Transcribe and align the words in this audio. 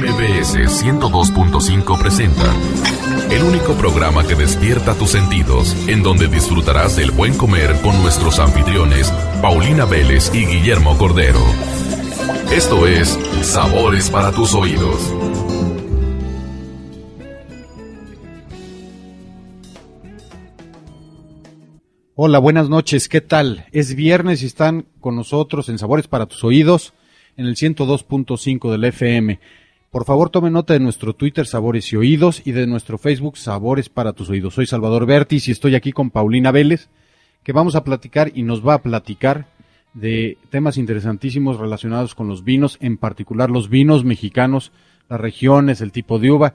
MBS 0.00 0.56
102.5 0.82 1.98
presenta 1.98 2.54
el 3.30 3.42
único 3.42 3.74
programa 3.74 4.26
que 4.26 4.34
despierta 4.34 4.94
tus 4.94 5.10
sentidos, 5.10 5.76
en 5.88 6.02
donde 6.02 6.26
disfrutarás 6.26 6.96
del 6.96 7.10
buen 7.10 7.36
comer 7.36 7.78
con 7.82 8.00
nuestros 8.00 8.38
anfitriones 8.38 9.10
Paulina 9.42 9.84
Vélez 9.84 10.34
y 10.34 10.46
Guillermo 10.46 10.96
Cordero. 10.96 11.40
Esto 12.50 12.86
es 12.86 13.10
Sabores 13.42 14.08
para 14.08 14.32
tus 14.32 14.54
oídos. 14.54 15.14
Hola, 22.14 22.38
buenas 22.38 22.70
noches, 22.70 23.06
¿qué 23.06 23.20
tal? 23.20 23.66
Es 23.70 23.94
viernes 23.94 24.42
y 24.42 24.46
están 24.46 24.86
con 25.02 25.14
nosotros 25.14 25.68
en 25.68 25.78
Sabores 25.78 26.08
para 26.08 26.24
tus 26.24 26.42
oídos 26.42 26.94
en 27.36 27.44
el 27.44 27.56
102.5 27.56 28.70
del 28.70 28.84
FM. 28.84 29.38
Por 29.90 30.04
favor, 30.04 30.30
tome 30.30 30.50
nota 30.50 30.72
de 30.72 30.78
nuestro 30.78 31.14
Twitter 31.14 31.48
Sabores 31.48 31.92
y 31.92 31.96
Oídos 31.96 32.42
y 32.44 32.52
de 32.52 32.68
nuestro 32.68 32.96
Facebook 32.96 33.36
Sabores 33.36 33.88
para 33.88 34.12
tus 34.12 34.30
oídos. 34.30 34.54
Soy 34.54 34.64
Salvador 34.64 35.04
Bertis 35.04 35.48
y 35.48 35.50
estoy 35.50 35.74
aquí 35.74 35.90
con 35.90 36.10
Paulina 36.10 36.52
Vélez, 36.52 36.90
que 37.42 37.52
vamos 37.52 37.74
a 37.74 37.82
platicar 37.82 38.30
y 38.32 38.44
nos 38.44 38.64
va 38.64 38.74
a 38.74 38.82
platicar 38.82 39.48
de 39.92 40.38
temas 40.48 40.78
interesantísimos 40.78 41.58
relacionados 41.58 42.14
con 42.14 42.28
los 42.28 42.44
vinos, 42.44 42.78
en 42.80 42.98
particular 42.98 43.50
los 43.50 43.68
vinos 43.68 44.04
mexicanos, 44.04 44.70
las 45.08 45.20
regiones, 45.20 45.80
el 45.80 45.90
tipo 45.90 46.20
de 46.20 46.30
uva. 46.30 46.54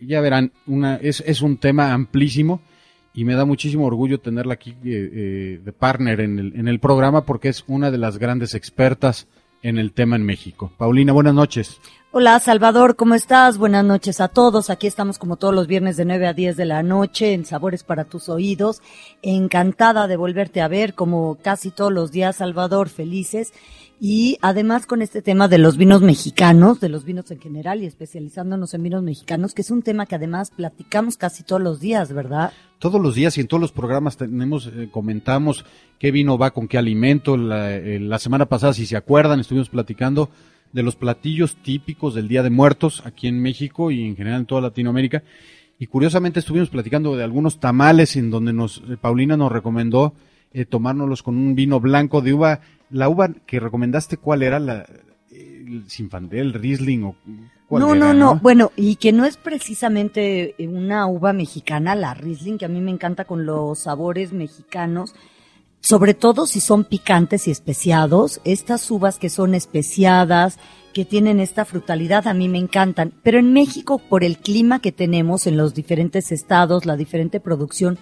Ya 0.00 0.22
verán, 0.22 0.52
una, 0.66 0.96
es, 0.96 1.42
un 1.42 1.58
tema 1.58 1.92
amplísimo 1.92 2.62
y 3.12 3.26
me 3.26 3.34
da 3.34 3.44
muchísimo 3.44 3.84
orgullo 3.84 4.18
tenerla 4.18 4.54
aquí 4.54 4.70
eh, 4.70 4.76
eh, 4.86 5.60
de 5.62 5.72
partner 5.72 6.20
en 6.20 6.38
el, 6.38 6.56
en 6.56 6.68
el 6.68 6.80
programa 6.80 7.26
porque 7.26 7.50
es 7.50 7.64
una 7.66 7.90
de 7.90 7.98
las 7.98 8.16
grandes 8.16 8.54
expertas 8.54 9.28
en 9.62 9.78
el 9.78 9.92
tema 9.92 10.16
en 10.16 10.24
México. 10.24 10.70
Paulina, 10.76 11.12
buenas 11.12 11.34
noches. 11.34 11.80
Hola 12.14 12.38
Salvador, 12.40 12.94
¿cómo 12.94 13.14
estás? 13.14 13.56
Buenas 13.56 13.86
noches 13.86 14.20
a 14.20 14.28
todos. 14.28 14.68
Aquí 14.68 14.86
estamos 14.86 15.18
como 15.18 15.36
todos 15.36 15.54
los 15.54 15.66
viernes 15.66 15.96
de 15.96 16.04
9 16.04 16.26
a 16.26 16.34
10 16.34 16.58
de 16.58 16.66
la 16.66 16.82
noche 16.82 17.32
en 17.32 17.46
Sabores 17.46 17.84
para 17.84 18.04
tus 18.04 18.28
oídos. 18.28 18.82
Encantada 19.22 20.06
de 20.08 20.16
volverte 20.18 20.60
a 20.60 20.68
ver 20.68 20.92
como 20.92 21.38
casi 21.42 21.70
todos 21.70 21.90
los 21.90 22.12
días, 22.12 22.36
Salvador, 22.36 22.90
felices. 22.90 23.54
Y 24.04 24.36
además 24.42 24.84
con 24.84 25.00
este 25.00 25.22
tema 25.22 25.46
de 25.46 25.58
los 25.58 25.76
vinos 25.76 26.02
mexicanos, 26.02 26.80
de 26.80 26.88
los 26.88 27.04
vinos 27.04 27.30
en 27.30 27.38
general 27.38 27.84
y 27.84 27.86
especializándonos 27.86 28.74
en 28.74 28.82
vinos 28.82 29.04
mexicanos, 29.04 29.54
que 29.54 29.62
es 29.62 29.70
un 29.70 29.82
tema 29.82 30.06
que 30.06 30.16
además 30.16 30.50
platicamos 30.50 31.16
casi 31.16 31.44
todos 31.44 31.62
los 31.62 31.78
días, 31.78 32.12
¿verdad? 32.12 32.52
Todos 32.80 33.00
los 33.00 33.14
días 33.14 33.38
y 33.38 33.42
en 33.42 33.46
todos 33.46 33.60
los 33.60 33.70
programas 33.70 34.16
tenemos, 34.16 34.66
eh, 34.66 34.88
comentamos 34.90 35.64
qué 36.00 36.10
vino 36.10 36.36
va 36.36 36.50
con 36.50 36.66
qué 36.66 36.78
alimento. 36.78 37.36
La, 37.36 37.76
eh, 37.76 38.00
la 38.00 38.18
semana 38.18 38.46
pasada, 38.46 38.72
si 38.72 38.86
se 38.86 38.96
acuerdan, 38.96 39.38
estuvimos 39.38 39.68
platicando 39.68 40.30
de 40.72 40.82
los 40.82 40.96
platillos 40.96 41.54
típicos 41.62 42.16
del 42.16 42.26
Día 42.26 42.42
de 42.42 42.50
Muertos 42.50 43.04
aquí 43.06 43.28
en 43.28 43.40
México 43.40 43.92
y 43.92 44.04
en 44.04 44.16
general 44.16 44.40
en 44.40 44.46
toda 44.46 44.62
Latinoamérica. 44.62 45.22
Y 45.78 45.86
curiosamente 45.86 46.40
estuvimos 46.40 46.70
platicando 46.70 47.14
de 47.14 47.22
algunos 47.22 47.60
tamales 47.60 48.16
en 48.16 48.32
donde 48.32 48.52
nos, 48.52 48.78
eh, 48.78 48.96
Paulina 49.00 49.36
nos 49.36 49.52
recomendó 49.52 50.12
eh, 50.54 50.64
tomárnoslos 50.64 51.22
con 51.22 51.36
un 51.36 51.54
vino 51.54 51.80
blanco 51.80 52.20
de 52.20 52.34
uva. 52.34 52.60
La 52.90 53.08
uva 53.08 53.30
que 53.46 53.60
recomendaste, 53.60 54.16
¿cuál 54.16 54.42
era? 54.42 54.58
La, 54.58 54.86
el 55.30 55.88
Sinfandel, 55.88 56.52
Riesling 56.52 57.04
o 57.04 57.16
cuál 57.66 57.82
No, 57.82 57.94
era, 57.94 58.12
no, 58.12 58.14
no. 58.14 58.40
Bueno, 58.40 58.72
y 58.76 58.96
que 58.96 59.12
no 59.12 59.24
es 59.24 59.36
precisamente 59.36 60.54
una 60.58 61.06
uva 61.06 61.32
mexicana, 61.32 61.94
la 61.94 62.14
Riesling, 62.14 62.58
que 62.58 62.66
a 62.66 62.68
mí 62.68 62.80
me 62.80 62.90
encanta 62.90 63.24
con 63.24 63.46
los 63.46 63.80
sabores 63.80 64.32
mexicanos, 64.32 65.14
sobre 65.80 66.14
todo 66.14 66.46
si 66.46 66.60
son 66.60 66.84
picantes 66.84 67.48
y 67.48 67.50
especiados. 67.50 68.40
Estas 68.44 68.90
uvas 68.90 69.18
que 69.18 69.30
son 69.30 69.54
especiadas, 69.54 70.58
que 70.92 71.04
tienen 71.04 71.40
esta 71.40 71.64
frutalidad, 71.64 72.28
a 72.28 72.34
mí 72.34 72.48
me 72.48 72.58
encantan. 72.58 73.12
Pero 73.22 73.38
en 73.38 73.52
México, 73.52 73.98
por 73.98 74.24
el 74.24 74.38
clima 74.38 74.80
que 74.80 74.92
tenemos 74.92 75.46
en 75.46 75.56
los 75.56 75.74
diferentes 75.74 76.30
estados, 76.30 76.84
la 76.84 76.96
diferente 76.96 77.40
producción, 77.40 77.98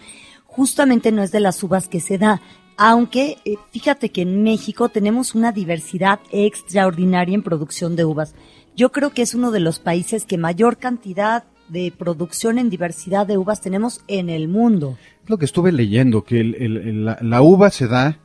justamente 0.51 1.13
no 1.13 1.23
es 1.23 1.33
de 1.33 1.41
las 1.41 1.63
uvas 1.63 1.89
que 1.89 2.01
se 2.01 2.19
da. 2.19 2.41
Aunque 2.77 3.37
eh, 3.45 3.57
fíjate 3.73 4.11
que 4.11 4.23
en 4.23 4.43
México 4.43 4.89
tenemos 4.89 5.35
una 5.35 5.53
diversidad 5.53 6.19
extraordinaria 6.33 7.35
en 7.35 7.43
producción 7.43 7.97
de 7.97 8.05
uvas. 8.05 8.35
Yo 8.77 8.91
creo 8.93 9.11
que 9.11 9.23
es 9.23 9.35
uno 9.35 9.51
de 9.51 9.61
los 9.61 9.79
países 9.79 10.25
que 10.25 10.39
mayor 10.39 10.79
cantidad 10.79 11.45
de 11.69 11.93
producción 11.97 12.59
en 12.59 12.71
diversidad 12.71 13.27
de 13.27 13.39
uvas 13.39 13.61
tenemos 13.61 14.01
en 14.09 14.29
el 14.31 14.49
mundo. 14.49 14.97
Lo 15.27 15.39
que 15.39 15.45
estuve 15.45 15.73
leyendo, 15.73 16.25
que 16.25 16.41
el- 16.41 17.05
la, 17.05 17.43
uva 17.43 17.71
se 17.71 17.87
da 17.87 18.19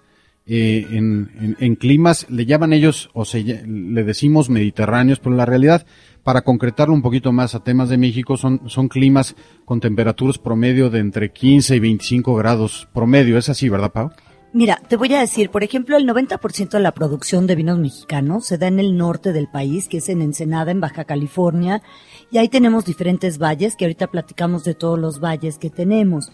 eh, 0.48 0.88
en, 0.92 1.32
en- 1.40 1.58
en 1.60 1.76
climas, 1.76 2.26
le 2.30 2.46
llaman 2.46 2.72
ellos, 2.74 3.10
o 3.14 3.26
se, 3.26 3.44
le 3.44 4.04
decimos 4.04 4.50
mediterráneos, 4.50 5.20
pero 5.20 5.36
la 5.36 5.46
realidad, 5.46 5.86
para 6.26 6.42
concretarlo 6.42 6.96
un 6.96 7.04
poquito 7.04 7.32
más 7.32 7.54
a 7.54 7.64
temas 7.64 7.88
de 7.88 8.00
México, 8.00 8.36
son, 8.36 8.68
son 8.68 8.88
climas 8.88 9.36
con 9.64 9.80
temperaturas 9.80 10.40
promedio 10.40 10.90
de 10.90 10.98
entre 10.98 11.32
15 11.32 11.76
y 11.76 11.80
25 11.80 12.34
grados 12.34 12.88
promedio. 12.92 13.38
Es 13.38 13.48
así, 13.48 13.70
¿verdad, 13.70 13.92
Pau? 13.92 14.10
Mira, 14.52 14.82
te 14.88 14.98
voy 14.98 15.14
a 15.14 15.20
decir, 15.20 15.52
por 15.52 15.64
ejemplo, 15.64 15.98
el 15.98 16.08
90% 16.08 16.70
de 16.70 16.80
la 16.80 16.94
producción 16.94 17.46
de 17.46 17.56
vinos 17.56 17.78
mexicanos 17.78 18.48
se 18.48 18.58
da 18.58 18.66
en 18.66 18.80
el 18.80 18.98
norte 18.98 19.34
del 19.34 19.48
país, 19.48 19.88
que 19.88 19.98
es 19.98 20.10
en 20.10 20.24
Ensenada, 20.24 20.72
en 20.72 20.82
Baja 20.82 21.04
California, 21.04 21.84
y 22.32 22.40
ahí 22.40 22.50
tenemos 22.50 22.86
diferentes 22.86 23.38
valles, 23.38 23.76
que 23.76 23.86
ahorita 23.86 24.08
platicamos 24.08 24.64
de 24.64 24.74
todos 24.74 24.98
los 24.98 25.20
valles 25.20 25.60
que 25.60 25.70
tenemos. 25.70 26.32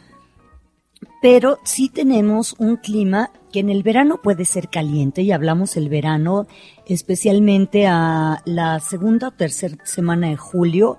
Pero 1.21 1.59
sí 1.63 1.89
tenemos 1.89 2.55
un 2.57 2.77
clima 2.77 3.31
que 3.51 3.59
en 3.59 3.69
el 3.69 3.83
verano 3.83 4.21
puede 4.21 4.45
ser 4.45 4.69
caliente, 4.69 5.21
y 5.21 5.31
hablamos 5.31 5.77
el 5.77 5.89
verano 5.89 6.47
especialmente 6.85 7.87
a 7.87 8.41
la 8.45 8.79
segunda 8.79 9.29
o 9.29 9.31
tercera 9.31 9.77
semana 9.85 10.29
de 10.29 10.37
julio, 10.37 10.97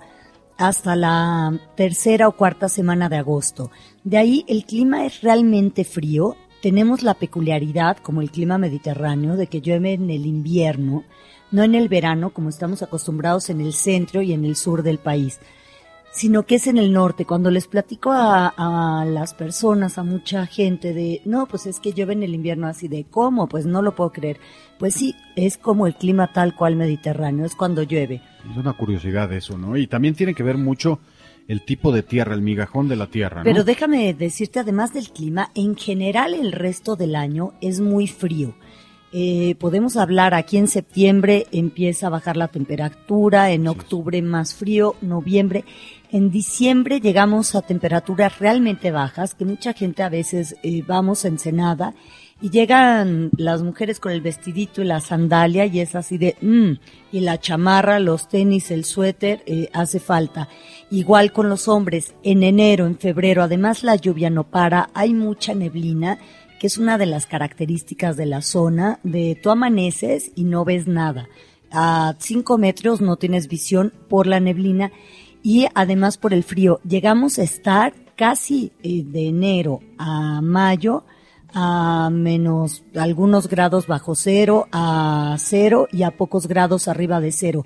hasta 0.59 0.95
la 0.97 1.59
tercera 1.77 2.29
o 2.29 2.37
cuarta 2.37 2.69
semana 2.69 3.09
de 3.09 3.17
agosto. 3.17 3.71
De 4.05 4.19
ahí 4.19 4.45
el 4.49 4.65
clima 4.65 5.07
es 5.07 5.21
realmente 5.23 5.85
frío. 5.85 6.37
Tenemos 6.61 7.03
la 7.03 7.15
peculiaridad, 7.15 7.97
como 7.97 8.21
el 8.21 8.31
clima 8.31 8.59
mediterráneo, 8.59 9.37
de 9.37 9.49
que 9.49 9.61
llueve 9.61 9.95
en 9.95 10.11
el 10.11 10.27
invierno, 10.27 11.05
no 11.51 11.65
en 11.65 11.75
el 11.75 11.89
verano, 11.89 12.33
como 12.33 12.49
estamos 12.49 12.83
acostumbrados 12.83 13.51
en 13.51 13.61
el 13.61 13.73
centro 13.73 14.23
y 14.23 14.33
en 14.33 14.45
el 14.45 14.55
sur 14.57 14.83
del 14.83 14.99
país, 14.99 15.41
sino 16.13 16.45
que 16.45 16.57
es 16.57 16.67
en 16.67 16.79
el 16.79 16.93
norte. 16.93 17.25
Cuando 17.25 17.51
les 17.51 17.67
platico 17.67 18.13
a, 18.13 18.49
a 18.57 19.05
las 19.05 19.35
personas, 19.35 19.99
a 19.99 20.03
mucha 20.03 20.47
gente 20.47 20.93
de, 20.93 21.23
no, 21.25 21.47
pues 21.47 21.67
es 21.67 21.81
que 21.81 21.93
llueve 21.93 22.13
en 22.13 22.23
el 22.23 22.35
invierno 22.35 22.67
así 22.67 22.87
de, 22.87 23.05
¿cómo? 23.05 23.49
Pues 23.49 23.67
no 23.67 23.83
lo 23.83 23.95
puedo 23.95 24.13
creer. 24.13 24.39
Pues 24.79 24.95
sí, 24.95 25.15
es 25.37 25.57
como 25.57 25.87
el 25.87 25.95
clima 25.95 26.33
tal 26.33 26.55
cual 26.55 26.77
mediterráneo, 26.77 27.47
es 27.47 27.57
cuando 27.57 27.83
llueve. 27.83 28.23
Es 28.51 28.57
una 28.57 28.75
curiosidad 28.75 29.33
eso, 29.33 29.57
¿no? 29.57 29.77
Y 29.77 29.87
también 29.87 30.15
tiene 30.15 30.35
que 30.35 30.43
ver 30.43 30.59
mucho 30.59 31.01
el 31.49 31.65
tipo 31.65 31.93
de 31.93 32.03
tierra, 32.03 32.35
el 32.35 32.43
migajón 32.43 32.89
de 32.89 32.97
la 32.97 33.07
tierra, 33.07 33.39
¿no? 33.39 33.45
Pero 33.45 33.65
déjame 33.65 34.13
decirte, 34.15 34.61
además 34.61 34.93
del 34.93 35.11
clima, 35.11 35.51
en 35.55 35.77
general 35.77 36.35
el 36.35 36.53
resto 36.53 36.95
del 36.95 37.17
año 37.17 37.55
es 37.61 37.81
muy 37.81 38.07
frío. 38.07 38.55
Eh, 39.15 39.57
podemos 39.59 39.99
hablar 39.99 40.33
aquí 40.33 40.57
en 40.57 40.69
septiembre 40.69 41.47
empieza 41.53 42.07
a 42.07 42.11
bajar 42.11 42.39
la 42.39 42.49
temperatura, 42.49 43.51
en 43.51 43.69
octubre 43.69 44.23
más 44.23 44.55
frío, 44.55 44.97
noviembre. 45.03 45.65
En 46.13 46.31
diciembre 46.31 47.01
llegamos 47.01 47.55
a 47.55 47.63
temperaturas 47.63 48.39
realmente 48.39 48.91
bajas, 48.91 49.35
que 49.35 49.47
mucha 49.47 49.73
gente 49.73 50.03
a 50.03 50.11
veces 50.11 50.57
eh, 50.63 50.83
vamos 50.87 51.25
a 51.25 51.29
Ensenada 51.29 51.95
y 52.43 52.51
llegan 52.51 53.31
las 53.39 53.63
mujeres 53.63 53.99
con 53.99 54.13
el 54.13 54.21
vestidito 54.21 54.83
y 54.83 54.85
la 54.85 55.01
sandalia 55.01 55.65
y 55.65 55.81
es 55.81 55.95
así 55.95 56.19
de, 56.19 56.37
mmm, 56.43 56.73
y 57.13 57.21
la 57.21 57.41
chamarra, 57.41 57.99
los 57.99 58.29
tenis, 58.29 58.71
el 58.71 58.85
suéter, 58.85 59.43
eh, 59.47 59.71
hace 59.73 60.01
falta. 60.01 60.51
Igual 60.91 61.33
con 61.33 61.49
los 61.49 61.67
hombres, 61.67 62.15
en 62.23 62.43
enero, 62.43 62.85
en 62.85 62.99
febrero, 62.99 63.43
además 63.43 63.83
la 63.83 63.97
lluvia 63.97 64.29
no 64.29 64.45
para, 64.45 64.91
hay 64.93 65.15
mucha 65.15 65.55
neblina, 65.55 66.19
que 66.61 66.67
es 66.67 66.77
una 66.77 66.99
de 66.99 67.07
las 67.07 67.25
características 67.25 68.19
de 68.19 68.27
la 68.27 68.43
zona, 68.43 69.01
de 69.03 69.41
tú 69.43 69.49
amaneces 69.49 70.31
y 70.35 70.45
no 70.45 70.67
ves 70.67 70.87
nada. 70.87 71.27
A 71.71 72.17
cinco 72.19 72.59
metros 72.59 73.01
no 73.01 73.17
tienes 73.17 73.49
visión 73.49 73.95
por 74.11 74.27
la 74.27 74.41
neblina 74.41 74.93
y 75.43 75.67
además 75.75 76.19
por 76.19 76.33
el 76.33 76.45
frío. 76.45 76.81
Llegamos 76.89 77.39
a 77.39 77.43
estar 77.43 77.93
casi 78.17 78.73
eh, 78.83 79.03
de 79.05 79.29
enero 79.29 79.81
a 79.99 80.41
mayo 80.41 81.05
a 81.55 82.09
menos 82.11 82.83
algunos 82.95 83.49
grados 83.49 83.87
bajo 83.87 84.15
cero, 84.15 84.69
a 84.73 85.37
cero 85.39 85.87
y 85.93 86.03
a 86.03 86.13
pocos 86.13 86.47
grados 86.47 86.89
arriba 86.89 87.21
de 87.21 87.33
cero. 87.33 87.65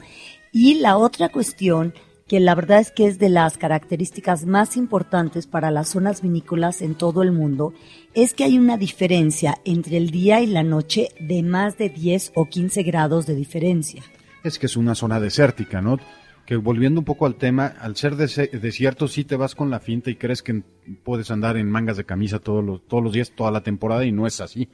Y 0.53 0.81
la 0.81 0.97
otra 0.97 1.29
cuestión 1.29 1.95
que 2.27 2.41
la 2.41 2.57
verdad 2.57 2.81
es 2.81 2.91
que 2.91 3.07
es 3.07 3.21
de 3.21 3.29
las 3.29 3.57
características 3.57 4.47
más 4.47 4.77
importantes 4.77 5.47
para 5.47 5.71
las 5.71 5.91
zonas 5.91 6.23
vinícolas 6.23 6.83
en 6.83 6.97
todo 6.97 7.23
el 7.23 7.31
mundo, 7.31 7.73
es 8.15 8.35
que 8.35 8.43
hay 8.43 8.59
una 8.59 8.77
diferencia 8.77 9.59
entre 9.65 9.97
el 9.97 10.11
día 10.11 10.41
y 10.41 10.47
la 10.47 10.65
noche 10.65 11.11
de 11.21 11.45
más 11.45 11.79
de 11.79 11.89
10 11.89 12.33
o 12.35 12.47
15 12.47 12.83
grados 12.83 13.27
de 13.27 13.37
diferencia. 13.37 14.03
Es 14.43 14.59
que 14.59 14.67
es 14.67 14.77
una 14.77 14.97
zona 14.97 15.21
desértica, 15.21 15.81
¿no? 15.81 15.99
Que 16.47 16.57
volviendo 16.57 17.01
un 17.01 17.05
poco 17.05 17.27
al 17.27 17.35
tema, 17.35 17.75
al 17.81 17.97
ser 17.97 18.17
desierto 18.17 19.09
sí 19.09 19.25
te 19.25 19.37
vas 19.37 19.55
con 19.55 19.69
la 19.69 19.81
finta 19.81 20.11
y 20.11 20.15
crees 20.15 20.43
que 20.43 20.63
puedes 21.05 21.31
andar 21.31 21.57
en 21.57 21.69
mangas 21.69 21.97
de 21.97 22.05
camisa 22.05 22.39
todos 22.39 22.65
los, 22.65 22.87
todos 22.87 23.03
los 23.03 23.13
días, 23.13 23.33
toda 23.33 23.51
la 23.51 23.63
temporada 23.63 24.05
y 24.05 24.13
no 24.13 24.27
es 24.27 24.41
así. 24.41 24.69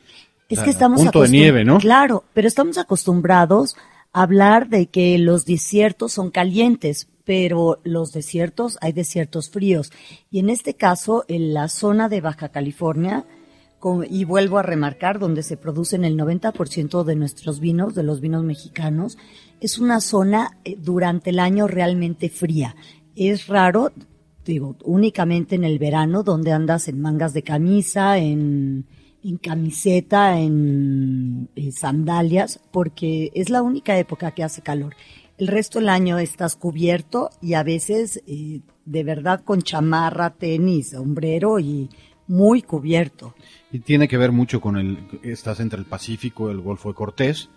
Es 0.49 0.61
que 0.61 0.71
estamos 0.71 1.01
punto 1.01 1.23
de 1.23 1.31
nieve, 1.31 1.65
¿no? 1.65 1.79
Claro, 1.79 2.25
pero 2.35 2.47
estamos 2.47 2.77
acostumbrados 2.77 3.75
hablar 4.13 4.69
de 4.69 4.87
que 4.87 5.19
los 5.19 5.47
desiertos 5.47 6.13
son 6.13 6.31
calientes, 6.31 7.09
pero 7.25 7.81
los 7.85 8.13
desiertos, 8.13 8.79
hay 8.81 8.93
desiertos 8.93 9.51
fríos. 9.51 9.93
Y 10.31 10.41
en 10.41 10.51
este 10.51 10.75
caso, 10.75 11.25
en 11.29 11.55
la 11.55 11.69
zona 11.69 12.09
de 12.09 12.21
Baja 12.21 12.51
California, 12.51 13.25
y 14.09 14.25
vuelvo 14.25 14.59
a 14.59 14.63
remarcar, 14.63 15.19
donde 15.19 15.43
se 15.43 15.57
producen 15.57 16.05
el 16.05 16.17
90% 16.17 17.05
de 17.05 17.17
nuestros 17.17 17.59
vinos, 17.59 17.95
de 17.95 18.03
los 18.03 18.21
vinos 18.21 18.45
mexicanos, 18.45 19.19
es 19.61 19.79
una 19.79 20.01
zona 20.01 20.59
eh, 20.65 20.77
durante 20.79 21.31
el 21.31 21.39
año 21.39 21.67
realmente 21.67 22.29
fría. 22.29 22.77
Es 23.17 23.49
raro, 23.49 23.93
digo, 24.45 24.77
únicamente 24.85 25.57
en 25.57 25.65
el 25.65 25.79
verano, 25.79 26.23
donde 26.23 26.53
andas 26.53 26.89
en 26.89 27.01
mangas 27.01 27.33
de 27.33 27.43
camisa, 27.43 28.19
en, 28.19 28.87
camiseta, 29.41 30.39
en, 30.39 31.49
en, 31.55 31.73
sandalias, 31.73 32.61
porque 32.71 33.31
es 33.35 33.51
la 33.51 33.63
única 33.63 33.99
época 33.99 34.31
que 34.31 34.45
hace 34.45 34.63
calor. 34.63 34.95
El 35.39 35.49
resto 35.49 35.81
del 35.81 35.89
año 35.89 36.19
estás 36.19 36.55
cubierto 36.55 37.31
y 37.41 37.55
a 37.55 37.63
veces 37.63 38.23
eh, 38.27 38.61
de 38.85 39.05
verdad 39.05 39.43
con 39.45 39.63
chamarra, 39.63 40.31
tenis, 40.31 40.91
sombrero 40.91 41.59
y 41.59 41.89
muy 42.27 42.63
cubierto. 42.63 43.35
Y 43.71 43.81
tiene 43.81 44.09
que 44.09 44.17
ver 44.17 44.33
mucho 44.33 44.61
con 44.61 44.77
el, 44.77 44.99
estás 45.23 45.61
entre 45.61 45.79
el 45.79 45.87
Pacífico 45.87 46.49
y 46.49 46.53
el 46.53 46.61
Golfo 46.61 46.89
de 46.89 46.95
Cortés, 46.95 47.49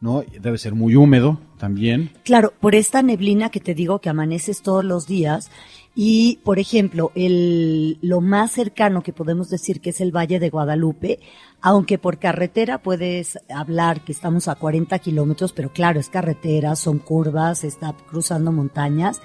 ¿no? 0.00 0.22
Debe 0.40 0.58
ser 0.58 0.74
muy 0.74 0.96
húmedo 0.96 1.40
también. 1.58 2.10
Claro, 2.24 2.52
por 2.60 2.74
esta 2.74 3.02
neblina 3.02 3.50
que 3.50 3.60
te 3.60 3.74
digo 3.74 4.00
que 4.00 4.10
amaneces 4.10 4.62
todos 4.62 4.84
los 4.84 5.06
días 5.06 5.50
y, 5.94 6.40
por 6.44 6.58
ejemplo, 6.58 7.12
el, 7.14 7.98
lo 8.02 8.20
más 8.20 8.52
cercano 8.52 9.02
que 9.02 9.12
podemos 9.12 9.48
decir 9.48 9.80
que 9.80 9.90
es 9.90 10.00
el 10.00 10.14
Valle 10.14 10.40
de 10.40 10.50
Guadalupe, 10.50 11.20
aunque 11.60 11.98
por 11.98 12.18
carretera 12.18 12.82
puedes 12.82 13.38
hablar 13.48 14.04
que 14.04 14.12
estamos 14.12 14.48
a 14.48 14.56
40 14.56 14.98
kilómetros, 14.98 15.52
pero 15.52 15.72
claro, 15.72 16.00
es 16.00 16.08
carretera, 16.08 16.74
son 16.74 16.98
curvas, 16.98 17.62
está 17.62 17.94
cruzando 18.08 18.50
montañas, 18.50 19.20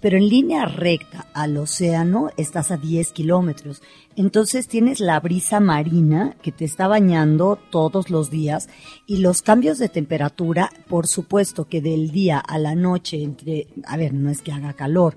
pero 0.00 0.16
en 0.16 0.28
línea 0.28 0.64
recta 0.64 1.26
al 1.34 1.56
océano 1.56 2.30
estás 2.36 2.70
a 2.70 2.76
10 2.76 3.12
kilómetros. 3.12 3.82
Entonces 4.16 4.66
tienes 4.66 5.00
la 5.00 5.20
brisa 5.20 5.60
marina 5.60 6.36
que 6.42 6.52
te 6.52 6.64
está 6.64 6.88
bañando 6.88 7.58
todos 7.70 8.10
los 8.10 8.30
días 8.30 8.68
y 9.06 9.18
los 9.18 9.42
cambios 9.42 9.78
de 9.78 9.88
temperatura, 9.88 10.70
por 10.88 11.06
supuesto 11.06 11.66
que 11.66 11.80
del 11.80 12.10
día 12.10 12.38
a 12.38 12.58
la 12.58 12.74
noche 12.74 13.22
entre, 13.22 13.68
a 13.84 13.96
ver, 13.96 14.14
no 14.14 14.30
es 14.30 14.42
que 14.42 14.52
haga 14.52 14.72
calor, 14.72 15.16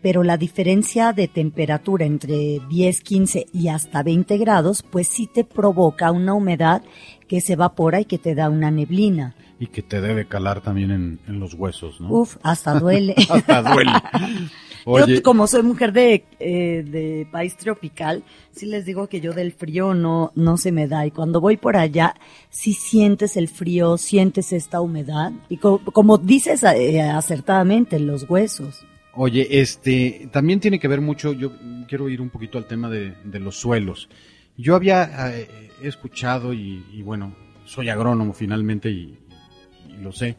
pero 0.00 0.22
la 0.22 0.36
diferencia 0.36 1.12
de 1.12 1.26
temperatura 1.26 2.06
entre 2.06 2.60
10, 2.68 3.00
15 3.00 3.46
y 3.52 3.68
hasta 3.68 4.02
20 4.02 4.38
grados, 4.38 4.84
pues 4.88 5.08
sí 5.08 5.26
te 5.26 5.44
provoca 5.44 6.12
una 6.12 6.34
humedad 6.34 6.82
que 7.26 7.40
se 7.40 7.54
evapora 7.54 8.00
y 8.00 8.04
que 8.04 8.18
te 8.18 8.34
da 8.34 8.48
una 8.48 8.70
neblina. 8.70 9.34
Y 9.60 9.66
que 9.68 9.82
te 9.82 10.00
debe 10.00 10.26
calar 10.26 10.60
también 10.60 11.18
en, 11.26 11.40
los 11.40 11.54
huesos, 11.54 12.00
¿no? 12.00 12.10
Uf, 12.10 12.36
hasta 12.42 12.78
duele. 12.78 13.14
hasta 13.28 13.62
duele. 13.62 13.92
Yo, 15.06 15.22
como 15.22 15.46
soy 15.46 15.62
mujer 15.62 15.92
de, 15.92 16.24
eh, 16.38 16.84
de 16.86 17.26
país 17.30 17.56
tropical, 17.56 18.22
sí 18.52 18.66
les 18.66 18.86
digo 18.86 19.08
que 19.08 19.20
yo 19.20 19.32
del 19.32 19.52
frío 19.52 19.94
no, 19.94 20.32
no 20.34 20.56
se 20.56 20.72
me 20.72 20.86
da. 20.86 21.04
Y 21.06 21.10
cuando 21.10 21.40
voy 21.40 21.56
por 21.56 21.76
allá, 21.76 22.14
sí 22.48 22.72
sientes 22.72 23.36
el 23.36 23.48
frío, 23.48 23.98
sientes 23.98 24.52
esta 24.52 24.80
humedad. 24.80 25.32
Y 25.48 25.58
como 25.58 26.18
dices 26.18 26.62
eh, 26.62 27.02
acertadamente, 27.02 27.96
en 27.96 28.06
los 28.06 28.28
huesos. 28.28 28.86
Oye, 29.20 29.60
este, 29.60 30.28
también 30.30 30.60
tiene 30.60 30.78
que 30.78 30.86
ver 30.86 31.00
mucho, 31.00 31.32
yo 31.32 31.52
quiero 31.88 32.08
ir 32.08 32.20
un 32.20 32.30
poquito 32.30 32.56
al 32.56 32.66
tema 32.66 32.88
de, 32.88 33.40
los 33.40 33.56
suelos. 33.56 34.08
Yo 34.56 34.76
había 34.76 35.36
eh, 35.36 35.70
escuchado 35.82 36.52
y, 36.52 37.02
bueno, 37.02 37.34
soy 37.64 37.88
agrónomo 37.88 38.32
finalmente 38.32 38.90
y, 38.90 39.18
lo 40.00 40.12
sé, 40.12 40.36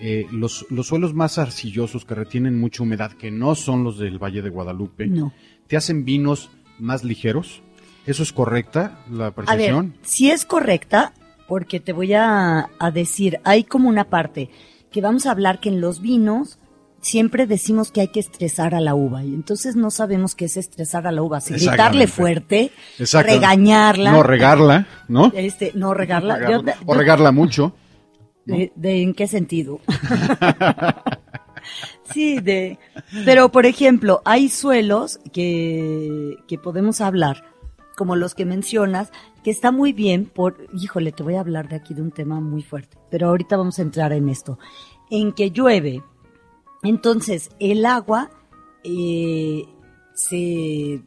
eh, 0.00 0.26
los, 0.30 0.66
los, 0.70 0.86
suelos 0.86 1.14
más 1.14 1.38
arcillosos 1.38 2.04
que 2.04 2.14
retienen 2.14 2.58
mucha 2.58 2.82
humedad, 2.82 3.12
que 3.12 3.30
no 3.30 3.54
son 3.54 3.82
los 3.84 3.98
del 3.98 4.22
Valle 4.22 4.42
de 4.42 4.50
Guadalupe, 4.50 5.06
no. 5.06 5.32
te 5.66 5.76
hacen 5.76 6.04
vinos 6.04 6.50
más 6.78 7.04
ligeros. 7.04 7.62
¿Eso 8.06 8.22
es 8.22 8.32
correcta 8.32 9.00
la 9.10 9.32
percepción? 9.32 9.78
A 9.78 9.82
ver, 9.82 10.00
sí 10.02 10.30
es 10.30 10.44
correcta, 10.44 11.12
porque 11.46 11.80
te 11.80 11.92
voy 11.92 12.14
a, 12.14 12.70
a 12.78 12.90
decir, 12.90 13.40
hay 13.44 13.64
como 13.64 13.88
una 13.88 14.04
parte 14.04 14.50
que 14.90 15.00
vamos 15.00 15.26
a 15.26 15.32
hablar 15.32 15.60
que 15.60 15.68
en 15.68 15.80
los 15.80 16.00
vinos 16.00 16.58
siempre 17.00 17.46
decimos 17.46 17.90
que 17.90 18.00
hay 18.00 18.08
que 18.08 18.20
estresar 18.20 18.74
a 18.74 18.80
la 18.80 18.94
uva 18.94 19.24
y 19.24 19.34
entonces 19.34 19.76
no 19.76 19.90
sabemos 19.90 20.34
qué 20.34 20.46
es 20.46 20.56
estresar 20.56 21.06
a 21.06 21.12
la 21.12 21.22
uva, 21.22 21.40
si 21.40 21.54
gritarle 21.54 22.06
fuerte, 22.06 22.72
regañarla, 22.98 24.12
no 24.12 24.22
regarla, 24.22 24.86
¿no? 25.08 25.32
Este, 25.34 25.72
no 25.74 25.94
regarla, 25.94 26.38
o 26.86 26.94
regarla 26.94 27.32
mucho. 27.32 27.74
De, 28.48 29.02
¿En 29.02 29.14
qué 29.14 29.26
sentido? 29.26 29.80
sí, 32.12 32.40
de, 32.40 32.78
pero 33.24 33.50
por 33.50 33.66
ejemplo, 33.66 34.22
hay 34.24 34.48
suelos 34.48 35.20
que, 35.32 36.36
que 36.46 36.58
podemos 36.58 37.00
hablar, 37.00 37.44
como 37.96 38.16
los 38.16 38.34
que 38.34 38.46
mencionas, 38.46 39.12
que 39.44 39.50
está 39.50 39.70
muy 39.70 39.92
bien 39.92 40.24
por, 40.24 40.66
híjole, 40.72 41.12
te 41.12 41.22
voy 41.22 41.34
a 41.34 41.40
hablar 41.40 41.68
de 41.68 41.76
aquí 41.76 41.94
de 41.94 42.02
un 42.02 42.10
tema 42.10 42.40
muy 42.40 42.62
fuerte, 42.62 42.96
pero 43.10 43.28
ahorita 43.28 43.56
vamos 43.56 43.78
a 43.78 43.82
entrar 43.82 44.12
en 44.12 44.28
esto, 44.28 44.58
en 45.10 45.32
que 45.32 45.50
llueve, 45.50 46.02
entonces, 46.82 47.50
el 47.58 47.84
agua 47.86 48.30
eh, 48.84 49.66
se 50.14 51.02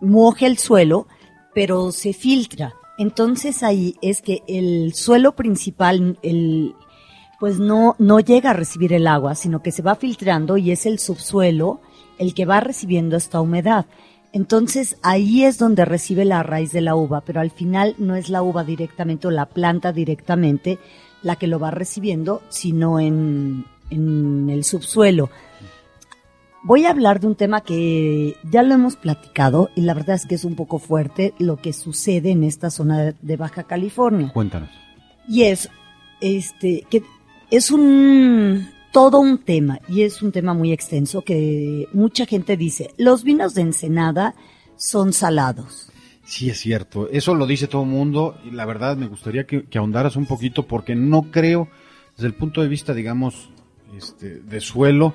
moja 0.00 0.46
el 0.46 0.58
suelo, 0.58 1.08
pero 1.54 1.92
se 1.92 2.12
filtra. 2.12 2.74
Entonces 2.96 3.62
ahí 3.62 3.96
es 4.02 4.22
que 4.22 4.42
el 4.46 4.94
suelo 4.94 5.34
principal, 5.34 6.18
el, 6.22 6.74
pues 7.40 7.58
no, 7.58 7.96
no 7.98 8.20
llega 8.20 8.50
a 8.50 8.54
recibir 8.54 8.92
el 8.92 9.06
agua, 9.06 9.34
sino 9.34 9.62
que 9.62 9.72
se 9.72 9.82
va 9.82 9.96
filtrando 9.96 10.56
y 10.56 10.70
es 10.70 10.86
el 10.86 10.98
subsuelo 10.98 11.80
el 12.18 12.34
que 12.34 12.46
va 12.46 12.60
recibiendo 12.60 13.16
esta 13.16 13.40
humedad. 13.40 13.86
Entonces 14.32 14.96
ahí 15.02 15.44
es 15.44 15.58
donde 15.58 15.84
recibe 15.84 16.24
la 16.24 16.42
raíz 16.42 16.72
de 16.72 16.80
la 16.80 16.96
uva, 16.96 17.20
pero 17.20 17.40
al 17.40 17.50
final 17.50 17.94
no 17.98 18.16
es 18.16 18.28
la 18.28 18.42
uva 18.42 18.64
directamente 18.64 19.28
o 19.28 19.30
la 19.30 19.46
planta 19.46 19.92
directamente 19.92 20.78
la 21.22 21.36
que 21.36 21.46
lo 21.46 21.58
va 21.58 21.70
recibiendo, 21.70 22.42
sino 22.48 23.00
en, 23.00 23.64
en 23.90 24.50
el 24.50 24.64
subsuelo. 24.64 25.30
Voy 26.66 26.86
a 26.86 26.90
hablar 26.90 27.20
de 27.20 27.26
un 27.26 27.34
tema 27.34 27.60
que 27.60 28.36
ya 28.50 28.62
lo 28.62 28.72
hemos 28.72 28.96
platicado 28.96 29.68
y 29.76 29.82
la 29.82 29.92
verdad 29.92 30.16
es 30.16 30.24
que 30.24 30.34
es 30.34 30.46
un 30.46 30.56
poco 30.56 30.78
fuerte 30.78 31.34
lo 31.38 31.58
que 31.58 31.74
sucede 31.74 32.30
en 32.30 32.42
esta 32.42 32.70
zona 32.70 33.12
de 33.20 33.36
Baja 33.36 33.64
California. 33.64 34.32
Cuéntanos. 34.32 34.70
Y 35.28 35.42
es, 35.42 35.68
este, 36.22 36.86
que 36.88 37.02
es 37.50 37.70
un, 37.70 38.66
todo 38.92 39.20
un 39.20 39.44
tema 39.44 39.78
y 39.88 40.04
es 40.04 40.22
un 40.22 40.32
tema 40.32 40.54
muy 40.54 40.72
extenso 40.72 41.20
que 41.20 41.86
mucha 41.92 42.24
gente 42.24 42.56
dice, 42.56 42.94
los 42.96 43.24
vinos 43.24 43.52
de 43.52 43.60
Ensenada 43.60 44.34
son 44.78 45.12
salados. 45.12 45.92
Sí, 46.24 46.48
es 46.48 46.60
cierto. 46.60 47.10
Eso 47.10 47.34
lo 47.34 47.46
dice 47.46 47.66
todo 47.66 47.82
el 47.82 47.90
mundo 47.90 48.38
y 48.42 48.52
la 48.52 48.64
verdad 48.64 48.96
me 48.96 49.08
gustaría 49.08 49.44
que, 49.44 49.64
que 49.64 49.76
ahondaras 49.76 50.16
un 50.16 50.24
poquito 50.24 50.66
porque 50.66 50.94
no 50.94 51.30
creo, 51.30 51.68
desde 52.16 52.28
el 52.28 52.34
punto 52.34 52.62
de 52.62 52.68
vista, 52.68 52.94
digamos, 52.94 53.50
este, 53.94 54.40
de 54.40 54.60
suelo, 54.62 55.12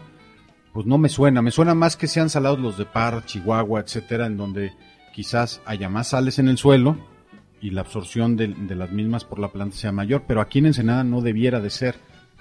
pues 0.74 0.86
no 0.86 0.98
me 0.98 1.10
suena. 1.10 1.42
Me 1.42 1.52
suena 1.52 1.74
más 1.74 1.98
que 1.98 2.08
sean 2.08 2.30
salados 2.30 2.60
los 2.60 2.78
de 2.78 2.86
Par, 2.86 3.26
Chihuahua, 3.26 3.82
etcétera, 3.82 4.28
en 4.28 4.38
donde 4.38 4.74
quizás 5.14 5.62
haya 5.66 5.90
más 5.90 6.10
sales 6.10 6.40
en 6.40 6.48
el 6.48 6.58
suelo 6.58 6.98
y 7.62 7.72
la 7.72 7.82
absorción 7.82 8.36
de, 8.38 8.48
las 8.76 8.92
mismas 8.92 9.26
por 9.26 9.40
la 9.40 9.52
planta 9.52 9.76
sea 9.76 9.92
mayor, 9.92 10.24
pero 10.28 10.42
aquí 10.42 10.60
en 10.60 10.68
Ensenada 10.68 11.04
no 11.04 11.22
debiera 11.22 11.60
de 11.60 11.70
ser. 11.70 11.96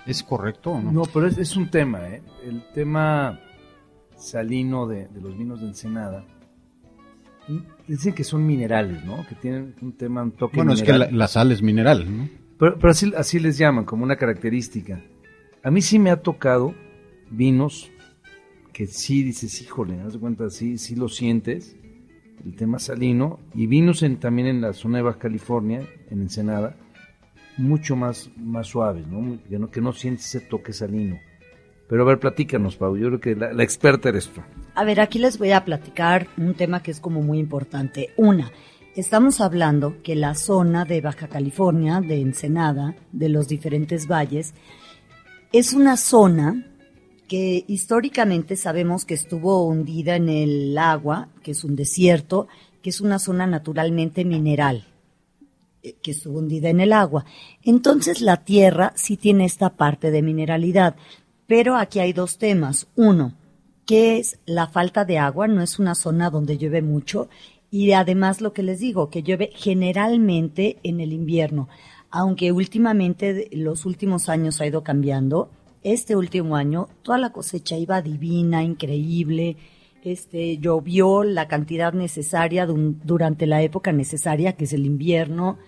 ¿Es 0.07 0.23
correcto 0.23 0.71
o 0.71 0.81
no? 0.81 0.93
No, 0.93 1.03
pero 1.13 1.27
es, 1.27 1.57
un 1.57 1.71
tema, 1.71 2.09
¿eh? 2.09 2.23
El 2.43 2.63
tema 2.73 3.41
salino 4.17 4.87
de, 4.87 5.09
los 5.21 5.37
vinos 5.37 5.61
de 5.61 5.67
Ensenada. 5.67 6.25
Dicen 7.87 8.15
que 8.15 8.25
son 8.25 8.47
minerales, 8.47 9.05
¿no? 9.05 9.27
Que 9.27 9.35
tienen 9.35 9.75
un 9.83 9.93
tema, 9.93 10.23
un 10.23 10.33
toque 10.33 10.57
Bueno, 10.57 10.73
es 10.73 10.83
que 10.83 10.93
la, 10.93 11.29
sal 11.29 11.53
es 11.53 11.63
mineral, 11.63 12.07
¿no? 12.17 12.29
Pero, 12.59 12.79
pero 12.79 12.91
así, 12.91 13.13
así 13.17 13.39
les 13.39 13.59
llaman, 13.59 13.85
como 13.85 14.05
una 14.05 14.17
característica. 14.17 15.03
A 15.63 15.71
mí 15.71 15.83
sí 15.83 15.99
me 15.99 16.11
ha 16.11 16.23
tocado 16.23 16.75
vinos 17.31 17.91
que 18.79 18.87
sí 18.87 19.25
dices, 19.25 19.61
híjole, 19.61 19.97
de 19.97 20.19
cuenta, 20.21 20.51
sí, 20.51 20.79
sí 20.79 20.95
lo 20.95 21.09
sientes, 21.09 21.75
el 22.45 22.55
tema 22.55 22.79
salino, 22.79 23.41
y 23.53 23.67
vinos 23.67 24.05
en, 24.05 24.19
también 24.19 24.47
en 24.47 24.61
la 24.61 24.73
zona 24.73 24.99
de 24.99 25.03
Baja 25.03 25.19
California, 25.19 25.83
en 26.09 26.21
Ensenada, 26.21 26.77
mucho 27.57 27.97
más, 27.97 28.31
más 28.37 28.69
suaves, 28.69 29.05
¿no? 29.09 29.37
Que, 29.49 29.59
¿no? 29.59 29.69
que 29.69 29.81
no 29.81 29.93
sientes 29.93 30.27
ese 30.27 30.47
toque 30.47 30.73
salino. 30.73 31.19
Pero 31.89 32.05
a 32.05 32.07
ver, 32.07 32.21
platícanos, 32.21 32.77
Pau, 32.77 32.97
yo 32.97 33.09
creo 33.09 33.19
que 33.19 33.35
la, 33.35 33.53
la 33.53 33.65
experta 33.65 34.11
eres 34.11 34.29
tú. 34.29 34.43
A 34.77 34.85
ver, 34.85 35.01
aquí 35.01 35.19
les 35.19 35.39
voy 35.39 35.51
a 35.51 35.65
platicar 35.65 36.29
un 36.37 36.55
tema 36.55 36.81
que 36.81 36.93
es 36.93 37.01
como 37.01 37.21
muy 37.21 37.41
importante. 37.41 38.11
Una, 38.17 38.53
estamos 38.95 39.41
hablando 39.41 40.01
que 40.05 40.15
la 40.15 40.37
zona 40.37 40.85
de 40.85 41.01
Baja 41.01 41.27
California, 41.27 42.01
de 42.01 42.21
Ensenada, 42.21 42.95
de 43.11 43.29
los 43.29 43.49
diferentes 43.49 44.07
valles, 44.07 44.55
es 45.51 45.73
una 45.73 45.97
zona 45.97 46.65
que 47.29 47.65
históricamente 47.69 48.57
sabemos 48.57 49.05
que 49.05 49.15
estuvo 49.15 49.65
hundida 49.67 50.17
en 50.17 50.29
el 50.29 50.77
agua, 50.79 51.29
que 51.43 51.53
es 51.53 51.63
un 51.63 51.77
desierto, 51.77 52.49
que 52.83 52.91
es 52.91 53.01
una 53.01 53.19
zona 53.19 53.47
naturalmente 53.47 54.25
mineral. 54.25 54.87
eh, 55.83 55.95
que 56.03 56.11
estuvo 56.11 56.39
hundida 56.39 56.71
en 56.71 56.81
el 56.81 56.93
agua. 56.93 57.25
Entonces 57.63 58.21
la 58.21 58.39
tierra 58.45 58.93
sí 58.97 59.17
tiene 59.17 59.45
esta 59.45 59.71
parte 59.77 60.11
de 60.11 60.23
mineralidad, 60.23 60.97
pero 61.47 61.77
aquí 61.77 62.01
hay 62.01 62.13
dos 62.13 62.39
temas. 62.39 62.89
Uno, 62.97 63.35
que 63.87 64.19
es 64.19 64.39
la 64.45 64.67
falta 64.67 65.05
de 65.05 65.19
agua, 65.19 65.47
no 65.47 65.63
es 65.63 65.79
una 65.79 65.95
zona 65.95 66.31
donde 66.31 66.59
llueve 66.59 66.83
mucho, 66.83 67.29
y 67.71 67.93
además 67.93 68.41
lo 68.41 68.53
que 68.53 68.63
les 68.63 68.81
digo, 68.81 69.09
que 69.09 69.23
llueve 69.23 69.51
generalmente 69.55 70.79
en 70.83 71.01
el 71.01 71.13
invierno, 71.13 71.69
aunque 72.11 72.51
últimamente 72.51 73.49
los 73.53 73.87
últimos 73.87 74.29
años 74.29 74.61
ha 74.61 74.67
ido 74.67 74.83
cambiando. 74.83 75.51
Este 75.83 76.17
último 76.17 76.57
año 76.57 76.89
toda 77.03 77.19
la 77.19 77.31
cosecha 77.31 77.77
iba 77.77 78.03
divina, 78.03 78.63
increíble, 78.63 79.57
este 80.03 80.59
llovió 80.59 81.25
la 81.25 81.49
cantidad 81.49 81.93
necesaria 81.93 82.67
durante 82.67 83.47
la 83.47 83.63
época 83.63 83.93
necesaria, 83.93 84.55
que 84.55 84.65
es 84.65 84.73
el 84.73 84.87
invierno, 84.87 85.59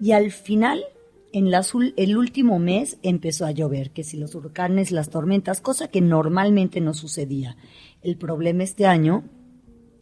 y 0.00 0.12
al 0.12 0.30
final 0.32 0.84
en 1.32 1.52
el 1.96 2.16
último 2.16 2.58
mes 2.58 2.98
empezó 3.02 3.46
a 3.46 3.50
llover, 3.50 3.90
que 3.90 4.02
si 4.02 4.16
los 4.16 4.34
huracanes, 4.34 4.92
las 4.92 5.10
tormentas, 5.10 5.60
cosa 5.60 5.88
que 5.88 6.00
normalmente 6.00 6.80
no 6.80 6.94
sucedía. 6.94 7.56
El 8.02 8.16
problema 8.16 8.62
este 8.62 8.86
año, 8.86 9.24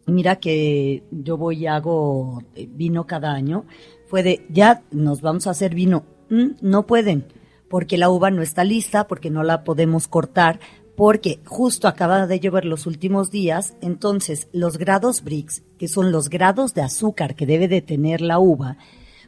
mira 0.06 0.36
que 0.36 1.02
yo 1.10 1.36
voy 1.36 1.64
y 1.64 1.66
hago 1.66 2.42
eh, 2.54 2.68
vino 2.70 3.06
cada 3.06 3.32
año, 3.32 3.66
fue 4.06 4.22
de, 4.22 4.46
ya 4.48 4.84
nos 4.92 5.20
vamos 5.20 5.46
a 5.46 5.50
hacer 5.50 5.74
vino. 5.74 6.04
Mm, 6.30 6.52
no 6.60 6.86
pueden, 6.86 7.24
porque 7.68 7.98
la 7.98 8.10
uva 8.10 8.30
no 8.30 8.42
está 8.42 8.64
lista, 8.64 9.06
porque 9.06 9.30
no 9.30 9.42
la 9.42 9.64
podemos 9.64 10.08
cortar, 10.08 10.60
porque 10.96 11.40
justo 11.44 11.88
acaba 11.88 12.26
de 12.26 12.40
llover 12.40 12.64
los 12.64 12.86
últimos 12.86 13.30
días, 13.30 13.74
entonces 13.80 14.48
los 14.52 14.78
grados 14.78 15.22
BRICS, 15.22 15.62
que 15.78 15.88
son 15.88 16.10
los 16.10 16.30
grados 16.30 16.74
de 16.74 16.82
azúcar 16.82 17.34
que 17.34 17.46
debe 17.46 17.68
de 17.68 17.82
tener 17.82 18.20
la 18.20 18.38
uva, 18.38 18.78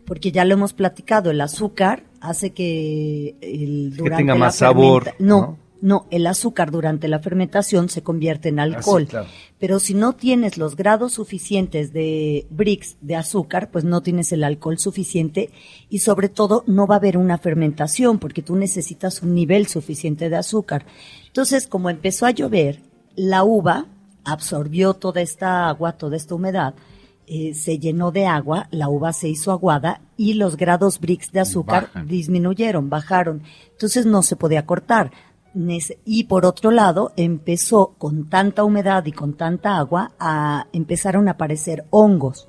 porque 0.07 0.33
ya 0.33 0.45
lo 0.45 0.55
hemos 0.55 0.73
platicado, 0.73 1.31
el 1.31 1.41
azúcar 1.41 2.05
hace 2.21 2.51
que 2.51 3.37
el 3.43 3.95
que 4.03 4.11
tenga 4.11 4.35
más 4.35 4.57
sabor. 4.57 5.15
No, 5.19 5.41
no, 5.41 5.59
el 6.11 6.27
azúcar 6.27 6.71
durante 6.71 7.09
la 7.09 7.21
fermentación 7.21 7.89
se 7.89 8.03
convierte 8.03 8.49
en 8.49 8.61
ah, 8.61 8.65
alcohol. 8.65 9.09
Pero 9.59 9.79
si 9.79 9.95
no 9.95 10.15
tienes 10.15 10.59
los 10.59 10.77
grados 10.77 11.15
suficientes 11.15 11.93
de 11.93 12.47
Brix 12.51 12.97
de 13.01 13.17
azúcar, 13.17 13.71
pues 13.71 13.85
no 13.85 14.03
tienes 14.03 14.33
el 14.33 14.45
alcohol 14.45 14.79
suficiente 14.79 15.51
y 15.89 16.01
sobre 16.01 16.29
todo 16.29 16.65
no 16.67 16.87
va 16.87 16.97
a 16.97 16.99
haber 16.99 17.17
una 17.17 17.39
fermentación 17.39 18.19
porque 18.19 18.43
tú 18.43 18.57
necesitas 18.57 19.23
un 19.23 19.35
nivel 19.35 19.67
suficiente 19.67 20.29
de 20.29 20.37
azúcar. 20.37 20.87
Entonces, 21.27 21.67
como 21.67 21.91
empezó 21.91 22.27
a 22.27 22.31
llover, 22.31 22.81
la 23.15 23.45
uva 23.45 23.87
absorbió 24.25 24.95
toda 24.95 25.21
esta 25.21 25.69
agua, 25.69 25.93
toda 25.93 26.17
esta 26.17 26.35
humedad 26.35 26.75
eh, 27.31 27.53
se 27.53 27.79
llenó 27.79 28.11
de 28.11 28.25
agua, 28.25 28.69
la 28.71 28.89
uva 28.89 29.13
se 29.13 29.29
hizo 29.29 29.53
aguada 29.53 30.01
y 30.17 30.33
los 30.33 30.57
grados 30.57 30.99
Brix 30.99 31.31
de 31.31 31.41
azúcar 31.41 31.91
disminuyeron, 32.07 32.89
bajaron. 32.89 33.43
Entonces 33.71 34.07
no 34.07 34.23
se 34.23 34.35
podía 34.35 34.65
cortar. 34.65 35.13
Y 36.05 36.25
por 36.25 36.47
otro 36.47 36.71
lado, 36.71 37.13
empezó 37.17 37.95
con 37.99 38.29
tanta 38.29 38.65
humedad 38.65 39.05
y 39.07 39.13
con 39.13 39.35
tanta 39.35 39.77
agua 39.77 40.13
a 40.19 40.69
empezaron 40.73 41.27
a 41.29 41.33
aparecer 41.33 41.85
hongos, 41.91 42.49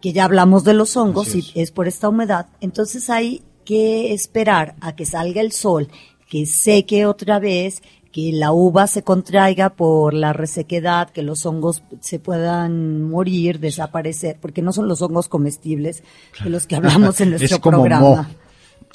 que 0.00 0.12
ya 0.12 0.24
hablamos 0.24 0.64
de 0.64 0.74
los 0.74 0.96
hongos 0.96 1.34
y 1.34 1.52
es 1.54 1.70
por 1.70 1.86
esta 1.86 2.08
humedad. 2.08 2.46
Entonces 2.60 3.10
hay 3.10 3.42
que 3.64 4.12
esperar 4.12 4.74
a 4.80 4.96
que 4.96 5.06
salga 5.06 5.40
el 5.40 5.52
sol, 5.52 5.88
que 6.28 6.46
seque 6.46 7.06
otra 7.06 7.38
vez, 7.38 7.80
que 8.10 8.32
la 8.32 8.50
uva 8.50 8.86
se 8.86 9.02
contraiga 9.02 9.70
por 9.70 10.14
la 10.14 10.32
resequedad, 10.32 11.10
que 11.10 11.22
los 11.22 11.46
hongos 11.46 11.82
se 12.00 12.18
puedan 12.18 13.02
morir, 13.02 13.60
desaparecer, 13.60 14.38
porque 14.40 14.62
no 14.62 14.72
son 14.72 14.88
los 14.88 15.02
hongos 15.02 15.28
comestibles 15.28 16.02
de 16.42 16.50
los 16.50 16.66
que 16.66 16.76
hablamos 16.76 17.20
en 17.20 17.30
nuestro 17.30 17.60
programa. 17.60 18.28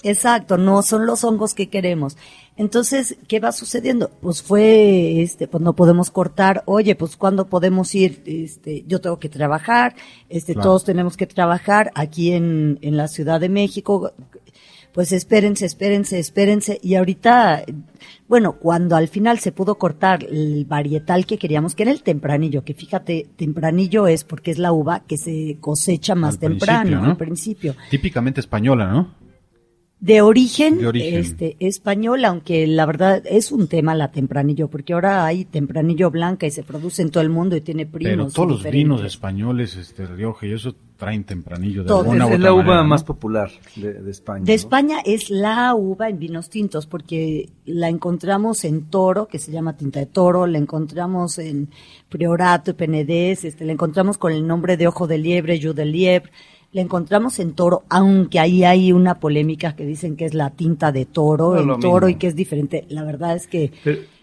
Exacto, 0.03 0.57
no 0.57 0.81
son 0.81 1.05
los 1.05 1.23
hongos 1.23 1.53
que 1.53 1.69
queremos. 1.69 2.17
Entonces, 2.57 3.17
¿qué 3.27 3.39
va 3.39 3.51
sucediendo? 3.51 4.09
Pues 4.21 4.41
fue, 4.41 5.21
este, 5.21 5.47
pues 5.47 5.63
no 5.63 5.73
podemos 5.73 6.11
cortar, 6.11 6.63
oye, 6.65 6.95
pues 6.95 7.15
cuándo 7.15 7.47
podemos 7.47 7.93
ir, 7.95 8.21
este, 8.25 8.83
yo 8.87 8.99
tengo 8.99 9.19
que 9.19 9.29
trabajar, 9.29 9.95
este, 10.29 10.53
todos 10.53 10.83
tenemos 10.83 11.17
que 11.17 11.27
trabajar 11.27 11.91
aquí 11.95 12.33
en, 12.33 12.77
en 12.81 12.97
la 12.97 13.07
Ciudad 13.07 13.39
de 13.39 13.49
México, 13.49 14.11
pues 14.93 15.11
espérense, 15.11 15.65
espérense, 15.65 16.19
espérense. 16.19 16.79
Y 16.81 16.95
ahorita, 16.95 17.63
bueno, 18.27 18.53
cuando 18.53 18.95
al 18.95 19.07
final 19.07 19.39
se 19.39 19.51
pudo 19.51 19.75
cortar 19.75 20.23
el 20.23 20.65
varietal 20.65 21.25
que 21.25 21.37
queríamos, 21.37 21.75
que 21.75 21.83
era 21.83 21.91
el 21.91 22.03
tempranillo, 22.03 22.63
que 22.63 22.73
fíjate, 22.73 23.27
tempranillo 23.37 24.07
es 24.07 24.23
porque 24.23 24.51
es 24.51 24.57
la 24.57 24.73
uva 24.73 25.01
que 25.01 25.17
se 25.17 25.57
cosecha 25.61 26.15
más 26.15 26.39
temprano, 26.39 27.03
al 27.05 27.17
principio. 27.17 27.75
Típicamente 27.89 28.41
española, 28.41 28.91
¿no? 28.91 29.21
De 30.01 30.23
origen, 30.23 30.79
este 30.95 31.55
español, 31.59 32.25
aunque 32.25 32.65
la 32.65 32.87
verdad 32.87 33.21
es 33.23 33.51
un 33.51 33.67
tema 33.67 33.93
la 33.93 34.11
tempranillo, 34.11 34.67
porque 34.67 34.93
ahora 34.93 35.25
hay 35.25 35.45
tempranillo 35.45 36.09
blanca 36.09 36.47
y 36.47 36.51
se 36.51 36.63
produce 36.63 37.03
en 37.03 37.11
todo 37.11 37.21
el 37.21 37.29
mundo 37.29 37.55
y 37.55 37.61
tiene 37.61 37.85
primos. 37.85 38.33
Pero 38.33 38.47
todos 38.47 38.63
los 38.63 38.71
vinos 38.71 39.03
españoles, 39.03 39.75
este 39.75 40.07
Rioja 40.07 40.47
y 40.47 40.53
eso 40.53 40.75
traen 40.97 41.23
tempranillo 41.23 41.83
de 41.83 41.87
Todo. 41.87 41.99
alguna 41.99 42.29
Es 42.29 42.39
la 42.39 42.51
uva 42.51 42.83
más 42.83 43.03
popular 43.03 43.51
de, 43.75 44.09
España. 44.09 44.43
De 44.43 44.55
España 44.55 44.97
es 45.05 45.29
la 45.29 45.75
uva 45.75 46.09
en 46.09 46.17
vinos 46.17 46.49
tintos, 46.49 46.87
porque 46.87 47.49
la 47.65 47.87
encontramos 47.87 48.65
en 48.65 48.89
Toro, 48.89 49.27
que 49.27 49.37
se 49.37 49.51
llama 49.51 49.77
tinta 49.77 49.99
de 49.99 50.07
Toro, 50.07 50.47
la 50.47 50.57
encontramos 50.57 51.37
en 51.37 51.69
Priorato, 52.09 52.75
Penedés, 52.75 53.45
este, 53.45 53.65
la 53.65 53.73
encontramos 53.73 54.17
con 54.17 54.33
el 54.33 54.47
nombre 54.47 54.77
de 54.77 54.87
Ojo 54.87 55.05
de 55.05 55.19
Liebre, 55.19 55.59
Yu 55.59 55.73
de 55.73 55.85
Liebre 55.85 56.31
la 56.73 56.81
encontramos 56.81 57.39
en 57.39 57.53
toro, 57.53 57.83
aunque 57.89 58.39
ahí 58.39 58.63
hay 58.63 58.91
una 58.91 59.19
polémica 59.19 59.75
que 59.75 59.85
dicen 59.85 60.15
que 60.15 60.25
es 60.25 60.33
la 60.33 60.51
tinta 60.51 60.91
de 60.91 61.05
toro, 61.05 61.57
en 61.57 61.79
toro 61.79 62.07
y 62.07 62.15
que 62.15 62.27
es 62.27 62.35
diferente. 62.35 62.85
La 62.89 63.03
verdad 63.03 63.35
es 63.35 63.47
que 63.47 63.71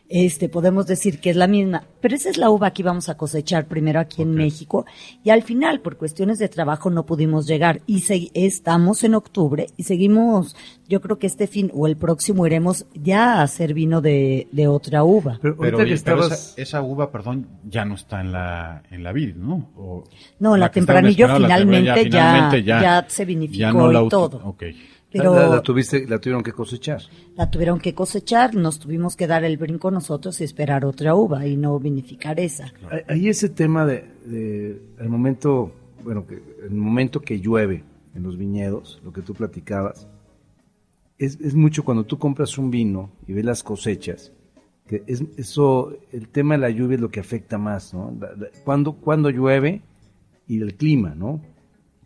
este 0.09 0.49
podemos 0.49 0.87
decir 0.87 1.21
que 1.21 1.31
es 1.31 1.37
la 1.37 1.47
misma, 1.47 1.85
pero 2.01 2.15
esa 2.15 2.31
es 2.31 2.39
la 2.39 2.51
uva 2.51 2.71
que 2.71 2.83
íbamos 2.83 3.09
a 3.09 3.17
cosechar 3.17 3.67
primero 3.67 4.01
aquí 4.01 4.23
en 4.23 4.35
México 4.35 4.87
y 5.23 5.31
al 5.31 5.43
final 5.43 5.81
por 5.81 5.97
cuestiones 5.97 6.39
de 6.39 6.49
trabajo 6.49 6.91
no 6.91 7.05
pudimos 7.05 7.47
llegar 7.47 7.83
y 7.87 8.03
estamos 8.35 9.05
en 9.05 9.15
octubre 9.15 9.67
y 9.77 9.83
seguimos, 9.83 10.57
yo 10.89 11.01
creo 11.01 11.19
que 11.19 11.27
este 11.27 11.47
fin 11.47 11.71
o 11.75 11.87
el 11.87 11.97
próximo 11.97 12.47
iremos 12.47 12.87
ya 12.95 13.35
a 13.35 13.43
hacer 13.43 13.75
vino 13.75 14.01
de, 14.01 14.49
de 14.51 14.67
otra 14.67 15.05
uva. 15.05 15.39
Pero, 15.43 15.83
esa, 16.57 16.83
uva, 16.83 17.11
perdón, 17.11 17.47
ya 17.69 17.85
no 17.85 17.95
está 17.95 18.21
en 18.21 18.33
la 18.33 18.83
en 18.91 19.03
la 19.03 19.13
vid, 19.13 19.35
¿no? 19.35 20.05
no, 20.39 20.57
la, 20.57 20.71
tempranillo 20.71 21.29
finalmente, 21.37 22.09
ya, 22.09 22.57
ya, 22.57 23.07
se 23.09 23.25
vinificó 23.25 23.93
y 23.93 24.09
todo. 24.09 24.41
Okay. 24.45 24.75
Pero 25.11 25.35
la, 25.35 25.63
tuviste, 25.63 26.07
la 26.07 26.19
tuvieron 26.19 26.43
que 26.43 26.53
cosechar. 26.53 27.01
La 27.35 27.51
tuvieron 27.51 27.79
que 27.79 27.95
cosechar, 27.95 28.55
nos 28.55 28.79
tuvimos 28.79 29.17
que 29.17 29.27
dar 29.27 29.43
el 29.43 29.57
brinco 29.57 29.91
nosotros 29.91 30.41
y 30.41 30.45
esperar 30.45 30.85
otra 30.85 31.15
uva 31.15 31.47
y 31.47 31.57
no 31.57 31.79
vinificar 31.79 32.39
esa. 32.39 32.73
Ahí 33.09 33.29
ese 33.29 33.49
tema 33.49 33.87
de, 33.87 34.05
el 34.99 35.09
momento, 35.09 35.73
bueno, 36.05 36.27
que 36.27 36.43
el 36.63 36.75
momento 36.75 37.21
que 37.21 37.41
llueve 37.41 37.85
en 38.15 38.23
los 38.23 38.37
viñedos, 38.37 39.01
lo 39.03 39.13
que 39.13 39.23
tú 39.23 39.33
platicabas, 39.33 40.07
es, 41.17 41.41
es 41.41 41.55
mucho 41.55 41.85
cuando 41.85 42.05
tú 42.05 42.19
compras 42.19 42.59
un 42.59 42.71
vino 42.71 43.11
y 43.27 43.33
ves 43.33 43.45
las 43.47 43.63
cosechas, 43.63 44.33
que 44.87 45.05
es, 45.07 45.23
eso, 45.37 45.97
el 46.13 46.29
tema 46.29 46.55
de 46.55 46.61
la 46.61 46.71
lluvia 46.71 46.97
es 46.97 47.01
lo 47.01 47.11
que 47.11 47.21
afecta 47.21 47.57
más, 47.57 47.95
¿no? 47.95 48.15
cuando, 48.65 48.93
cuando 48.93 49.31
llueve 49.31 49.83
y 50.47 50.61
el 50.61 50.75
clima, 50.75 51.15
¿no? 51.15 51.41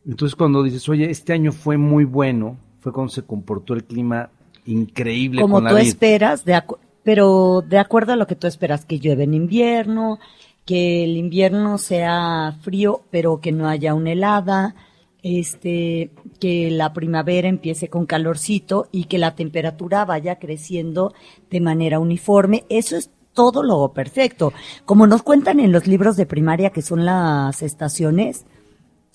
Entonces 0.06 0.34
cuando 0.34 0.62
dices, 0.62 0.88
oye, 0.88 1.10
este 1.10 1.32
año 1.32 1.52
fue 1.52 1.76
muy 1.76 2.04
bueno, 2.04 2.58
fue 2.82 2.92
cuando 2.92 3.12
se 3.12 3.22
comportó 3.22 3.74
el 3.74 3.84
clima 3.84 4.30
increíble. 4.66 5.40
Como 5.40 5.62
tú 5.62 5.76
esperas, 5.76 6.44
de 6.44 6.60
pero 7.04 7.62
de 7.66 7.78
acuerdo 7.78 8.12
a 8.12 8.16
lo 8.16 8.26
que 8.26 8.34
tú 8.34 8.46
esperas, 8.46 8.84
que 8.84 8.98
llueve 8.98 9.24
en 9.24 9.34
invierno, 9.34 10.18
que 10.64 11.04
el 11.04 11.16
invierno 11.16 11.78
sea 11.78 12.56
frío, 12.60 13.02
pero 13.10 13.40
que 13.40 13.52
no 13.52 13.68
haya 13.68 13.94
una 13.94 14.12
helada, 14.12 14.74
este, 15.22 16.10
que 16.40 16.70
la 16.70 16.92
primavera 16.92 17.48
empiece 17.48 17.88
con 17.88 18.06
calorcito 18.06 18.88
y 18.90 19.04
que 19.04 19.18
la 19.18 19.34
temperatura 19.34 20.04
vaya 20.04 20.38
creciendo 20.38 21.14
de 21.50 21.60
manera 21.60 22.00
uniforme. 22.00 22.64
Eso 22.68 22.96
es 22.96 23.10
todo 23.32 23.62
lo 23.62 23.92
perfecto. 23.92 24.52
Como 24.84 25.06
nos 25.06 25.22
cuentan 25.22 25.60
en 25.60 25.72
los 25.72 25.86
libros 25.86 26.16
de 26.16 26.26
primaria, 26.26 26.70
que 26.70 26.82
son 26.82 27.04
las 27.04 27.62
estaciones, 27.62 28.44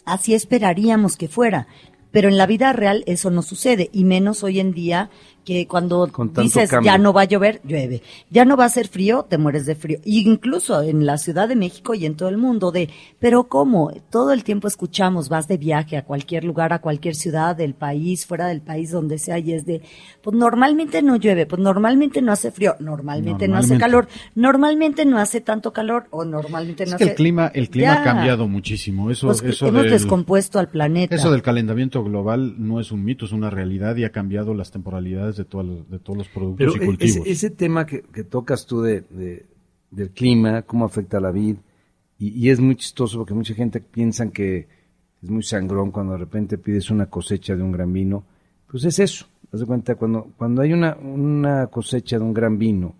así 0.05 0.33
esperaríamos 0.33 1.17
que 1.17 1.27
fuera. 1.27 1.67
Pero 2.17 2.29
en 2.29 2.37
la 2.37 2.47
vida 2.47 2.73
real 2.73 3.03
eso 3.05 3.29
no 3.29 3.43
sucede, 3.43 3.91
y 3.93 4.03
menos 4.03 4.41
hoy 4.41 4.59
en 4.59 4.73
día 4.73 5.11
que 5.47 5.65
cuando 5.65 6.09
dices 6.41 6.69
cambio. 6.69 6.91
ya 6.91 6.97
no 6.97 7.13
va 7.13 7.21
a 7.21 7.23
llover, 7.23 7.61
llueve. 7.63 8.01
Ya 8.29 8.43
no 8.43 8.57
va 8.57 8.65
a 8.65 8.69
ser 8.69 8.89
frío, 8.89 9.25
te 9.29 9.37
mueres 9.37 9.65
de 9.65 9.75
frío. 9.75 9.97
Y 10.03 10.29
incluso 10.29 10.81
en 10.81 11.05
la 11.05 11.17
Ciudad 11.17 11.47
de 11.47 11.55
México 11.55 11.93
y 11.93 12.05
en 12.05 12.17
todo 12.17 12.27
el 12.27 12.37
mundo 12.37 12.69
de, 12.73 12.89
pero 13.17 13.45
¿cómo? 13.47 13.93
Todo 14.11 14.33
el 14.33 14.43
tiempo 14.43 14.67
escuchamos, 14.67 15.29
vas 15.29 15.47
de 15.47 15.55
viaje 15.55 15.95
a 15.95 16.03
cualquier 16.03 16.43
lugar, 16.43 16.73
a 16.73 16.79
cualquier 16.81 17.15
ciudad 17.15 17.55
del 17.55 17.75
país, 17.75 18.25
fuera 18.25 18.47
del 18.47 18.59
país, 18.59 18.91
donde 18.91 19.17
sea, 19.19 19.39
y 19.39 19.53
es 19.53 19.65
de, 19.65 19.81
pues 20.21 20.35
normalmente 20.35 21.01
no 21.01 21.15
llueve, 21.15 21.45
pues 21.45 21.61
normalmente 21.61 22.21
no 22.21 22.33
hace 22.33 22.51
frío, 22.51 22.75
normalmente, 22.81 23.47
no 23.47 23.55
hace 23.55 23.77
calor, 23.77 24.09
normalmente 24.35 25.05
no 25.05 25.17
hace 25.17 25.39
tanto 25.39 25.71
calor 25.71 26.07
o 26.11 26.25
normalmente 26.25 26.83
Es 26.83 26.91
no 26.91 26.97
que 26.97 27.05
hace... 27.05 27.11
el 27.11 27.15
clima, 27.17 27.51
el 27.53 27.69
clima 27.69 27.93
Ya. 27.93 28.01
ha 28.01 28.03
cambiado 28.03 28.49
muchísimo. 28.49 29.09
Eso, 29.11 29.27
Pues 29.27 29.41
eso 29.43 29.67
hemos 29.67 29.83
del- 29.83 29.91
descompuesto 29.91 30.59
al 30.59 30.67
planeta. 30.67 31.15
Eso 31.15 31.31
del 31.31 31.41
calentamiento 31.41 32.03
global 32.03 32.55
no 32.57 32.81
es 32.81 32.91
un 32.91 33.05
mito, 33.05 33.23
es 33.23 33.31
una 33.31 33.49
realidad 33.49 33.95
y 33.95 34.03
ha 34.03 34.11
cambiado 34.11 34.53
las 34.53 34.71
temporalidades 34.71 35.36
de, 35.43 35.83
de 35.89 35.99
todos 35.99 36.17
los 36.17 36.27
productos 36.29 36.57
Pero 36.57 36.73
y 36.73 36.83
e- 36.83 36.85
cultivos. 36.85 37.17
ese, 37.17 37.29
ese 37.31 37.49
tema 37.51 37.85
que, 37.85 38.01
que 38.01 38.23
tocas 38.23 38.65
tú 38.65 38.81
de, 38.81 39.01
de- 39.01 39.45
del 39.91 40.09
clima, 40.11 40.61
cómo 40.63 40.85
afecta 40.85 41.17
a 41.17 41.21
la 41.21 41.31
vid, 41.31 41.55
y, 42.19 42.29
y 42.29 42.49
es 42.49 42.59
muy 42.59 42.75
chistoso 42.75 43.17
porque 43.19 43.33
mucha 43.33 43.53
gente 43.53 43.79
piensa 43.79 44.29
que 44.31 44.67
es 45.21 45.29
muy 45.29 45.43
sangrón 45.43 45.91
cuando 45.91 46.13
de 46.13 46.19
repente 46.19 46.57
pides 46.57 46.89
una 46.91 47.07
cosecha 47.07 47.55
de 47.55 47.63
un 47.63 47.71
gran 47.71 47.91
vino. 47.93 48.23
Pues 48.69 48.83
es 48.85 48.99
eso. 48.99 49.25
Haz 49.51 49.61
de 49.61 49.65
cuenta, 49.65 49.95
cuando, 49.95 50.31
cuando 50.37 50.61
hay 50.61 50.73
una, 50.73 50.95
una 50.97 51.67
cosecha 51.67 52.17
de 52.17 52.23
un 52.25 52.33
gran 52.33 52.57
vino 52.57 52.95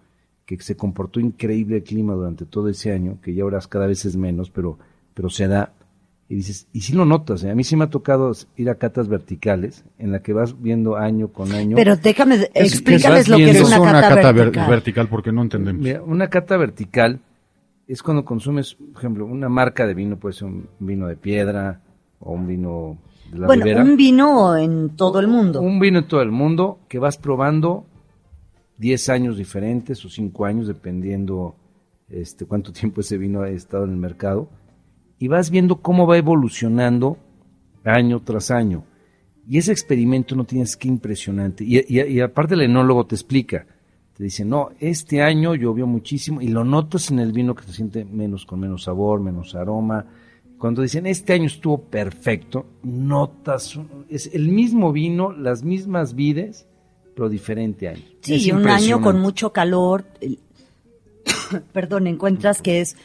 que 0.46 0.58
se 0.62 0.78
comportó 0.78 1.20
increíble 1.20 1.78
el 1.78 1.84
clima 1.84 2.14
durante 2.14 2.46
todo 2.46 2.70
ese 2.70 2.92
año, 2.94 3.20
que 3.22 3.34
ya 3.34 3.44
ahora 3.44 3.60
cada 3.70 3.86
vez 3.86 4.06
es 4.06 4.16
menos, 4.16 4.50
pero, 4.50 4.80
pero 5.14 5.30
se 5.30 5.48
da, 5.48 5.74
y 6.30 6.36
dices, 6.36 6.68
y 6.74 6.82
sí 6.82 6.94
lo 6.94 7.06
notas, 7.06 7.44
¿eh? 7.46 7.52
a 7.52 7.56
mí 7.56 7.64
sí 7.64 7.76
me 7.78 7.86
ha 7.86 7.90
tocado 7.90 8.34
ir 8.58 8.70
a 8.70 8.76
catas 8.76 9.08
verticales 9.08 9.86
en 9.98 10.12
la 10.12 10.22
que 10.22 10.34
vas 10.34 10.62
viendo 10.62 10.98
año 10.98 11.30
con 11.30 11.52
año. 11.54 11.76
Pero 11.78 11.96
déjame, 11.96 12.36
Es- 12.54 12.74
explícales 12.74 13.30
lo 13.30 13.38
que 13.38 13.52
es 13.52 13.62
una, 13.64 14.02
cata, 14.02 14.32
ver- 14.34 14.36
vertical. 14.46 14.70
vertical 14.70 15.08
porque 15.10 15.32
no 15.32 15.42
entendemos. 15.44 15.82
Mira, 15.82 16.02
una 16.04 16.28
cata 16.30 16.58
vertical 16.58 17.22
es 17.88 18.04
cuando 18.04 18.26
consumes, 18.26 18.74
por 18.76 18.98
ejemplo, 18.98 19.26
una 19.26 19.48
marca 19.48 19.88
de 19.88 19.94
vino, 19.94 20.18
puede 20.18 20.34
ser 20.34 20.50
un 20.50 20.68
vino 20.80 21.08
de 21.08 21.16
piedra 21.16 21.80
o 22.20 22.34
un 22.34 22.46
vino 22.46 22.98
de 23.32 23.40
la 23.40 23.48
Bueno, 23.48 23.64
ribera. 23.64 23.84
un 23.84 23.96
vino 23.96 24.58
en 24.58 24.90
todo 24.98 25.22
el 25.22 25.28
mundo. 25.30 25.62
Un 25.62 25.80
vino 25.80 26.00
en 26.00 26.08
todo 26.10 26.22
el 26.22 26.32
mundo 26.32 26.80
que 26.90 27.00
vas 27.00 27.18
probando 27.18 27.86
10 28.80 29.08
años 29.10 29.38
diferentes 29.38 30.04
o 30.04 30.10
5 30.10 30.46
años, 30.46 30.68
dependiendo 30.68 31.56
este, 32.10 32.46
cuánto 32.46 32.74
tiempo 32.74 33.00
ese 33.00 33.18
vino 33.18 33.42
ha 33.44 33.50
estado 33.50 33.86
en 33.86 33.92
el 33.92 33.98
mercado. 33.98 34.50
Y 35.20 35.28
vas 35.28 35.50
viendo 35.50 35.78
cómo 35.82 36.06
va 36.08 36.18
evolucionando 36.18 37.18
año 37.84 38.22
tras 38.22 38.52
año. 38.52 38.84
Y 39.50 39.58
ese 39.58 39.72
experimento 39.72 40.36
no 40.36 40.44
tienes 40.44 40.76
que 40.76 40.88
impresionante. 40.88 41.64
Y, 41.64 41.78
y- 41.88 42.02
y 42.02 42.20
aparte 42.20 42.54
el 42.56 42.62
enólogo 42.62 43.06
te 43.06 43.16
explica. 43.16 43.66
Te 44.16 44.24
dice, 44.24 44.44
no, 44.44 44.70
este 44.80 45.22
año 45.22 45.56
llovió 45.56 45.86
muchísimo 45.88 46.42
y 46.42 46.48
lo 46.48 46.64
notas 46.64 47.12
en 47.12 47.20
el 47.20 47.32
vino 47.32 47.56
que 47.56 47.64
se 47.64 47.74
siente 47.74 48.04
menos, 48.04 48.46
con 48.46 48.60
menos 48.60 48.84
sabor, 48.84 49.20
menos 49.22 49.54
aroma. 49.56 50.06
Cuando 50.58 50.82
dicen, 50.82 51.06
este 51.06 51.34
año 51.34 51.46
estuvo 51.46 51.78
perfecto, 51.84 52.66
notas, 52.82 53.80
es 54.10 54.34
el 54.34 54.50
mismo 54.50 54.92
vino, 54.92 55.32
las 55.32 55.64
mismas 55.64 56.16
vides, 56.16 56.68
pero 57.16 57.30
diferente 57.30 57.88
año. 57.90 58.02
Sí, 58.22 58.36
Es 58.36 58.46
y 58.48 58.52
un 58.52 58.68
año 58.68 59.00
con 59.02 59.20
mucho 59.20 59.54
calor, 59.54 60.06
perdón, 61.74 62.08
encuentras 62.08 62.62
que 62.62 62.82
es 62.82 62.96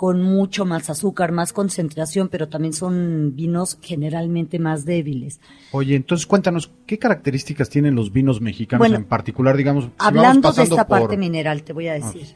con 0.00 0.22
mucho 0.22 0.64
más 0.64 0.88
azúcar, 0.88 1.30
más 1.30 1.52
concentración, 1.52 2.30
pero 2.30 2.48
también 2.48 2.72
son 2.72 3.36
vinos 3.36 3.76
generalmente 3.82 4.58
más 4.58 4.86
débiles. 4.86 5.42
Oye, 5.72 5.94
entonces 5.94 6.26
cuéntanos, 6.26 6.70
¿qué 6.86 6.98
características 6.98 7.68
tienen 7.68 7.94
los 7.94 8.10
vinos 8.10 8.40
mexicanos 8.40 8.78
Bueno, 8.80 8.96
en 8.96 9.04
particular, 9.04 9.58
digamos? 9.58 9.84
si 9.84 9.90
vamos 9.90 10.06
Hablando 10.06 10.52
de 10.52 10.62
esta 10.62 10.88
por- 10.88 11.00
parte 11.00 11.18
mineral, 11.18 11.64
te 11.64 11.74
voy 11.74 11.88
a 11.88 11.92
Ah, 11.92 11.96
decir. 11.96 12.34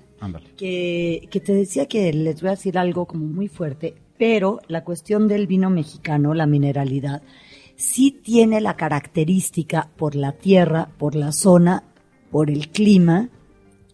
que 0.58 1.40
te 1.42 1.54
decía 1.54 1.86
que 1.86 2.12
les 2.12 2.42
voy 2.42 2.48
a 2.48 2.50
decir 2.50 2.76
algo 2.76 3.06
como 3.06 3.24
muy 3.24 3.48
fuerte, 3.48 3.94
pero 4.18 4.60
la 4.68 4.84
cuestión 4.84 5.26
del 5.26 5.46
vino 5.46 5.70
mexicano, 5.70 6.34
la 6.34 6.44
mineralidad, 6.44 7.22
sí 7.76 8.10
tiene 8.22 8.60
la 8.60 8.76
característica 8.76 9.88
por 9.96 10.16
la 10.16 10.32
tierra, 10.32 10.90
por 10.98 11.14
la 11.14 11.32
zona, 11.32 11.82
por 12.30 12.50
el 12.50 12.68
clima, 12.68 13.30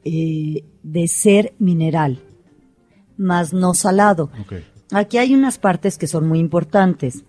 eh, 0.05 0.65
de 0.83 1.07
ser 1.07 1.53
mineral, 1.61 2.19
más 3.21 3.53
no 3.53 3.75
salado. 3.75 4.31
Aquí 4.91 5.19
hay 5.19 5.35
unas 5.35 5.59
partes 5.59 5.99
que 5.99 6.09
son 6.09 6.27
muy 6.27 6.41
importantes. 6.41 7.25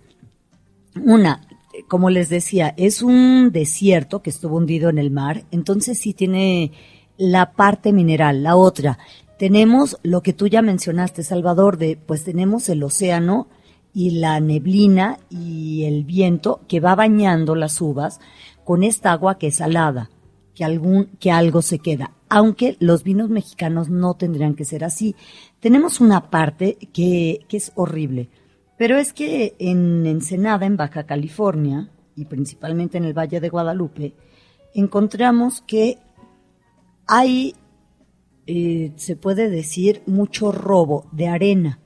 Una, 0.95 1.41
como 1.87 2.09
les 2.09 2.29
decía, 2.29 2.73
es 2.77 3.01
un 3.01 3.51
desierto 3.51 4.21
que 4.21 4.29
estuvo 4.29 4.57
hundido 4.57 4.89
en 4.89 4.97
el 4.97 5.11
mar, 5.11 5.43
entonces 5.51 5.99
sí 5.99 6.13
tiene 6.13 6.71
la 7.17 7.51
parte 7.51 7.93
mineral. 7.93 8.41
La 8.41 8.55
otra, 8.55 8.97
tenemos 9.37 9.97
lo 10.01 10.21
que 10.21 10.33
tú 10.33 10.47
ya 10.47 10.61
mencionaste, 10.61 11.23
Salvador, 11.23 11.77
de 11.77 11.97
pues 12.03 12.23
tenemos 12.23 12.67
el 12.69 12.83
océano 12.83 13.47
y 13.93 14.11
la 14.11 14.39
neblina 14.39 15.17
y 15.29 15.83
el 15.83 16.05
viento 16.05 16.61
que 16.67 16.79
va 16.79 16.95
bañando 16.95 17.55
las 17.55 17.81
uvas 17.81 18.19
con 18.63 18.83
esta 18.83 19.11
agua 19.11 19.37
que 19.37 19.47
es 19.47 19.55
salada, 19.55 20.09
que 20.55 20.63
algún 20.63 21.05
que 21.19 21.31
algo 21.31 21.61
se 21.61 21.79
queda. 21.79 22.13
Aunque 22.29 22.77
los 22.79 23.03
vinos 23.03 23.29
mexicanos 23.29 23.89
no 23.89 24.13
tendrían 24.13 24.55
que 24.55 24.65
ser 24.65 24.83
así. 24.83 25.15
Tenemos 25.59 25.99
una 25.99 26.29
parte 26.29 26.77
que, 26.93 27.45
que 27.47 27.57
es 27.57 27.71
horrible. 27.75 28.29
Pero 28.77 28.97
es 28.97 29.13
que 29.13 29.55
en 29.59 30.05
Ensenada, 30.05 30.65
en 30.65 30.77
Baja 30.77 31.05
California, 31.05 31.91
y 32.15 32.25
principalmente 32.25 32.97
en 32.97 33.05
el 33.05 33.17
Valle 33.17 33.39
de 33.39 33.49
Guadalupe, 33.49 34.15
encontramos 34.73 35.61
que 35.61 35.99
hay, 37.07 37.55
eh, 38.47 38.93
se 38.95 39.15
puede 39.15 39.49
decir, 39.49 40.01
mucho 40.05 40.51
robo 40.51 41.07
de 41.11 41.27
arena. 41.27 41.79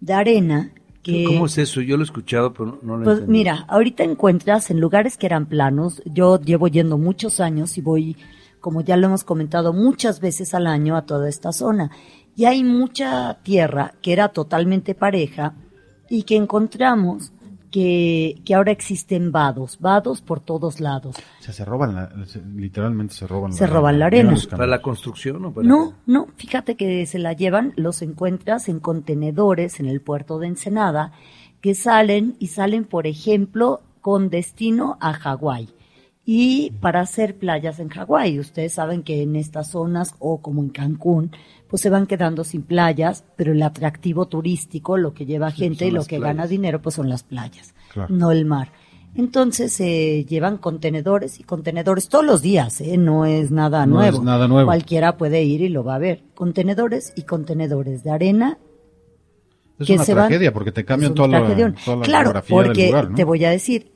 De 0.00 0.12
arena 0.12 0.72
que... 1.02 1.24
¿Cómo 1.24 1.46
es 1.46 1.58
eso? 1.58 1.80
Yo 1.80 1.96
lo 1.96 2.02
he 2.02 2.06
escuchado, 2.06 2.52
pero 2.52 2.78
no 2.82 2.96
lo 2.96 3.04
Pues 3.04 3.18
entendí. 3.18 3.38
mira, 3.38 3.64
ahorita 3.68 4.04
encuentras 4.04 4.70
en 4.70 4.80
lugares 4.80 5.16
que 5.16 5.26
eran 5.26 5.46
planos, 5.46 6.02
yo 6.04 6.40
llevo 6.40 6.68
yendo 6.68 6.98
muchos 6.98 7.40
años 7.40 7.78
y 7.78 7.80
voy, 7.80 8.16
como 8.60 8.80
ya 8.82 8.96
lo 8.96 9.06
hemos 9.06 9.24
comentado, 9.24 9.72
muchas 9.72 10.20
veces 10.20 10.54
al 10.54 10.66
año 10.66 10.96
a 10.96 11.06
toda 11.06 11.28
esta 11.28 11.52
zona. 11.52 11.90
Y 12.36 12.44
hay 12.44 12.62
mucha 12.62 13.38
tierra 13.42 13.94
que 14.02 14.12
era 14.12 14.28
totalmente 14.28 14.94
pareja 14.94 15.54
y 16.08 16.22
que 16.22 16.36
encontramos 16.36 17.32
que, 17.78 18.42
que 18.44 18.54
ahora 18.56 18.72
existen 18.72 19.30
vados, 19.30 19.78
vados 19.78 20.20
por 20.20 20.40
todos 20.40 20.80
lados. 20.80 21.14
O 21.16 21.42
sea, 21.42 21.54
se 21.54 21.64
roban, 21.64 21.94
la- 21.94 22.26
se- 22.26 22.42
literalmente 22.44 23.14
se 23.14 23.24
roban 23.28 23.52
Se 23.52 23.68
roban 23.68 24.00
la 24.00 24.06
arena. 24.06 24.34
¿Para 24.50 24.66
la 24.66 24.82
construcción 24.82 25.44
o 25.44 25.52
para 25.54 25.68
No, 25.68 25.92
no, 26.04 26.26
fíjate 26.36 26.74
que 26.76 27.06
se 27.06 27.20
la 27.20 27.34
llevan, 27.34 27.74
los 27.76 28.02
encuentras 28.02 28.68
en 28.68 28.80
contenedores 28.80 29.78
en 29.78 29.86
el 29.86 30.00
puerto 30.00 30.40
de 30.40 30.48
Ensenada, 30.48 31.12
que 31.60 31.76
salen 31.76 32.34
y 32.40 32.48
salen, 32.48 32.84
por 32.84 33.06
ejemplo, 33.06 33.80
con 34.00 34.28
destino 34.28 34.96
a 35.00 35.12
Hawái. 35.12 35.68
Y 36.24 36.72
para 36.80 37.00
hacer 37.00 37.36
playas 37.38 37.78
en 37.78 37.90
Hawái, 37.90 38.40
ustedes 38.40 38.72
saben 38.74 39.04
que 39.04 39.22
en 39.22 39.36
estas 39.36 39.70
zonas 39.70 40.16
o 40.18 40.42
como 40.42 40.62
en 40.62 40.70
Cancún, 40.70 41.30
pues 41.68 41.82
se 41.82 41.90
van 41.90 42.06
quedando 42.06 42.44
sin 42.44 42.62
playas, 42.62 43.24
pero 43.36 43.52
el 43.52 43.62
atractivo 43.62 44.26
turístico, 44.26 44.96
lo 44.96 45.12
que 45.14 45.26
lleva 45.26 45.50
gente 45.50 45.80
son 45.84 45.88
y 45.88 45.90
lo 45.90 46.04
que 46.04 46.16
playas. 46.18 46.36
gana 46.36 46.46
dinero, 46.46 46.80
pues 46.82 46.94
son 46.94 47.08
las 47.08 47.22
playas, 47.22 47.74
Claro. 47.92 48.14
no 48.14 48.30
el 48.32 48.44
mar. 48.44 48.72
Entonces 49.14 49.72
se 49.72 50.24
llevan 50.26 50.58
contenedores 50.58 51.40
y 51.40 51.42
contenedores 51.42 52.08
todos 52.08 52.24
los 52.24 52.42
días, 52.42 52.80
¿eh? 52.80 52.96
no 52.98 53.24
es 53.24 53.50
nada 53.50 53.84
No 53.86 53.96
nuevo. 53.96 54.18
es 54.18 54.22
nada 54.22 54.46
nuevo. 54.48 54.66
Cualquiera 54.68 55.16
puede 55.16 55.42
ir 55.44 55.60
y 55.62 55.68
lo 55.68 55.82
va 55.82 55.94
a 55.96 55.98
ver. 55.98 56.24
Contenedores 56.34 57.12
y 57.16 57.22
contenedores 57.22 58.04
de 58.04 58.10
arena. 58.10 58.58
Es 59.78 59.86
que 59.86 59.94
una 59.94 60.04
se 60.04 60.14
van- 60.14 60.28
tragedia 60.28 60.52
porque 60.52 60.72
te 60.72 60.84
cambian 60.84 61.14
toda 61.14 61.28
la, 61.28 61.40
toda 61.84 61.96
la 61.96 62.02
Claro, 62.04 62.24
geografía 62.26 62.56
porque 62.56 62.80
del 62.82 62.90
lugar, 62.90 63.10
¿no? 63.10 63.16
te 63.16 63.24
voy 63.24 63.44
a 63.44 63.50
decir 63.50 63.92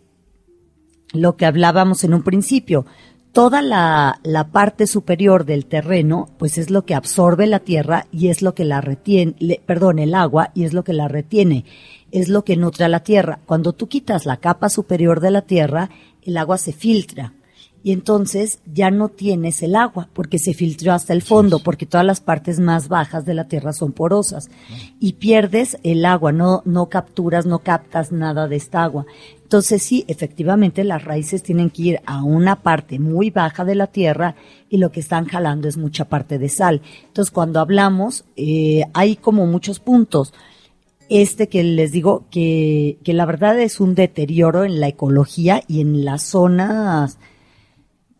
lo 1.12 1.36
que 1.36 1.44
hablábamos 1.46 2.04
en 2.04 2.14
un 2.14 2.22
principio. 2.22 2.86
Toda 3.32 3.62
la, 3.62 4.20
la 4.24 4.48
parte 4.48 4.86
superior 4.86 5.46
del 5.46 5.64
terreno, 5.64 6.28
pues 6.38 6.58
es 6.58 6.68
lo 6.70 6.84
que 6.84 6.94
absorbe 6.94 7.46
la 7.46 7.60
tierra 7.60 8.06
y 8.12 8.28
es 8.28 8.42
lo 8.42 8.54
que 8.54 8.66
la 8.66 8.82
retiene, 8.82 9.34
le- 9.38 9.62
perdón, 9.64 9.98
el 9.98 10.14
agua 10.14 10.50
y 10.54 10.64
es 10.64 10.74
lo 10.74 10.84
que 10.84 10.92
la 10.92 11.08
retiene, 11.08 11.64
es 12.10 12.28
lo 12.28 12.44
que 12.44 12.58
nutre 12.58 12.84
a 12.84 12.88
la 12.90 13.00
tierra. 13.00 13.40
Cuando 13.46 13.72
tú 13.72 13.88
quitas 13.88 14.26
la 14.26 14.36
capa 14.36 14.68
superior 14.68 15.20
de 15.20 15.30
la 15.30 15.42
tierra, 15.42 15.88
el 16.22 16.36
agua 16.36 16.58
se 16.58 16.72
filtra 16.74 17.32
y 17.84 17.92
entonces 17.92 18.60
ya 18.72 18.90
no 18.90 19.08
tienes 19.08 19.62
el 19.62 19.74
agua 19.74 20.08
porque 20.12 20.38
se 20.38 20.54
filtró 20.54 20.92
hasta 20.92 21.12
el 21.12 21.22
fondo, 21.22 21.58
porque 21.58 21.86
todas 21.86 22.06
las 22.06 22.20
partes 22.20 22.60
más 22.60 22.88
bajas 22.88 23.24
de 23.24 23.34
la 23.34 23.48
tierra 23.48 23.72
son 23.72 23.92
porosas 23.92 24.48
y 25.00 25.14
pierdes 25.14 25.78
el 25.82 26.04
agua, 26.04 26.32
no, 26.32 26.62
no 26.64 26.88
capturas, 26.88 27.44
no 27.44 27.58
captas 27.58 28.12
nada 28.12 28.46
de 28.46 28.56
esta 28.56 28.84
agua. 28.84 29.04
Entonces 29.42 29.82
sí, 29.82 30.04
efectivamente 30.06 30.84
las 30.84 31.04
raíces 31.04 31.42
tienen 31.42 31.70
que 31.70 31.82
ir 31.82 32.00
a 32.06 32.22
una 32.22 32.62
parte 32.62 32.98
muy 32.98 33.30
baja 33.30 33.64
de 33.64 33.74
la 33.74 33.88
tierra 33.88 34.36
y 34.70 34.78
lo 34.78 34.92
que 34.92 35.00
están 35.00 35.26
jalando 35.26 35.68
es 35.68 35.76
mucha 35.76 36.04
parte 36.04 36.38
de 36.38 36.48
sal. 36.48 36.82
Entonces 37.06 37.32
cuando 37.32 37.58
hablamos, 37.58 38.24
eh, 38.36 38.84
hay 38.94 39.16
como 39.16 39.46
muchos 39.46 39.80
puntos 39.80 40.32
este 41.08 41.48
que 41.48 41.62
les 41.64 41.92
digo 41.92 42.24
que, 42.30 42.96
que 43.04 43.12
la 43.12 43.26
verdad 43.26 43.58
es 43.60 43.80
un 43.80 43.94
deterioro 43.94 44.64
en 44.64 44.80
la 44.80 44.88
ecología 44.88 45.62
y 45.68 45.80
en 45.80 46.04
las 46.06 46.22
zonas 46.22 47.18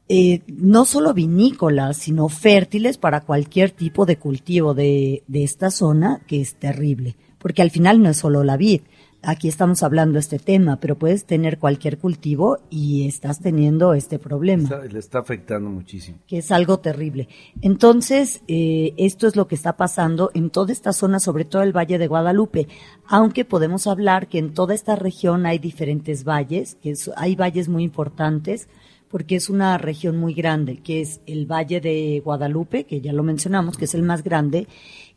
eh, 0.09 0.43
no 0.49 0.85
solo 0.85 1.15
vinícolas, 1.15 1.97
sino 1.97 2.29
fértiles 2.29 2.99
para 2.99 3.21
cualquier 3.23 3.71
tipo 3.71 4.05
de 4.07 4.17
cultivo 4.19 4.75
de, 4.75 5.23
de 5.27 5.45
esta 5.45 5.71
zona, 5.71 6.21
que 6.27 6.41
es 6.41 6.57
terrible, 6.57 7.17
porque 7.39 7.63
al 7.63 7.71
final 7.71 8.03
no 8.03 8.11
es 8.11 8.19
solo 8.19 8.45
la 8.45 8.57
vid, 8.57 8.83
aquí 9.25 9.47
estamos 9.47 9.85
hablando 9.85 10.15
de 10.15 10.19
este 10.21 10.41
tema, 10.41 10.81
pero 10.81 10.99
puedes 10.99 11.25
tener 11.27 11.59
cualquier 11.61 11.99
cultivo 11.99 12.59
y 12.71 13.07
estás 13.07 13.39
teniendo 13.41 13.95
este 13.95 14.19
problema. 14.19 14.65
Está- 14.65 14.85
le 14.85 14.99
está 14.99 15.21
afectando 15.21 15.71
muchísimo. 15.71 16.19
que 16.27 16.39
es 16.39 16.51
algo 16.51 16.81
terrible. 16.81 17.29
Entonces, 17.63 18.43
eh, 18.49 18.93
esto 18.97 19.29
es 19.29 19.37
lo 19.37 19.47
que 19.47 19.55
está 19.55 19.77
pasando 19.77 20.31
en 20.35 20.51
toda 20.51 20.73
esta 20.73 20.93
zona, 20.93 21.21
sobre 21.21 21.45
todo 21.45 21.63
el 21.63 21.75
Valle 21.75 21.99
de 21.99 22.09
Guadalupe, 22.09 22.67
aunque 23.07 23.45
podemos 23.45 23.87
hablar 23.87 24.27
que 24.29 24.39
en 24.39 24.53
toda 24.55 24.75
esta 24.75 24.97
región 24.97 25.47
hay 25.47 25.61
diferentes 25.61 26.25
valles, 26.25 26.77
que 26.83 26.93
hay 27.17 27.37
valles 27.37 27.69
muy 27.69 27.85
importantes, 27.85 28.69
porque 29.13 29.37
es 29.37 29.51
una 29.51 29.77
región 29.77 30.17
muy 30.17 30.33
grande, 30.33 30.79
que 30.79 31.03
es 31.03 31.21
el 31.27 31.45
Valle 31.45 31.83
de 31.83 32.23
Guadalupe, 32.25 32.85
que 32.85 33.03
ya 33.03 33.13
lo 33.13 33.23
mencionamos, 33.23 33.77
que 33.77 33.85
es 33.85 33.95
el 33.95 34.03
más 34.03 34.25
grande, 34.25 34.67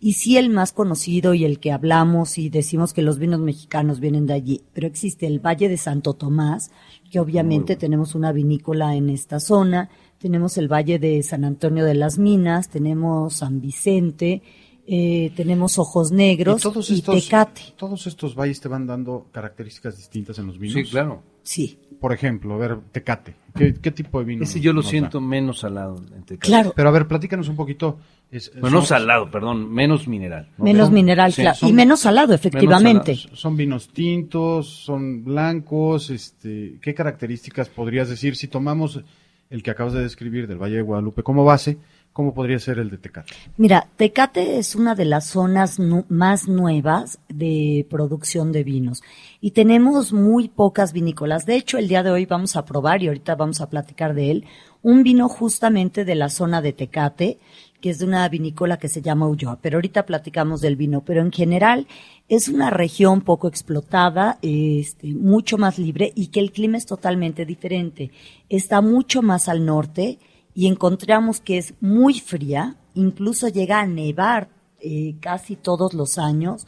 y 0.01 0.13
sí 0.13 0.35
el 0.35 0.49
más 0.49 0.73
conocido 0.73 1.33
y 1.33 1.45
el 1.45 1.59
que 1.61 1.71
hablamos 1.71 2.37
y 2.37 2.49
decimos 2.49 2.93
que 2.93 3.01
los 3.01 3.19
vinos 3.19 3.39
mexicanos 3.39 4.01
vienen 4.01 4.25
de 4.25 4.33
allí, 4.33 4.61
pero 4.73 4.85
existe 4.85 5.25
el 5.27 5.39
Valle 5.39 5.69
de 5.69 5.77
Santo 5.77 6.13
Tomás, 6.13 6.71
que 7.09 7.21
obviamente 7.21 7.77
tenemos 7.77 8.15
una 8.15 8.33
vinícola 8.33 8.97
en 8.97 9.09
esta 9.09 9.39
zona, 9.39 9.89
tenemos 10.17 10.57
el 10.57 10.67
Valle 10.67 10.99
de 10.99 11.23
San 11.23 11.45
Antonio 11.45 11.85
de 11.85 11.95
las 11.95 12.19
Minas, 12.19 12.67
tenemos 12.67 13.35
San 13.35 13.61
Vicente, 13.61 14.41
eh, 14.87 15.31
tenemos 15.35 15.79
Ojos 15.79 16.11
Negros 16.11 16.59
Y 16.59 16.63
todos 16.63 16.91
y 16.91 16.95
estos, 16.95 17.23
Tecate. 17.23 17.61
todos 17.75 18.05
estos 18.05 18.35
valles 18.35 18.59
te 18.59 18.67
van 18.67 18.85
dando 18.85 19.27
características 19.31 19.97
distintas 19.97 20.37
en 20.37 20.47
los 20.47 20.59
vinos. 20.59 20.75
Sí, 20.75 20.83
claro. 20.83 21.23
Sí, 21.41 21.79
Por 22.05 22.13
ejemplo, 22.13 22.53
a 22.53 22.57
ver, 22.57 22.77
Tecate. 22.91 23.33
¿Qué, 23.55 23.73
qué 23.73 23.89
tipo 23.89 24.19
de 24.19 24.25
vino? 24.25 24.43
Ese 24.43 24.59
yo 24.61 24.73
lo 24.73 24.83
da? 24.83 24.89
siento 24.89 25.19
menos 25.19 25.57
salado. 25.61 25.97
en 26.15 26.21
Tecate. 26.21 26.37
claro, 26.37 26.73
Pero 26.75 26.89
a 26.89 26.91
ver, 26.91 27.07
platícanos 27.07 27.49
un 27.49 27.55
poquito. 27.55 27.97
es- 28.29 28.51
Bueno, 28.61 28.75
no 28.75 28.81
son- 28.81 28.99
salado, 28.99 29.31
perdón, 29.31 29.73
menos 29.73 30.07
mineral. 30.07 30.49
¿no? 30.59 30.65
menos 30.65 30.85
son- 30.85 30.93
mineral, 30.93 31.33
sí, 31.33 31.41
claro, 31.41 31.57
son- 31.57 31.69
y 31.69 31.73
menos 31.73 32.01
salado, 32.01 32.35
efectivamente. 32.35 33.15
Son 33.33 33.57
vinos 33.57 33.89
tintos, 33.89 34.67
son 34.67 35.23
blancos, 35.23 36.11
este, 36.11 36.77
¿qué 36.79 36.93
características 36.93 37.69
podrías 37.69 38.07
decir 38.07 38.35
si 38.35 38.47
tomamos 38.49 39.01
el 39.49 39.63
que 39.63 39.71
acabas 39.71 39.93
de 39.93 40.03
describir 40.03 40.45
del 40.47 40.59
Valle 40.61 40.75
de 40.75 40.81
Guadalupe 40.83 41.23
como 41.23 41.43
base, 41.43 41.79
cómo 42.15 42.33
podría 42.33 42.59
ser 42.59 42.79
el 42.79 42.89
de 42.89 42.97
Tecate? 42.97 43.33
Mira, 43.57 43.89
Tecate 43.97 44.57
es 44.57 44.73
una 44.73 44.95
de 44.95 45.03
las 45.03 45.25
zonas 45.25 45.79
más 46.07 46.47
nuevas 46.47 47.19
de 47.27 47.85
producción 47.89 48.53
de 48.53 48.63
vinos 48.63 49.03
y 49.41 49.51
tenemos 49.51 50.13
muy 50.13 50.47
pocas 50.47 50.93
vinícolas. 50.93 51.45
De 51.45 51.57
hecho, 51.57 51.77
el 51.77 51.89
día 51.89 52.03
de 52.03 52.11
hoy 52.11 52.25
vamos 52.25 52.55
a 52.55 52.63
probar 52.63 53.03
y 53.03 53.09
ahorita 53.09 53.35
vamos 53.35 53.59
a 53.59 53.69
platicar 53.69 54.13
de 54.13 54.31
él, 54.31 54.45
un 54.81 55.03
vino 55.03 55.27
justamente 55.27 56.05
de 56.05 56.15
la 56.15 56.29
zona 56.29 56.61
de 56.61 56.71
Tecate, 56.71 57.37
que 57.81 57.89
es 57.89 57.99
de 57.99 58.05
una 58.05 58.29
vinícola 58.29 58.77
que 58.77 58.87
se 58.87 59.01
llama 59.01 59.27
Ulloa. 59.27 59.59
Pero 59.61 59.75
ahorita 59.75 60.05
platicamos 60.05 60.61
del 60.61 60.77
vino, 60.77 61.03
pero 61.03 61.19
en 61.19 61.33
general 61.33 61.85
es 62.29 62.47
una 62.47 62.69
región 62.69 63.23
poco 63.23 63.49
explotada, 63.49 64.39
este, 64.41 65.13
mucho 65.13 65.57
más 65.57 65.77
libre 65.79 66.13
y 66.15 66.27
que 66.27 66.39
el 66.39 66.53
clima 66.53 66.77
es 66.77 66.85
totalmente 66.85 67.45
diferente. 67.45 68.11
Está 68.47 68.79
mucho 68.79 69.21
más 69.21 69.49
al 69.49 69.65
norte 69.65 70.17
y 70.55 70.67
encontramos 70.67 71.41
que 71.41 71.57
es 71.57 71.73
muy 71.81 72.19
fría, 72.19 72.77
incluso 72.95 73.49
llega 73.49 73.81
a 73.81 73.85
nevar 73.85 74.49
eh, 74.79 75.15
casi 75.19 75.57
todos 75.57 75.93
los 75.93 76.17
años 76.17 76.65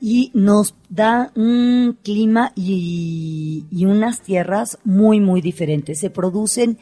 y 0.00 0.30
nos 0.34 0.74
da 0.88 1.32
un 1.34 1.98
clima 2.02 2.52
y, 2.54 3.66
unas 3.84 4.20
tierras 4.20 4.78
muy, 4.84 5.20
muy 5.20 5.40
diferentes. 5.40 5.98
Se 5.98 6.10
producen 6.10 6.78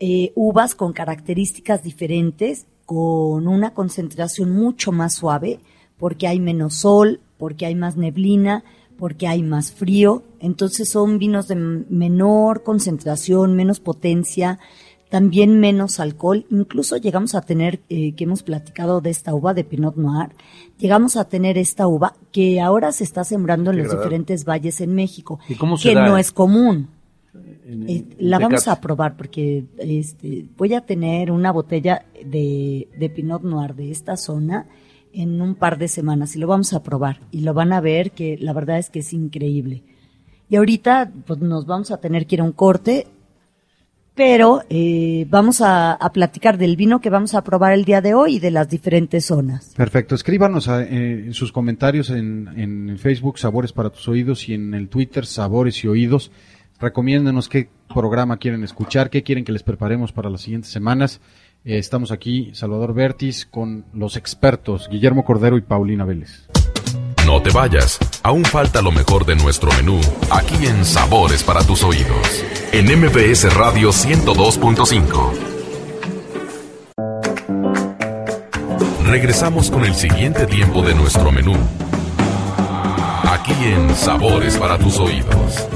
eh, 0.00 0.32
uvas 0.34 0.74
con 0.74 0.92
características 0.92 1.82
diferentes, 1.82 2.66
con 2.84 3.46
una 3.46 3.72
concentración 3.72 4.50
mucho 4.50 4.92
más 4.92 5.14
suave, 5.14 5.60
porque 5.96 6.26
hay 6.26 6.40
menos 6.40 6.74
sol, 6.74 7.20
porque 7.38 7.66
hay 7.66 7.76
más 7.76 7.96
neblina, 7.96 8.64
porque 8.98 9.26
hay 9.26 9.42
más 9.42 9.72
frío. 9.72 10.24
Entonces 10.40 10.88
son 10.88 11.18
vinos 11.18 11.48
de 11.48 11.54
menor 11.54 12.62
concentración, 12.62 13.54
menos 13.54 13.80
potencia, 13.80 14.58
también 15.10 15.60
menos 15.60 16.00
alcohol. 16.00 16.46
Incluso 16.50 16.96
llegamos 16.96 17.34
a 17.34 17.42
tener, 17.42 17.80
eh, 17.88 18.14
que 18.14 18.24
hemos 18.24 18.42
platicado 18.42 19.00
de 19.00 19.10
esta 19.10 19.34
uva 19.34 19.52
de 19.54 19.64
Pinot 19.64 19.96
Noir, 19.96 20.30
llegamos 20.78 21.16
a 21.16 21.24
tener 21.28 21.58
esta 21.58 21.86
uva 21.86 22.14
que 22.32 22.60
ahora 22.60 22.92
se 22.92 23.04
está 23.04 23.24
sembrando 23.24 23.70
en 23.70 23.76
Qué 23.76 23.82
los 23.82 23.92
diferentes 23.96 24.44
valles 24.44 24.80
en 24.80 24.94
México, 24.94 25.38
¿Y 25.48 25.56
cómo 25.56 25.76
se 25.76 25.88
que 25.90 25.94
da? 25.94 26.06
no 26.08 26.16
es 26.16 26.32
común. 26.32 26.88
En- 27.66 27.88
Eh, 27.88 28.04
la 28.18 28.38
vamos 28.40 28.66
a 28.66 28.80
probar 28.80 29.16
porque 29.16 29.64
este, 29.78 30.46
voy 30.56 30.74
a 30.74 30.80
tener 30.80 31.30
una 31.30 31.52
botella 31.52 32.04
de, 32.24 32.88
de 32.98 33.10
Pinot 33.10 33.42
Noir 33.42 33.74
de 33.76 33.90
esta 33.92 34.16
zona 34.16 34.66
en 35.12 35.40
un 35.40 35.54
par 35.54 35.78
de 35.78 35.86
semanas 35.88 36.34
y 36.34 36.38
lo 36.40 36.46
vamos 36.48 36.72
a 36.72 36.82
probar 36.82 37.20
y 37.30 37.40
lo 37.40 37.52
van 37.54 37.72
a 37.72 37.80
ver 37.80 38.10
que 38.12 38.36
la 38.40 38.52
verdad 38.52 38.78
es 38.78 38.90
que 38.90 39.00
es 39.00 39.12
increíble. 39.12 39.82
Y 40.48 40.56
ahorita 40.56 41.12
pues 41.26 41.38
nos 41.40 41.66
vamos 41.66 41.92
a 41.92 41.98
tener 41.98 42.26
que 42.26 42.34
ir 42.36 42.40
a 42.40 42.44
un 42.44 42.52
corte, 42.52 43.06
pero 44.14 44.62
eh, 44.68 45.26
vamos 45.30 45.60
a, 45.64 45.98
platicar 46.12 46.58
del 46.58 46.76
vino 46.76 47.00
que 47.00 47.10
vamos 47.10 47.34
a 47.34 47.42
probar 47.42 47.72
el 47.72 47.84
día 47.84 48.00
de 48.00 48.14
hoy 48.14 48.36
y 48.36 48.40
de 48.40 48.50
las 48.50 48.68
diferentes 48.68 49.26
zonas. 49.26 49.72
Perfecto, 49.76 50.14
escríbanos 50.14 50.68
a- 50.68 50.82
eh, 50.82 51.24
en 51.26 51.34
sus 51.34 51.52
comentarios 51.52 52.10
en, 52.10 52.48
en 52.56 52.98
Facebook 52.98 53.38
Sabores 53.38 53.72
para 53.72 53.90
tus 53.90 54.06
oídos 54.08 54.48
y 54.48 54.54
en 54.54 54.74
el 54.74 54.88
Twitter 54.88 55.24
Sabores 55.26 55.82
y 55.84 55.88
Oídos. 55.88 56.30
Recomiéndenos 56.80 57.48
qué 57.48 57.68
programa 57.94 58.38
quieren 58.38 58.64
escuchar, 58.64 59.10
qué 59.10 59.22
quieren 59.22 59.44
que 59.44 59.52
les 59.52 59.62
preparemos 59.62 60.12
para 60.12 60.30
las 60.30 60.40
siguientes 60.40 60.70
semanas. 60.70 61.20
Eh, 61.64 61.76
estamos 61.78 62.10
aquí, 62.10 62.50
Salvador 62.54 62.94
Bertis, 62.94 63.44
con 63.46 63.84
los 63.92 64.16
expertos 64.16 64.88
Guillermo 64.90 65.24
Cordero 65.24 65.58
y 65.58 65.60
Paulina 65.60 66.04
Vélez. 66.06 66.46
No 67.30 67.40
te 67.40 67.50
vayas, 67.50 67.96
aún 68.24 68.44
falta 68.44 68.82
lo 68.82 68.90
mejor 68.90 69.24
de 69.24 69.36
nuestro 69.36 69.70
menú 69.74 70.00
aquí 70.30 70.66
en 70.66 70.84
Sabores 70.84 71.44
para 71.44 71.62
tus 71.62 71.84
oídos. 71.84 72.44
En 72.72 72.86
MBS 72.86 73.54
Radio 73.54 73.90
102.5. 73.90 75.30
Regresamos 79.04 79.70
con 79.70 79.84
el 79.84 79.94
siguiente 79.94 80.48
tiempo 80.48 80.82
de 80.82 80.92
nuestro 80.96 81.30
menú. 81.30 81.54
Aquí 83.22 83.54
en 83.62 83.94
Sabores 83.94 84.56
para 84.56 84.76
tus 84.76 84.98
oídos. 84.98 85.68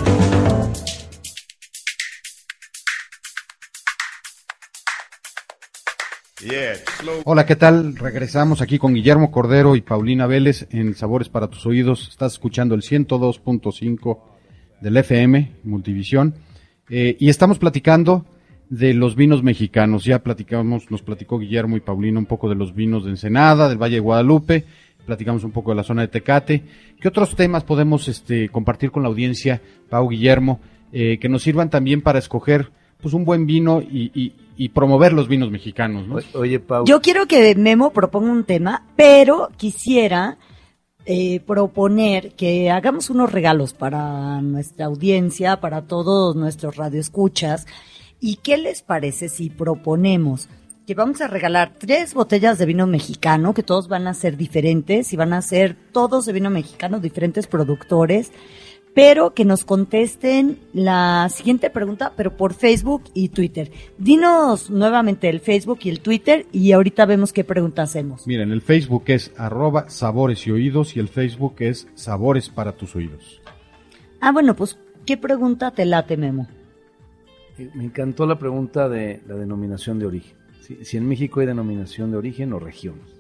Hola, 7.25 7.47
¿qué 7.47 7.57
tal? 7.57 7.97
Regresamos 7.97 8.61
aquí 8.61 8.79
con 8.79 8.93
Guillermo 8.93 9.31
Cordero 9.31 9.77
y 9.77 9.81
Paulina 9.81 10.27
Vélez 10.27 10.67
en 10.71 10.95
Sabores 10.95 11.31
para 11.31 11.49
tus 11.49 11.65
oídos. 11.65 12.09
Estás 12.09 12.35
escuchando 12.35 12.75
el 12.75 12.83
102.5 12.83 14.19
del 14.83 14.97
FM, 14.99 15.53
Multivisión, 15.65 16.35
eh, 16.91 17.17
y 17.19 17.31
estamos 17.31 17.59
platicando 17.59 18.27
de 18.69 18.93
los 18.93 19.17
vinos 19.17 19.43
mexicanos. 19.43 20.05
Ya 20.05 20.19
platicamos, 20.19 20.91
nos 20.91 21.01
platicó 21.01 21.39
Guillermo 21.39 21.79
y 21.79 21.81
Paulina 21.81 22.19
un 22.19 22.27
poco 22.27 22.51
de 22.51 22.57
los 22.57 22.75
vinos 22.75 23.05
de 23.05 23.11
Ensenada, 23.11 23.69
del 23.69 23.83
Valle 23.83 23.97
de 23.97 24.01
Guadalupe, 24.01 24.65
platicamos 25.07 25.45
un 25.45 25.53
poco 25.53 25.71
de 25.71 25.77
la 25.77 25.83
zona 25.83 26.03
de 26.03 26.09
Tecate. 26.09 26.63
¿Qué 27.01 27.09
otros 27.09 27.37
temas 27.37 27.65
podemos 27.65 28.07
este, 28.09 28.51
compartir 28.51 28.91
con 28.91 29.03
la 29.03 29.09
audiencia, 29.09 29.63
Pau, 29.89 30.09
Guillermo, 30.11 30.61
eh, 30.93 31.19
que 31.19 31.31
nos 31.31 31.43
sirvan 31.43 31.71
también 31.71 32.03
para 32.03 32.19
escoger 32.19 32.71
pues 33.05 33.15
un 33.15 33.25
buen 33.27 33.45
vino 33.47 33.81
y, 33.83 34.11
y- 34.15 34.33
y 34.57 34.69
promover 34.71 35.13
los 35.13 35.29
vinos 35.29 35.51
mexicanos? 35.51 36.09
¿no? 36.09 36.17
Oye, 36.41 36.59
Pau. 36.59 36.85
Yo 36.87 37.01
quiero 37.03 37.27
que 37.27 37.55
Memo 37.55 37.91
proponga 37.91 38.31
un 38.33 38.45
tema, 38.45 38.87
pero 38.97 39.51
quisiera 39.59 40.39
eh, 41.07 41.41
proponer 41.41 42.33
que 42.33 42.71
hagamos 42.71 43.11
unos 43.11 43.31
regalos 43.31 43.75
para 43.75 44.41
nuestra 44.41 44.87
audiencia, 44.87 45.61
para 45.61 45.83
todos 45.83 46.35
nuestros 46.35 46.77
radioescuchas. 46.77 47.67
¿Y 48.21 48.37
qué 48.37 48.57
les 48.57 48.81
parece 48.81 49.29
si 49.29 49.51
proponemos 49.51 50.49
que 50.87 50.95
vamos 50.95 51.21
a 51.21 51.27
regalar 51.29 51.75
tres 51.79 52.15
botellas 52.15 52.57
de 52.59 52.65
vino 52.67 52.87
mexicano, 52.87 53.53
que 53.53 53.63
todos 53.63 53.89
van 53.89 54.07
a 54.07 54.15
ser 54.15 54.37
diferentes 54.39 55.13
y 55.13 55.17
van 55.17 55.33
a 55.35 55.43
ser 55.43 55.77
todos 55.93 56.25
de 56.27 56.33
vino 56.33 56.49
mexicano, 56.49 57.01
diferentes 57.01 57.47
productores? 57.47 58.33
Pero 58.95 59.35
que 59.35 59.45
nos 59.45 59.65
contesten 59.65 60.59
la 60.73 61.29
siguiente 61.29 61.69
pregunta, 61.69 62.13
pero 62.17 62.37
por 62.37 62.55
Facebook 62.55 63.03
y 63.13 63.29
Twitter. 63.29 63.71
Dinos 63.99 64.71
nuevamente 64.71 65.29
el 65.29 65.41
Facebook 65.41 65.81
y 65.83 65.91
el 65.91 66.01
Twitter 66.01 66.47
y 66.53 66.73
ahorita 66.73 67.05
vemos 67.05 67.33
qué 67.33 67.43
pregunta 67.43 67.83
hacemos. 67.83 68.27
Miren, 68.27 68.53
el 68.53 68.63
Facebook 68.63 69.05
es 69.09 69.33
arroba 69.37 69.91
sabores 69.91 70.47
y 70.47 70.53
oídos 70.53 70.97
y 70.97 71.01
el 71.01 71.09
Facebook 71.09 71.57
es 71.59 71.89
sabores 71.95 72.49
para 72.49 72.73
tus 72.73 72.95
oídos. 72.95 73.43
Ah, 74.21 74.33
bueno, 74.33 74.55
pues, 74.55 74.79
¿qué 75.05 75.17
pregunta 75.17 75.73
te 75.73 75.85
late, 75.85 76.17
Memo? 76.17 76.47
Eh, 77.59 77.69
Me 77.75 77.85
encantó 77.85 78.27
la 78.27 78.39
pregunta 78.39 78.89
de 78.89 79.21
la 79.27 79.35
denominación 79.35 79.99
de 79.99 80.07
origen. 80.07 80.37
Si, 80.61 80.85
si 80.85 80.97
en 80.97 81.07
México 81.07 81.41
hay 81.41 81.47
denominación 81.47 82.11
de 82.13 82.17
origen 82.17 82.53
o 82.53 82.59
regiones. 82.59 83.14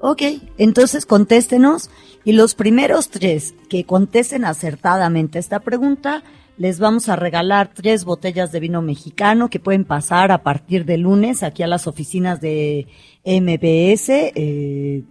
Ok, 0.00 0.22
entonces 0.58 1.06
contéstenos 1.06 1.90
y 2.24 2.32
los 2.32 2.54
primeros 2.54 3.10
tres 3.10 3.54
que 3.68 3.84
contesten 3.84 4.44
acertadamente 4.44 5.38
esta 5.38 5.60
pregunta 5.60 6.22
Les 6.58 6.80
vamos 6.80 7.08
a 7.08 7.14
regalar 7.14 7.70
tres 7.72 8.04
botellas 8.04 8.50
de 8.50 8.58
vino 8.58 8.82
mexicano 8.82 9.48
que 9.48 9.60
pueden 9.60 9.84
pasar 9.84 10.32
a 10.32 10.42
partir 10.42 10.84
de 10.84 10.98
lunes 10.98 11.44
aquí 11.44 11.62
a 11.62 11.68
las 11.68 11.86
oficinas 11.86 12.40
de 12.40 12.88
MBS. 13.24 14.08
Eh, 14.34 15.04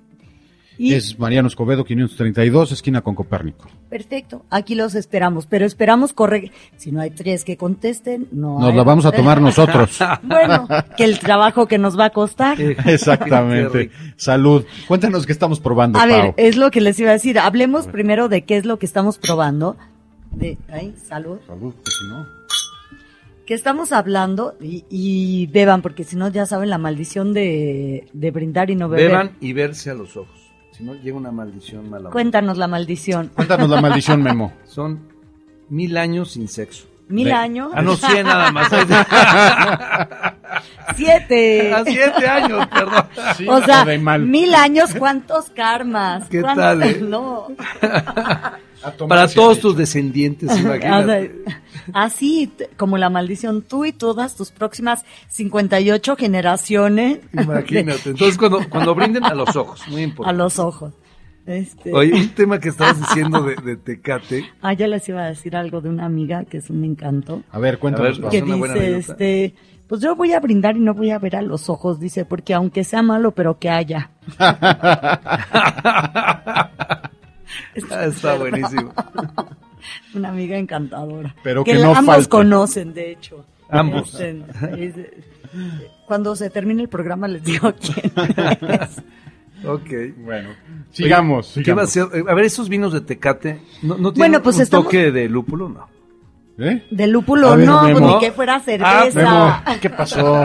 y 0.78 0.94
Es 0.94 1.18
Mariano 1.20 1.48
Escobedo, 1.48 1.84
532, 1.84 2.72
esquina 2.72 3.02
con 3.02 3.16
Copérnico. 3.16 3.68
perfecto, 3.90 4.46
aquí 4.50 4.76
los 4.76 4.96
esperamos, 4.96 5.46
pero 5.48 5.66
esperamos 5.66 6.14
correr. 6.14 6.52
Si 6.78 6.92
no 6.92 7.02
hay 7.02 7.10
tres 7.12 7.44
que 7.44 7.58
contesten, 7.58 8.28
no. 8.32 8.60
Nos 8.60 8.70
hay- 8.72 8.76
la 8.78 8.84
vamos 8.84 9.06
a 9.06 9.12
tomar 9.12 9.42
nosotros. 9.42 9.98
Bueno, 10.24 10.68
que 10.96 11.04
el 11.04 11.20
trabajo 11.20 11.68
que 11.68 11.78
nos 11.78 11.98
va 11.98 12.06
a 12.06 12.10
costar. 12.12 12.60
Exactamente. 12.86 13.90
Salud. 14.18 14.66
Cuéntanos 14.88 15.26
qué 15.26 15.32
estamos 15.32 15.60
probando, 15.60 16.00
A 16.00 16.06
ver, 16.06 16.34
es 16.38 16.58
lo 16.58 16.70
que 16.72 16.82
les 16.82 17.00
iba 17.00 17.10
a 17.10 17.14
decir. 17.14 17.40
Hablemos 17.40 17.88
primero 17.88 18.30
de 18.30 18.44
qué 18.44 18.58
es 18.58 18.66
lo 18.66 18.78
que 18.80 18.86
estamos 18.86 19.18
probando. 19.18 19.78
De, 20.32 20.58
ay, 20.72 20.94
salud. 21.08 21.40
Salud, 21.48 21.74
que 21.84 21.92
si 21.92 22.06
no. 22.10 22.26
Que 23.46 23.54
estamos 23.54 23.94
hablando 23.94 24.56
y, 24.62 24.84
y 24.90 25.48
beban, 25.48 25.82
porque 25.82 26.04
si 26.04 26.18
no 26.18 26.28
ya 26.30 26.46
saben 26.46 26.70
la 26.70 26.78
maldición 26.78 27.34
de, 27.34 28.08
de 28.12 28.32
brindar 28.32 28.70
y 28.70 28.76
no 28.76 28.90
beber. 28.90 29.08
Beban 29.10 29.32
y 29.40 29.54
verse 29.54 29.90
a 29.90 29.94
los 29.94 30.18
ojos. 30.18 30.47
Si 30.78 30.84
no, 30.84 30.94
llega 30.94 31.18
una 31.18 31.32
maldición 31.32 31.90
mala. 31.90 32.12
Cuéntanos 32.12 32.58
la 32.58 32.68
maldición. 32.68 33.32
Cuéntanos 33.34 33.68
la 33.68 33.82
maldición, 33.82 34.22
Memo. 34.22 34.54
Son 34.66 35.00
mil 35.70 35.98
años 35.98 36.32
sin 36.32 36.48
sexo. 36.48 36.86
Mil 37.08 37.32
años. 37.32 37.72
Ah, 37.74 37.82
no, 37.82 37.96
cien 37.96 38.28
nada 38.28 38.52
más. 38.52 38.70
Siete. 40.96 41.74
A 41.74 41.84
siete 41.84 42.28
años, 42.28 42.68
perdón. 42.68 43.06
o 43.50 43.62
sea, 43.64 43.86
de 43.86 43.98
mal. 44.00 44.22
mil 44.26 44.54
años, 44.56 44.94
¿cuántos 44.98 45.50
karmas? 45.50 46.28
¿Qué 46.30 46.42
¿Cuántos- 46.42 46.64
tal, 46.64 46.84
eh? 46.84 47.00
No. 47.02 47.48
Para 49.10 49.28
todos 49.28 49.60
tus 49.60 49.76
descendientes, 49.76 50.50
O 50.52 50.54
sea, 50.54 50.62
imagínate. 50.62 51.36
Así 51.94 52.48
t- 52.48 52.70
como 52.78 52.98
la 52.98 53.10
maldición, 53.10 53.64
tú 53.64 53.86
y 53.86 53.92
todas 53.92 54.36
tus 54.36 54.52
próximas 54.52 55.04
58 55.30 56.16
generaciones 56.16 57.20
Imagínate. 57.34 58.10
Entonces, 58.12 58.38
cuando, 58.38 58.68
cuando 58.70 58.94
brinden 58.96 59.24
a 59.26 59.34
los 59.34 59.56
ojos, 59.56 59.82
muy 59.88 60.02
a 60.02 60.04
importante. 60.06 60.38
los 60.38 60.60
ojos. 60.60 60.94
Este, 61.46 61.94
Oye, 61.94 62.14
un 62.14 62.30
tema 62.30 62.60
que 62.60 62.70
estabas 62.70 63.00
diciendo 63.00 63.42
de, 63.42 63.56
de 63.56 63.78
Tecate. 63.78 64.46
ah, 64.62 64.74
ya 64.74 64.86
les 64.88 65.08
iba 65.08 65.24
a 65.24 65.30
decir 65.30 65.56
algo 65.56 65.80
de 65.80 65.88
una 65.90 66.06
amiga 66.06 66.44
que 66.44 66.58
es 66.58 66.70
un 66.70 66.84
encanto. 66.84 67.42
A 67.52 67.60
ver, 67.60 67.80
cuéntanos. 67.80 68.20
A 68.20 68.22
ver, 68.24 68.32
que 68.32 68.42
dice, 68.42 68.98
este, 68.98 69.56
pues 69.88 70.02
yo 70.02 70.16
voy 70.16 70.34
a 70.34 70.40
brindar 70.40 70.76
y 70.78 70.80
no 70.82 70.94
voy 70.94 71.12
a 71.12 71.20
ver 71.20 71.36
a 71.36 71.42
los 71.42 71.70
ojos, 71.70 72.00
dice, 72.00 72.26
porque 72.26 72.54
aunque 72.54 72.84
sea 72.84 73.02
malo, 73.02 73.32
pero 73.32 73.58
que 73.60 73.70
haya. 73.70 74.10
Ah, 77.92 78.06
está 78.06 78.36
buenísimo. 78.36 78.94
Una 80.14 80.30
amiga 80.30 80.58
encantadora. 80.58 81.34
Pero 81.44 81.64
que 81.64 81.74
que 81.74 81.80
no 81.80 81.96
ambos 81.96 82.16
falte. 82.16 82.30
conocen, 82.30 82.94
de 82.94 83.12
hecho. 83.12 83.46
Ambos. 83.70 84.14
Este, 84.20 84.44
es- 84.86 84.96
cuando 86.06 86.36
se 86.36 86.50
termine 86.50 86.82
el 86.84 86.90
programa 86.90 87.28
les 87.28 87.44
digo 87.44 87.74
quién 87.74 88.12
es. 88.82 89.02
Ok. 89.66 89.90
Bueno, 90.20 90.50
sigamos. 90.92 91.58
¿Qué 91.66 91.74
va 91.74 91.82
a 91.84 91.88
ser? 91.88 92.06
A 92.30 92.34
ver, 92.36 92.46
esos 92.46 92.70
vinos 92.70 92.94
de 92.94 93.02
Tecate, 93.02 93.60
¿no, 93.82 93.98
no 93.98 94.14
tienen 94.14 94.32
Bueno, 94.34 94.44
pues 94.44 94.58
un 94.58 94.62
estamos- 94.62 94.86
toque 94.86 95.12
de 95.12 95.28
lúpulo? 95.28 95.68
No. 95.68 95.88
¿Eh? 96.60 96.88
De 96.90 97.06
lúpulo, 97.08 97.56
ver, 97.56 97.68
no, 97.68 97.84
Memo. 97.84 98.00
pues 98.00 98.14
ni 98.14 98.20
que 98.20 98.32
fuera 98.32 98.60
cerveza. 98.60 99.12
Memo, 99.14 99.80
¿qué 99.80 99.90
pasó? 99.92 100.44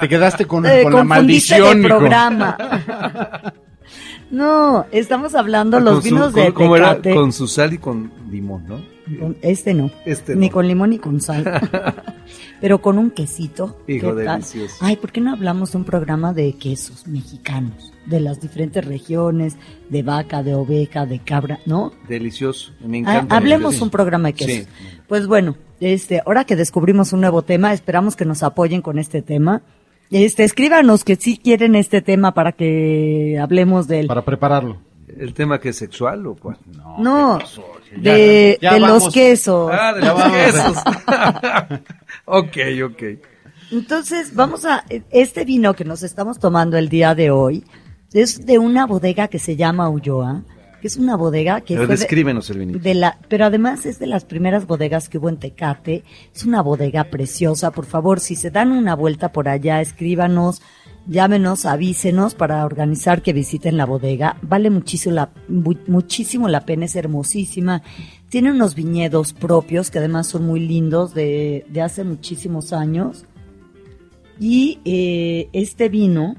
Te 0.00 0.08
quedaste 0.08 0.46
con, 0.46 0.64
Eh, 0.64 0.82
con 0.84 0.94
la 0.94 1.04
maldición, 1.04 1.82
de 1.82 1.88
programa. 1.88 2.56
no, 4.30 4.86
estamos 4.92 5.34
hablando 5.34 5.78
los 5.80 5.94
Con 5.94 6.02
su- 6.02 6.08
vinos 6.08 6.32
con- 6.32 6.42
de 6.42 6.54
¿Cómo 6.54 6.76
era? 6.76 6.98
Con 7.02 7.32
su 7.32 7.46
sal 7.48 7.74
y 7.74 7.78
con 7.78 8.10
limón, 8.30 8.64
¿no? 8.66 8.80
Con- 9.20 9.36
Este 9.42 9.74
no. 9.74 9.90
Este 10.06 10.34
Ni 10.36 10.46
no. 10.46 10.52
con 10.52 10.66
limón 10.66 10.90
ni 10.90 10.98
con 10.98 11.20
sal. 11.20 11.44
Pero 12.60 12.80
con 12.80 12.96
un 12.96 13.10
quesito. 13.10 13.78
Hijo, 13.88 14.16
¿qué 14.16 14.24
tal? 14.24 14.40
delicioso. 14.40 14.76
Ay, 14.80 14.96
¿por 14.96 15.12
qué 15.12 15.20
no 15.20 15.32
hablamos 15.32 15.72
de 15.72 15.78
un 15.78 15.84
programa 15.84 16.32
de 16.32 16.54
quesos 16.54 17.06
mexicanos? 17.08 17.91
De 18.06 18.18
las 18.20 18.40
diferentes 18.40 18.84
regiones, 18.84 19.56
de 19.88 20.02
vaca, 20.02 20.42
de 20.42 20.54
oveja, 20.54 21.06
de 21.06 21.20
cabra, 21.20 21.60
¿no? 21.66 21.92
Delicioso. 22.08 22.72
Me 22.80 22.98
Ah, 22.98 23.00
encanta. 23.00 23.36
hablemos 23.36 23.80
un 23.80 23.90
programa 23.90 24.28
de 24.28 24.34
quesos. 24.34 24.66
Sí. 24.66 24.96
Pues 25.06 25.26
bueno, 25.28 25.56
este, 25.80 26.20
ahora 26.26 26.44
que 26.44 26.56
descubrimos 26.56 27.12
un 27.12 27.20
nuevo 27.20 27.42
tema, 27.42 27.72
esperamos 27.72 28.16
que 28.16 28.24
nos 28.24 28.42
apoyen 28.42 28.82
con 28.82 28.98
este 28.98 29.22
tema. 29.22 29.62
Este, 30.10 30.42
escríbanos 30.44 31.04
que 31.04 31.16
sí 31.16 31.38
quieren 31.38 31.74
este 31.76 32.02
tema 32.02 32.34
para 32.34 32.52
que 32.52 33.38
hablemos 33.40 33.86
del, 33.88 34.08
Para 34.08 34.24
prepararlo. 34.24 34.78
¿El 35.06 35.32
tema 35.34 35.60
que 35.60 35.68
es 35.70 35.76
sexual 35.76 36.26
o 36.26 36.34
cuál? 36.34 36.56
no, 36.98 37.38
Ya- 37.38 38.14
de, 38.14 38.58
ya 38.60 38.74
de 38.74 38.80
los 38.80 39.12
quesos. 39.12 39.70
Ah, 39.72 39.92
de 39.92 40.00
los 40.00 40.14
vamos. 40.14 40.36
quesos. 40.36 40.76
ok, 42.24 42.56
ok. 42.84 43.02
Entonces, 43.70 44.34
vamos 44.34 44.64
a, 44.66 44.84
este 45.10 45.44
vino 45.44 45.74
que 45.74 45.84
nos 45.84 46.02
estamos 46.02 46.38
tomando 46.38 46.76
el 46.76 46.88
día 46.88 47.14
de 47.14 47.30
hoy 47.30 47.64
es 48.12 48.44
de 48.46 48.58
una 48.58 48.86
bodega 48.86 49.28
que 49.28 49.38
se 49.38 49.56
llama 49.56 49.88
Ulloa, 49.88 50.42
que 50.80 50.88
es 50.88 50.96
una 50.96 51.16
bodega 51.16 51.60
que 51.60 51.74
Pero 51.76 51.86
descríbenos 51.86 52.50
el 52.50 52.58
vinito. 52.58 52.78
de 52.80 52.94
la, 52.94 53.18
pero 53.28 53.44
además 53.44 53.86
es 53.86 53.98
de 54.00 54.06
las 54.08 54.24
primeras 54.24 54.66
bodegas 54.66 55.08
que 55.08 55.18
hubo 55.18 55.28
en 55.28 55.36
Tecate. 55.38 56.02
Es 56.34 56.44
una 56.44 56.60
bodega 56.60 57.04
preciosa. 57.04 57.70
Por 57.70 57.86
favor, 57.86 58.18
si 58.18 58.34
se 58.34 58.50
dan 58.50 58.72
una 58.72 58.96
vuelta 58.96 59.30
por 59.30 59.48
allá, 59.48 59.80
escríbanos, 59.80 60.60
llámenos, 61.06 61.66
avísenos 61.66 62.34
para 62.34 62.64
organizar 62.64 63.22
que 63.22 63.32
visiten 63.32 63.76
la 63.76 63.86
bodega. 63.86 64.36
Vale 64.42 64.70
muchísimo 64.70 65.14
la, 65.14 65.30
mu- 65.48 65.76
muchísimo 65.86 66.48
la 66.48 66.66
pena, 66.66 66.86
es 66.86 66.96
hermosísima. 66.96 67.82
Tiene 68.28 68.50
unos 68.50 68.74
viñedos 68.74 69.34
propios 69.34 69.88
que 69.90 69.98
además 69.98 70.26
son 70.26 70.44
muy 70.46 70.58
lindos 70.58 71.14
de, 71.14 71.64
de 71.68 71.80
hace 71.80 72.02
muchísimos 72.02 72.72
años. 72.72 73.24
Y 74.40 74.80
eh, 74.84 75.48
este 75.52 75.88
vino, 75.88 76.34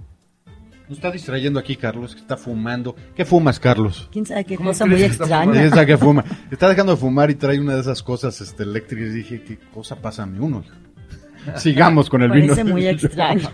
Nos 0.93 0.99
está 0.99 1.09
distrayendo 1.09 1.59
aquí, 1.59 1.75
Carlos, 1.75 2.13
que 2.13 2.21
está 2.21 2.37
fumando. 2.37 2.95
¿Qué 3.15 3.25
fumas, 3.25 3.59
Carlos? 3.59 4.07
quién 4.11 4.27
sabe 4.27 4.45
qué 4.45 4.57
¿Cómo 4.57 4.69
cosa 4.69 4.85
muy 4.85 5.01
extraña. 5.01 5.59
Ahí 5.59 5.65
está 5.65 5.87
que 5.87 5.97
fuma. 5.97 6.23
Está 6.51 6.69
dejando 6.69 6.91
de 6.91 6.99
fumar 6.99 7.31
y 7.31 7.33
trae 7.33 7.59
una 7.59 7.73
de 7.73 7.81
esas 7.81 8.03
cosas 8.03 8.39
este, 8.41 8.61
eléctricas. 8.61 9.07
Y 9.07 9.13
dije, 9.13 9.41
¿qué 9.41 9.57
cosa 9.73 9.95
pasa 9.95 10.21
a 10.21 10.25
mi 10.27 10.37
uno? 10.37 10.63
Sigamos 11.57 12.11
con 12.11 12.21
el 12.21 12.29
vino. 12.29 12.53
Parece 12.53 12.71
muy 12.71 12.85
extraño. 12.85 13.49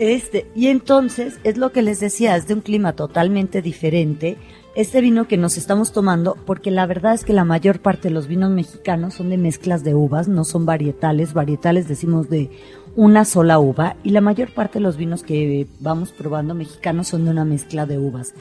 Este, 0.00 0.50
y 0.56 0.66
entonces, 0.66 1.38
es 1.44 1.58
lo 1.58 1.70
que 1.70 1.80
les 1.80 2.00
decía, 2.00 2.34
es 2.34 2.48
de 2.48 2.54
un 2.54 2.60
clima 2.60 2.94
totalmente 2.94 3.62
diferente. 3.62 4.36
Este 4.74 5.00
vino 5.00 5.28
que 5.28 5.36
nos 5.36 5.56
estamos 5.56 5.92
tomando, 5.92 6.36
porque 6.44 6.72
la 6.72 6.86
verdad 6.86 7.14
es 7.14 7.24
que 7.24 7.32
la 7.32 7.44
mayor 7.44 7.80
parte 7.80 8.08
de 8.08 8.14
los 8.14 8.26
vinos 8.26 8.50
mexicanos 8.50 9.14
son 9.14 9.30
de 9.30 9.38
mezclas 9.38 9.84
de 9.84 9.94
uvas, 9.94 10.26
no 10.26 10.42
son 10.42 10.66
varietales. 10.66 11.34
Varietales 11.34 11.86
decimos 11.86 12.28
de 12.28 12.50
una 12.96 13.24
sola 13.24 13.58
uva, 13.58 13.96
y 14.02 14.10
la 14.10 14.20
mayor 14.20 14.52
parte 14.52 14.78
de 14.78 14.82
los 14.82 14.96
vinos 14.96 15.22
que 15.22 15.66
vamos 15.80 16.12
probando 16.12 16.54
mexicanos 16.54 17.08
son 17.08 17.24
de 17.24 17.30
una 17.30 17.44
mezcla 17.44 17.86
de 17.86 17.98
uvas. 17.98 18.34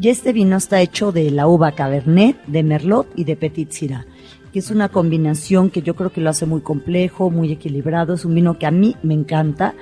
Y 0.00 0.08
este 0.08 0.32
vino 0.32 0.56
está 0.56 0.80
hecho 0.80 1.12
de 1.12 1.30
la 1.30 1.46
uva 1.46 1.72
Cabernet, 1.72 2.36
de 2.46 2.62
Merlot 2.62 3.08
y 3.16 3.24
de 3.24 3.36
Petit 3.36 3.70
Syrah, 3.70 4.06
que 4.52 4.60
es 4.60 4.70
una 4.70 4.88
combinación 4.88 5.70
que 5.70 5.82
yo 5.82 5.94
creo 5.96 6.10
que 6.10 6.20
lo 6.20 6.30
hace 6.30 6.46
muy 6.46 6.60
complejo, 6.60 7.30
muy 7.30 7.52
equilibrado. 7.52 8.14
Es 8.14 8.24
un 8.24 8.34
vino 8.34 8.58
que 8.58 8.66
a 8.66 8.70
mí 8.70 8.96
me 9.02 9.14
encanta. 9.14 9.74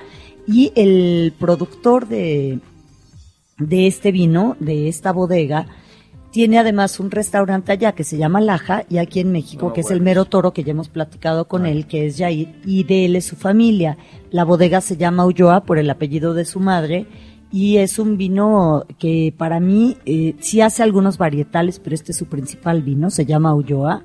Y 0.47 0.71
el 0.75 1.33
productor 1.39 2.07
de, 2.07 2.59
de 3.59 3.87
este 3.87 4.11
vino, 4.11 4.57
de 4.59 4.87
esta 4.87 5.11
bodega, 5.11 5.67
tiene 6.31 6.59
además 6.59 6.99
un 6.99 7.11
restaurante 7.11 7.71
allá 7.71 7.93
que 7.93 8.03
se 8.03 8.17
llama 8.17 8.41
Laja 8.41 8.83
y 8.89 8.97
aquí 8.97 9.19
en 9.19 9.31
México, 9.31 9.73
que 9.73 9.81
es 9.81 9.91
el. 9.91 10.01
Mero 10.01 10.25
Toro, 10.25 10.53
que 10.53 10.63
ya 10.63 10.71
hemos 10.71 10.89
platicado 10.89 11.47
con 11.47 11.65
él, 11.65 11.87
que 11.87 12.05
es 12.05 12.17
Yair, 12.17 12.55
y 12.65 12.83
de 12.83 13.05
él 13.05 13.15
es 13.15 13.25
su 13.25 13.35
familia. 13.35 13.97
La 14.31 14.45
bodega 14.45 14.81
se 14.81 14.97
llama 14.97 15.25
Ulloa 15.25 15.65
por 15.65 15.77
el 15.77 15.89
apellido 15.89 16.33
de 16.33 16.45
su 16.45 16.59
madre 16.59 17.07
y 17.51 17.77
es 17.77 17.97
un 17.97 18.17
vino 18.17 18.85
que 18.99 19.33
para 19.35 19.59
mí 19.59 19.97
eh, 20.05 20.35
sí 20.39 20.61
hace 20.61 20.83
algunos 20.83 21.17
varietales, 21.17 21.79
pero 21.79 21.95
este 21.95 22.11
es 22.11 22.17
su 22.17 22.27
principal 22.27 22.83
vino, 22.83 23.09
se 23.09 23.25
llama 23.25 23.55
Ulloa 23.55 24.03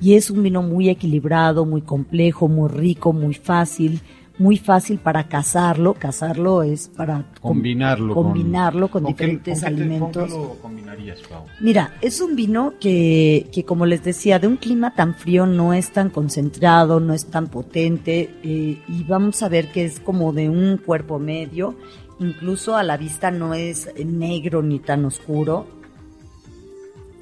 y 0.00 0.14
es 0.14 0.30
un 0.30 0.42
vino 0.42 0.62
muy 0.62 0.88
equilibrado, 0.88 1.64
muy 1.64 1.82
complejo, 1.82 2.48
muy 2.48 2.68
rico, 2.68 3.12
muy 3.12 3.34
fácil, 3.34 4.00
muy 4.42 4.56
fácil 4.58 4.98
para 4.98 5.28
cazarlo. 5.28 5.94
Cazarlo 5.94 6.62
es 6.62 6.88
para 6.88 7.24
com- 7.40 7.52
Combinarlo. 7.54 8.14
con- 8.14 8.24
combinarlo 8.24 8.88
con, 8.88 9.04
diferentes 9.04 9.60
con 9.62 9.68
te- 9.74 9.82
alimentos. 9.82 10.30
¿Con 10.32 10.40
qué 10.42 10.48
lo 10.48 10.54
combinarías, 10.60 11.20
Pau? 11.28 11.44
Mira, 11.60 11.94
es 12.00 12.20
un 12.20 12.34
vino 12.36 12.74
que, 12.80 13.46
que, 13.52 13.64
como 13.64 13.86
les 13.86 14.02
decía, 14.02 14.38
de 14.38 14.48
un 14.48 14.56
clima 14.56 14.94
tan 14.94 15.14
frío 15.14 15.46
no 15.46 15.72
es 15.72 15.90
tan 15.92 16.10
concentrado, 16.10 16.98
no 17.00 17.14
es 17.14 17.26
tan 17.26 17.46
potente, 17.48 18.30
eh, 18.42 18.78
y 18.88 19.04
vamos 19.04 19.42
a 19.42 19.48
ver 19.48 19.70
que 19.70 19.84
es 19.84 20.00
como 20.00 20.32
de 20.32 20.48
un 20.48 20.78
cuerpo 20.78 21.18
medio, 21.18 21.76
incluso 22.18 22.76
a 22.76 22.82
la 22.82 22.96
vista 22.96 23.30
no 23.30 23.54
es 23.54 23.88
negro 24.04 24.62
ni 24.62 24.78
tan 24.80 25.04
oscuro. 25.04 25.66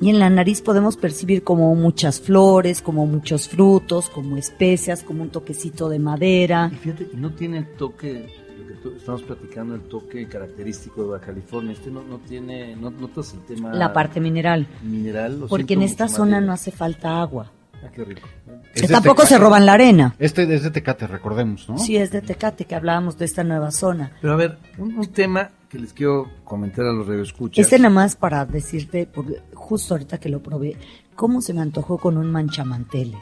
Y 0.01 0.09
en 0.09 0.19
la 0.19 0.31
nariz 0.31 0.63
podemos 0.63 0.97
percibir 0.97 1.45
como 1.45 1.75
muchas 1.75 2.21
flores, 2.21 2.81
como 2.81 3.07
muchos 3.07 3.49
frutos, 3.49 4.09
como 4.09 4.39
especias, 4.39 5.03
como 5.03 5.23
un 5.23 5.29
toquecito 5.29 5.91
de 5.91 5.99
madera. 5.99 6.71
Y 6.73 6.77
fíjate 6.77 7.09
que 7.09 7.17
no 7.19 7.33
tiene 7.35 7.59
el 7.59 7.67
toque 7.77 8.13
de 8.15 8.91
que 8.91 8.97
estamos 8.97 9.23
platicando 9.23 9.75
el 9.75 9.83
toque 9.83 10.27
característico 10.27 11.03
de 11.03 11.09
Baja 11.11 11.27
California. 11.27 11.73
Este 11.73 11.91
no, 11.91 12.03
no 12.03 12.19
tiene, 12.19 12.75
no 12.77 12.91
notas 12.91 13.35
el 13.35 13.41
tema 13.41 13.75
La 13.75 13.93
parte 13.93 14.21
mineral. 14.21 14.67
mineral. 14.83 15.41
lo 15.41 15.49
Porque 15.49 15.75
en 15.75 15.83
esta 15.83 16.09
zona 16.09 16.41
no 16.41 16.53
hace 16.53 16.71
falta 16.71 17.21
agua. 17.21 17.53
Ah, 17.85 17.89
qué 17.95 18.05
rico. 18.05 18.29
Es 18.75 18.83
Que 18.83 18.89
tampoco 18.89 19.25
se 19.25 19.39
roban 19.39 19.65
la 19.67 19.73
arena. 19.75 20.15
Este 20.19 20.43
es 20.55 20.63
de 20.63 20.71
Tecate, 20.71 21.07
recordemos, 21.07 21.69
¿no? 21.69 21.79
Sí, 21.79 21.97
es 21.97 22.11
de 22.11 22.21
Tecate, 22.21 22.65
que 22.67 22.75
hablábamos 22.75 23.17
de 23.19 23.25
esta 23.25 23.43
nueva 23.45 23.71
zona. 23.71 24.13
Pero 24.21 24.33
a 24.35 24.37
ver, 24.37 24.59
un, 24.79 24.95
un 24.97 25.07
tema 25.07 25.51
que 25.69 25.79
les 25.79 25.93
quiero 25.93 26.29
comentar 26.45 26.85
a 26.85 26.93
los 26.93 27.07
radioescuchas. 27.07 27.63
Este 27.65 27.79
nada 27.79 27.91
más 27.95 28.17
para 28.17 28.45
decirte, 28.45 29.07
porque 29.13 29.41
justo 29.55 29.95
ahorita 29.95 30.19
que 30.19 30.29
lo 30.29 30.43
probé, 30.43 30.77
cómo 31.15 31.41
se 31.41 31.55
me 31.55 31.61
antojó 31.63 31.97
con 31.99 32.17
un 32.19 32.31
manchamanteles. 32.31 33.21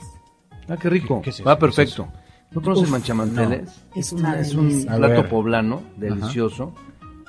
Ah, 0.69 0.77
qué 0.77 0.91
rico. 0.91 1.19
¿Qué- 1.21 1.25
qué 1.25 1.31
es 1.31 1.37
eso? 1.37 1.45
Va 1.45 1.59
¿Qué 1.59 1.67
es 1.67 1.75
perfecto. 1.77 2.09
¿No 2.51 2.63
conoces 2.63 2.89
manchamanteles? 2.91 3.65
no. 3.95 4.01
Es 4.01 4.13
una 4.13 4.41
es 4.41 4.55
un 4.55 4.85
plato 4.87 5.29
poblano 5.29 5.83
delicioso 5.97 6.75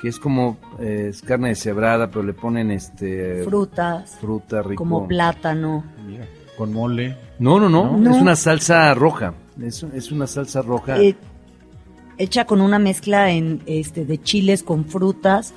que 0.01 0.07
es 0.07 0.17
como 0.17 0.57
eh, 0.79 1.07
es 1.09 1.21
carne 1.21 1.49
deshebrada, 1.49 2.09
pero 2.09 2.23
le 2.23 2.31
ponen 2.33 2.71
este 2.71 3.43
Frutas, 3.43 4.15
fruta 4.21 4.61
rico. 4.61 4.81
como 4.81 5.05
plátano. 5.09 5.83
Mira, 6.07 6.25
con 6.59 6.73
mole. 6.73 7.15
No, 7.39 7.59
no, 7.59 7.69
no, 7.69 7.97
No. 7.97 8.11
es 8.15 8.21
una 8.21 8.35
salsa 8.35 8.93
roja. 8.93 9.33
Es, 9.59 9.81
es 9.83 10.11
una 10.11 10.27
salsa 10.27 10.61
roja. 10.61 11.01
eh, 11.01 11.15
hecha 12.17 12.45
con 12.45 12.59
una 12.61 12.77
mezcla 12.79 13.31
en 13.31 13.61
este 13.65 14.05
de 14.05 14.21
chiles 14.21 14.61
con 14.61 14.83
frutas, 14.85 15.53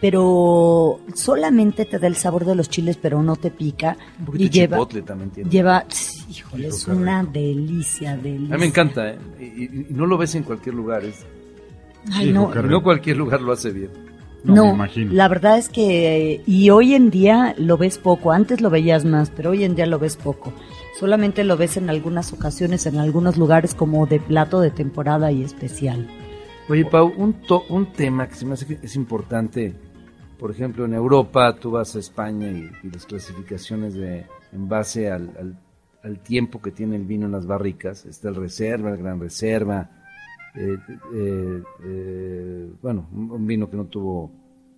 pero 0.00 0.98
solamente 1.14 1.84
te 1.84 1.98
da 1.98 2.06
el 2.06 2.16
sabor 2.16 2.44
de 2.46 2.54
los 2.54 2.68
chiles, 2.70 2.96
pero 2.96 3.22
no 3.22 3.36
te 3.36 3.50
pica. 3.50 3.96
un 4.20 4.24
poquito 4.26 4.44
y 4.44 4.48
de 4.48 4.52
lleva, 4.52 4.76
chipotle 4.76 5.02
también 5.02 5.30
tiene. 5.30 5.50
lleva, 5.50 5.84
híjole, 6.30 6.68
es 6.68 6.86
rico. 6.86 6.98
una 6.98 7.22
delicia, 7.22 8.16
delicia. 8.16 8.54
A 8.54 8.58
mí 8.58 8.60
me 8.62 8.66
encanta, 8.66 9.10
¿eh? 9.10 9.18
Y, 9.40 9.44
y- 9.44 9.86
y 9.90 9.94
no 9.94 10.06
lo 10.06 10.16
ves 10.18 10.34
en 10.34 10.42
cualquier 10.42 10.74
lugar. 10.74 11.04
Es, 11.04 11.24
Ay, 12.12 12.26
Sí, 12.26 12.32
no, 12.32 12.54
no 12.54 12.82
cualquier 12.82 13.16
lugar 13.16 13.40
lo 13.42 13.52
hace 13.52 13.70
bien. 13.72 13.90
No, 14.44 14.54
No, 14.54 14.64
me 14.66 14.70
imagino. 14.74 15.12
la 15.12 15.28
verdad 15.28 15.58
es 15.58 15.68
que, 15.68 16.40
y 16.46 16.70
hoy 16.70 16.94
en 16.94 17.10
día 17.10 17.54
lo 17.58 17.76
ves 17.76 17.98
poco, 17.98 18.30
antes 18.32 18.60
lo 18.60 18.70
veías 18.70 19.04
más, 19.04 19.30
pero 19.30 19.50
hoy 19.50 19.64
en 19.64 19.74
día 19.74 19.86
lo 19.86 19.98
ves 19.98 20.16
poco. 20.16 20.52
Solamente 20.98 21.42
lo 21.44 21.56
ves 21.56 21.76
en 21.76 21.90
algunas 21.90 22.32
ocasiones, 22.32 22.86
en 22.86 22.98
algunos 22.98 23.36
lugares 23.36 23.74
como 23.74 24.06
de 24.06 24.20
plato 24.20 24.60
de 24.60 24.70
temporada 24.70 25.32
y 25.32 25.42
especial. 25.42 26.06
Oye, 26.68 26.84
Pau, 26.84 27.12
un, 27.16 27.32
to- 27.34 27.64
un 27.68 27.86
tema 27.92 28.28
que 28.28 28.34
se 28.34 28.46
me 28.46 28.54
hace 28.54 28.66
que 28.66 28.78
es 28.82 28.96
importante, 28.96 29.74
por 30.38 30.50
ejemplo, 30.50 30.84
en 30.84 30.94
Europa, 30.94 31.54
tú 31.56 31.72
vas 31.72 31.94
a 31.96 31.98
España 31.98 32.48
y, 32.48 32.70
y 32.86 32.90
las 32.90 33.04
clasificaciones 33.06 33.94
de 33.94 34.26
en 34.52 34.68
base 34.68 35.10
al, 35.10 35.30
al- 35.38 35.58
al 36.02 36.18
tiempo 36.20 36.62
que 36.62 36.70
tiene 36.70 36.96
el 36.96 37.04
vino 37.04 37.26
en 37.26 37.32
las 37.32 37.46
barricas, 37.46 38.04
está 38.06 38.28
el 38.28 38.36
reserva, 38.36 38.90
el 38.90 38.96
gran 38.98 39.18
reserva, 39.20 39.90
eh, 40.56 40.78
eh, 41.14 41.62
eh, 41.84 42.70
bueno, 42.82 43.08
un, 43.12 43.46
vino 43.46 43.68
que 43.68 43.76
no 43.76 43.84
tuvo, 43.84 44.30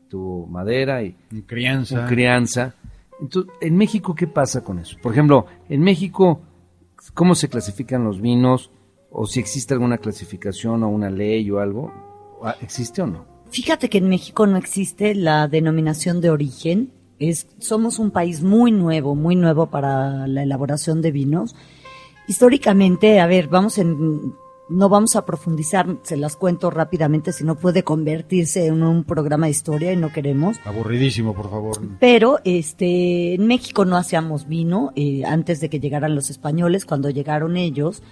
tuvo 0.08 0.46
madera 0.46 1.02
y 1.02 1.14
crianza. 1.46 2.06
crianza. 2.06 2.74
Entonces, 3.20 3.52
en 3.60 3.76
México, 3.76 4.14
¿qué 4.14 4.26
pasa 4.26 4.62
con 4.62 4.78
eso? 4.78 4.96
Por 5.02 5.12
ejemplo, 5.12 5.46
en 5.68 5.82
México, 5.82 6.40
¿cómo 7.14 7.34
se 7.34 7.48
clasifican 7.48 8.04
los 8.04 8.20
vinos? 8.20 8.70
O 9.10 9.26
si 9.26 9.40
existe 9.40 9.74
alguna 9.74 9.98
clasificación 9.98 10.82
o 10.82 10.88
una 10.88 11.10
ley 11.10 11.50
o 11.50 11.60
algo. 11.60 11.92
Ah, 12.42 12.56
¿Existe 12.60 13.02
o 13.02 13.06
no? 13.06 13.24
Fíjate 13.50 13.88
que 13.88 13.98
en 13.98 14.08
México 14.08 14.46
no 14.46 14.56
existe 14.56 15.14
la 15.14 15.48
denominación 15.48 16.20
de 16.20 16.30
origen. 16.30 16.92
Es, 17.18 17.48
somos 17.58 17.98
un 17.98 18.10
país 18.10 18.42
muy 18.42 18.70
nuevo, 18.70 19.14
muy 19.14 19.34
nuevo 19.34 19.66
para 19.70 20.26
la 20.26 20.42
elaboración 20.42 21.02
de 21.02 21.10
vinos. 21.10 21.56
Históricamente, 22.28 23.20
a 23.20 23.26
ver, 23.26 23.48
vamos 23.48 23.78
en, 23.78 24.34
no 24.68 24.88
vamos 24.88 25.16
a 25.16 25.24
profundizar, 25.24 25.98
se 26.02 26.16
las 26.16 26.36
cuento 26.36 26.70
rápidamente, 26.70 27.32
si 27.32 27.44
no 27.44 27.56
puede 27.56 27.84
convertirse 27.84 28.66
en 28.66 28.82
un 28.82 29.04
programa 29.04 29.46
de 29.46 29.52
historia 29.52 29.92
y 29.92 29.96
no 29.96 30.12
queremos. 30.12 30.58
Aburridísimo, 30.64 31.34
por 31.34 31.50
favor. 31.50 31.80
Pero 31.98 32.38
este, 32.44 33.34
en 33.34 33.46
México 33.46 33.84
no 33.84 33.96
hacíamos 33.96 34.46
vino 34.46 34.92
eh, 34.94 35.24
antes 35.24 35.60
de 35.60 35.70
que 35.70 35.80
llegaran 35.80 36.14
los 36.14 36.30
españoles. 36.30 36.84
Cuando 36.84 37.10
llegaron 37.10 37.56
ellos, 37.56 38.02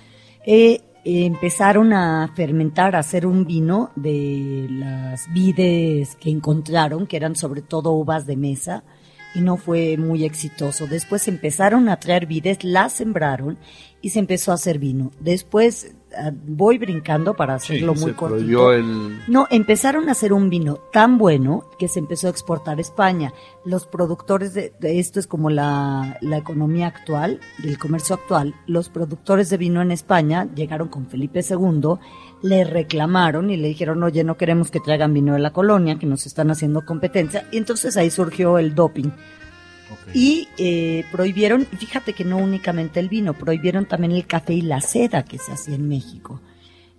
eh, 0.47 0.81
eh, 1.05 1.27
empezaron 1.27 1.93
a 1.93 2.33
fermentar, 2.35 2.97
a 2.97 3.01
hacer 3.01 3.27
un 3.27 3.45
vino 3.45 3.91
de 3.95 4.67
las 4.71 5.33
vides 5.33 6.17
que 6.17 6.31
encontraron, 6.31 7.07
que 7.07 7.17
eran 7.17 7.37
sobre 7.37 7.63
todo 7.63 7.93
uvas 7.93 8.27
de 8.27 8.37
mesa, 8.37 8.83
y 9.35 9.41
no 9.41 9.57
fue 9.59 9.99
muy 9.99 10.25
exitoso. 10.25 10.87
Después 10.87 11.29
empezaron 11.29 11.89
a 11.91 12.01
traer 12.01 12.27
vides, 12.27 12.65
las 12.65 12.95
sembraron 12.95 13.59
y 14.01 14.11
se 14.11 14.19
empezó 14.19 14.51
a 14.51 14.55
hacer 14.55 14.79
vino. 14.79 15.13
Después 15.21 15.95
voy 16.47 16.79
brincando 16.79 17.35
para 17.35 17.55
hacerlo 17.55 17.95
muy 17.95 18.11
se 18.11 18.13
cortito. 18.15 18.73
el... 18.73 19.21
No, 19.29 19.47
empezaron 19.51 20.09
a 20.09 20.13
hacer 20.13 20.33
un 20.33 20.51
vino 20.51 20.79
tan 20.93 21.19
bueno 21.19 21.65
que 21.79 21.89
se 21.89 21.99
empezó 21.99 22.27
a 22.27 22.31
exportar 22.31 22.79
a 22.79 22.81
España. 22.81 23.33
Los 23.65 23.87
productores 23.87 24.55
de, 24.55 24.73
de 24.79 24.99
esto 24.99 25.21
es 25.21 25.27
como 25.27 25.51
la, 25.51 26.19
la 26.21 26.37
economía 26.37 26.87
actual, 26.87 27.41
del 27.63 27.79
comercio 27.79 28.15
actual. 28.17 28.55
Los 28.67 28.89
productores 28.89 29.51
de 29.51 29.57
vino 29.57 29.83
en 29.83 29.93
España 29.93 30.49
llegaron 30.55 30.89
con 30.89 31.07
Felipe 31.07 31.41
II, 31.49 31.97
le 32.43 32.65
reclamaron 32.65 33.51
y 33.51 33.57
le 33.57 33.69
dijeron, 33.69 34.03
oye, 34.03 34.25
no 34.25 34.37
queremos 34.37 34.71
que 34.71 34.81
traigan 34.81 35.15
vino 35.15 35.35
de 35.35 35.41
la 35.41 35.53
colonia, 35.53 35.99
que 35.99 36.07
nos 36.07 36.27
están 36.27 36.51
haciendo 36.51 36.85
competencia. 36.85 37.47
Y 37.51 37.59
entonces 37.59 37.97
ahí 37.97 38.11
surgió 38.11 38.59
el 38.59 38.75
doping. 38.75 39.11
Y 40.15 40.49
eh, 40.59 41.05
prohibieron, 41.13 41.67
fíjate 41.67 42.13
que 42.13 42.25
no 42.25 42.39
únicamente 42.39 43.01
el 43.01 43.09
vino, 43.09 43.35
prohibieron 43.35 43.87
también 43.87 44.13
el 44.13 44.27
café 44.27 44.55
y 44.55 44.63
la 44.63 44.81
seda 44.81 45.25
que 45.25 45.39
se 45.39 45.53
hacía 45.53 45.75
en 45.75 45.89
México. 45.89 46.41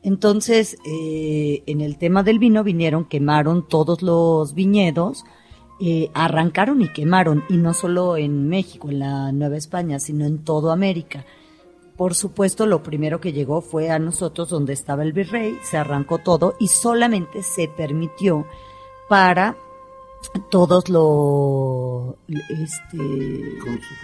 Entonces, 0.04 0.78
eh, 0.86 1.64
en 1.66 1.82
el 1.82 1.98
tema 1.98 2.24
del 2.24 2.40
vino 2.40 2.64
vinieron, 2.64 3.06
quemaron 3.06 3.68
todos 3.68 4.02
los 4.02 4.54
viñedos, 4.54 5.26
eh, 5.80 6.10
arrancaron 6.14 6.82
y 6.82 6.90
quemaron, 6.90 7.44
y 7.50 7.58
no 7.58 7.74
solo 7.74 8.18
en 8.18 8.48
México, 8.48 8.90
en 8.90 9.00
la 9.00 9.32
Nueva 9.32 9.58
España, 9.58 10.00
sino 10.00 10.26
en 10.26 10.44
toda 10.44 10.74
América. 10.74 11.26
Por 11.98 12.14
supuesto, 12.14 12.68
lo 12.68 12.84
primero 12.84 13.20
que 13.20 13.34
llegó 13.34 13.62
fue 13.62 13.90
a 13.90 14.00
nosotros 14.00 14.50
donde 14.50 14.74
estaba 14.74 15.04
el 15.04 15.14
virrey, 15.14 15.58
se 15.64 15.78
arrancó 15.78 16.20
todo 16.20 16.56
y 16.60 16.68
solamente 16.68 17.42
se 17.42 17.68
permitió 17.68 18.46
para 19.10 19.58
todos 20.52 20.90
los 20.90 22.16
este 22.50 22.98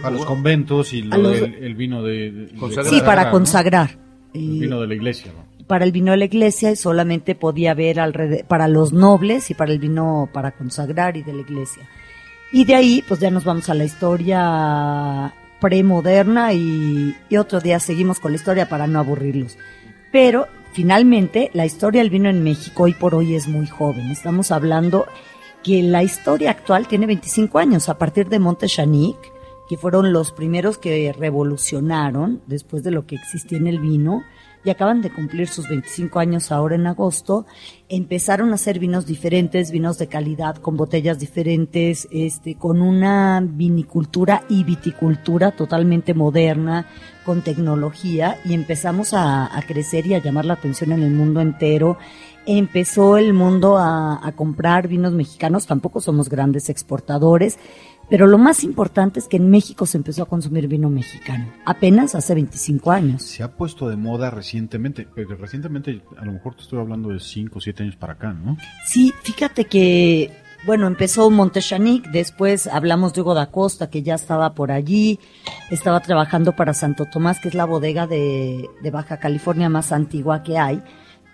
A 0.02 0.10
los 0.10 0.24
conventos 0.24 0.92
y 0.92 1.02
lo 1.02 1.16
los- 1.18 1.38
el 1.40 1.74
vino 1.74 2.02
de... 2.02 2.30
de- 2.32 2.48
sí 2.88 3.00
para 3.00 3.26
¿no? 3.26 3.30
consagrar 3.30 3.98
El 4.32 4.56
Eh, 4.56 4.60
vino 4.60 4.80
de 4.80 4.86
la 4.88 4.94
iglesia. 4.94 5.32
¿no? 5.36 5.44
para 5.66 5.86
el 5.86 5.92
vino 5.92 6.10
de 6.10 6.18
la 6.18 6.26
iglesia 6.26 6.70
y 6.72 6.76
solamente 6.76 7.34
podía 7.34 7.70
haber 7.70 7.98
alrede- 7.98 8.44
para 8.44 8.68
los 8.68 8.92
nobles 8.92 9.50
y 9.50 9.54
para 9.54 9.72
el 9.72 9.78
vino 9.78 10.28
para 10.32 10.50
consagrar 10.52 11.16
y 11.16 11.22
de 11.22 11.32
la 11.32 11.40
iglesia. 11.40 11.88
Y 12.52 12.66
de 12.66 12.74
ahí, 12.74 13.02
pues 13.08 13.18
ya 13.20 13.30
nos 13.30 13.44
vamos 13.44 13.70
a 13.70 13.74
la 13.74 13.84
historia 13.84 15.32
premoderna 15.60 16.52
y, 16.52 17.16
y 17.30 17.36
otro 17.38 17.60
día 17.60 17.80
seguimos 17.80 18.20
con 18.20 18.32
la 18.32 18.36
historia 18.36 18.68
para 18.68 18.86
no 18.86 18.98
aburrirlos. 18.98 19.56
Pero 20.12 20.46
finalmente, 20.74 21.50
la 21.54 21.64
historia 21.64 22.02
del 22.02 22.10
vino 22.10 22.28
en 22.28 22.42
México 22.44 22.82
hoy 22.82 22.92
por 22.92 23.14
hoy 23.14 23.34
es 23.34 23.48
muy 23.48 23.66
joven. 23.66 24.10
Estamos 24.10 24.50
hablando 24.52 25.06
que 25.64 25.82
la 25.82 26.02
historia 26.02 26.50
actual 26.50 26.86
tiene 26.86 27.06
25 27.06 27.58
años 27.58 27.88
a 27.88 27.98
partir 27.98 28.28
de 28.28 28.38
Montechanic, 28.38 29.16
que 29.68 29.78
fueron 29.78 30.12
los 30.12 30.30
primeros 30.30 30.76
que 30.76 31.12
revolucionaron 31.12 32.42
después 32.46 32.84
de 32.84 32.90
lo 32.90 33.06
que 33.06 33.16
existía 33.16 33.58
en 33.58 33.66
el 33.66 33.80
vino 33.80 34.22
y 34.62 34.70
acaban 34.70 35.02
de 35.02 35.10
cumplir 35.10 35.48
sus 35.48 35.68
25 35.68 36.18
años 36.18 36.50
ahora 36.50 36.74
en 36.74 36.86
agosto, 36.86 37.46
empezaron 37.88 38.50
a 38.50 38.54
hacer 38.54 38.78
vinos 38.78 39.04
diferentes, 39.04 39.70
vinos 39.70 39.98
de 39.98 40.06
calidad, 40.06 40.56
con 40.56 40.76
botellas 40.76 41.18
diferentes, 41.18 42.08
este, 42.10 42.56
con 42.56 42.80
una 42.80 43.42
vinicultura 43.42 44.44
y 44.48 44.64
viticultura 44.64 45.50
totalmente 45.50 46.14
moderna, 46.14 46.86
con 47.26 47.42
tecnología, 47.42 48.38
y 48.44 48.54
empezamos 48.54 49.12
a 49.12 49.50
crecer 49.66 50.06
y 50.06 50.14
a 50.14 50.22
llamar 50.22 50.46
la 50.46 50.54
atención 50.54 50.92
en 50.92 51.02
el 51.02 51.10
mundo 51.10 51.40
entero. 51.42 51.98
Empezó 52.46 53.16
el 53.16 53.32
mundo 53.32 53.78
a, 53.78 54.26
a 54.26 54.32
comprar 54.32 54.88
vinos 54.88 55.12
mexicanos, 55.12 55.66
tampoco 55.66 56.00
somos 56.00 56.28
grandes 56.28 56.68
exportadores, 56.68 57.58
pero 58.08 58.26
lo 58.26 58.38
más 58.38 58.64
importante 58.64 59.18
es 59.18 59.28
que 59.28 59.38
en 59.38 59.50
México 59.50 59.86
se 59.86 59.96
empezó 59.96 60.22
a 60.22 60.26
consumir 60.26 60.68
vino 60.68 60.90
mexicano, 60.90 61.46
apenas 61.64 62.14
hace 62.14 62.34
25 62.34 62.90
años. 62.90 63.22
Se 63.22 63.42
ha 63.42 63.56
puesto 63.56 63.88
de 63.88 63.96
moda 63.96 64.30
recientemente, 64.30 65.08
pero 65.14 65.36
recientemente 65.36 66.02
a 66.18 66.24
lo 66.24 66.32
mejor 66.32 66.54
te 66.54 66.62
estoy 66.62 66.80
hablando 66.80 67.08
de 67.10 67.20
5 67.20 67.58
o 67.58 67.60
7 67.60 67.82
años 67.82 67.96
para 67.96 68.14
acá, 68.14 68.32
¿no? 68.32 68.56
Sí, 68.86 69.14
fíjate 69.22 69.64
que, 69.64 70.30
bueno, 70.66 70.86
empezó 70.86 71.30
Montechanic, 71.30 72.10
después 72.10 72.66
hablamos 72.66 73.14
de 73.14 73.22
Hugo 73.22 73.34
da 73.34 73.50
Costa, 73.50 73.88
que 73.88 74.02
ya 74.02 74.14
estaba 74.14 74.54
por 74.54 74.70
allí, 74.70 75.18
estaba 75.70 76.00
trabajando 76.00 76.52
para 76.52 76.74
Santo 76.74 77.06
Tomás, 77.06 77.40
que 77.40 77.48
es 77.48 77.54
la 77.54 77.64
bodega 77.64 78.06
de, 78.06 78.68
de 78.82 78.90
Baja 78.90 79.16
California 79.18 79.70
más 79.70 79.92
antigua 79.92 80.42
que 80.42 80.58
hay, 80.58 80.82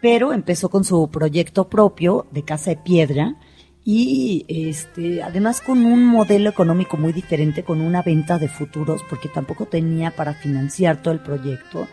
pero 0.01 0.33
empezó 0.33 0.69
con 0.69 0.85
su 0.85 1.09
proyecto 1.11 1.69
propio 1.69 2.27
de 2.31 2.43
Casa 2.43 2.71
de 2.71 2.77
Piedra, 2.77 3.37
y 3.83 4.45
este 4.49 5.23
además 5.23 5.63
con 5.63 5.87
un 5.87 6.05
modelo 6.05 6.51
económico 6.51 6.99
muy 6.99 7.15
diferente 7.15 7.65
con 7.65 7.81
una 7.81 8.03
venta 8.03 8.39
de 8.39 8.47
futuros 8.47 9.03
porque 9.09 9.31
tampoco 9.31 9.65
tenía 9.65 10.11
para 10.11 10.35
financiar 10.35 11.01
todo 11.01 11.15
el 11.15 11.21
proyecto 11.21 11.89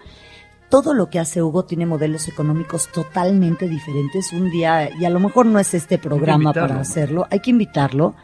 todo 0.70 0.94
lo 0.94 1.10
que 1.10 1.20
hace 1.20 1.42
Hugo 1.42 1.66
tiene 1.66 1.86
modelos 1.86 2.28
económicos 2.28 2.90
totalmente 2.92 3.68
diferentes. 3.68 4.34
Un 4.34 4.50
día, 4.50 4.90
y 5.00 5.06
a 5.06 5.10
lo 5.10 5.20
mejor 5.20 5.46
no 5.46 5.60
es 5.60 5.74
este 5.74 5.98
programa 5.98 6.54
para 6.54 6.80
hacerlo, 6.80 7.26
hay 7.30 7.40
que 7.40 7.52
invitarlo 7.52 8.16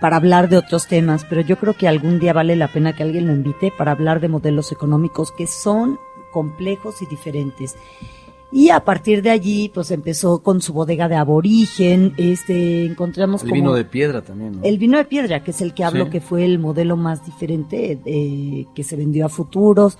para 0.00 0.16
hablar 0.16 0.48
de 0.48 0.56
otros 0.56 0.86
temas, 0.86 1.26
pero 1.28 1.42
yo 1.42 1.58
creo 1.58 1.74
que 1.74 1.88
algún 1.88 2.18
día 2.18 2.32
vale 2.32 2.56
la 2.56 2.68
pena 2.68 2.94
que 2.94 3.02
alguien 3.02 3.26
lo 3.26 3.32
invite 3.32 3.72
para 3.76 3.92
hablar 3.92 4.20
de 4.20 4.28
modelos 4.28 4.72
económicos 4.72 5.32
que 5.32 5.46
son 5.46 5.98
complejos 6.32 7.02
y 7.02 7.06
diferentes. 7.06 7.76
Y 8.52 8.70
a 8.70 8.80
partir 8.84 9.22
de 9.22 9.30
allí, 9.30 9.70
pues 9.72 9.92
empezó 9.92 10.42
con 10.42 10.60
su 10.60 10.72
bodega 10.72 11.08
de 11.08 11.14
aborigen, 11.14 12.14
este, 12.16 12.84
encontramos 12.84 13.42
El 13.42 13.48
como 13.50 13.60
vino 13.60 13.74
de 13.74 13.84
piedra 13.84 14.22
también, 14.22 14.58
¿no? 14.58 14.64
el 14.64 14.76
vino 14.76 14.98
de 14.98 15.04
piedra, 15.04 15.44
que 15.44 15.52
es 15.52 15.60
el 15.60 15.72
que 15.72 15.84
hablo, 15.84 16.06
Sí. 16.06 16.10
que 16.10 16.20
fue 16.20 16.44
el 16.44 16.58
modelo 16.58 16.96
más 16.96 17.24
diferente, 17.24 18.00
eh, 18.04 18.66
que 18.74 18.82
se 18.82 18.96
vendió 18.96 19.26
a 19.26 19.28
futuros 19.28 19.98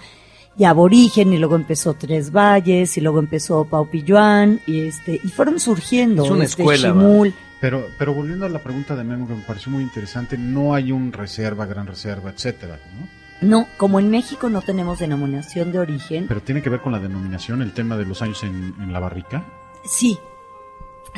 y 0.59 0.65
aborigen, 0.65 1.33
y 1.33 1.39
luego 1.39 1.55
empezó 1.55 1.95
Tres 1.95 2.33
Valles, 2.33 2.97
y 2.99 3.01
luego 3.01 3.21
empezó 3.21 3.65
Pau 3.67 3.89
Pilluan, 3.89 4.61
y 4.67 4.81
este, 4.81 5.21
y 5.23 5.29
fueron 5.29 5.61
surgiendo. 5.61 6.25
Es 6.25 6.31
una 6.31 6.45
este, 6.45 6.63
escuela, 6.63 6.89
Chimul. 6.89 7.33
Pero, 7.61 7.85
pero 7.99 8.15
volviendo 8.15 8.47
a 8.47 8.49
la 8.49 8.59
pregunta 8.59 8.97
de 8.97 9.05
Memo, 9.05 9.29
que 9.29 9.35
me 9.35 9.43
pareció 9.43 9.71
muy 9.71 9.83
interesante, 9.85 10.37
no 10.37 10.75
hay 10.75 10.91
un 10.93 11.13
reserva, 11.13 11.67
gran 11.67 11.87
reserva, 11.87 12.31
etcétera, 12.31 12.81
¿no? 12.99 13.20
No, 13.41 13.67
como 13.79 13.99
en 13.99 14.11
México 14.11 14.49
no 14.51 14.61
tenemos 14.63 14.99
denominación 14.99 15.73
de 15.73 15.79
origen, 15.79 16.27
Pero 16.29 16.43
tiene 16.43 16.63
que 16.63 16.71
ver 16.71 16.81
con 16.81 16.93
la 16.93 16.99
denominación, 16.99 17.63
el 17.63 17.73
tema 17.73 17.97
de 17.97 18.05
los 18.05 18.21
años 18.23 18.43
en, 18.43 18.75
en 18.79 18.93
la 18.93 19.01
barrica. 19.01 19.45
Sí, 19.85 20.19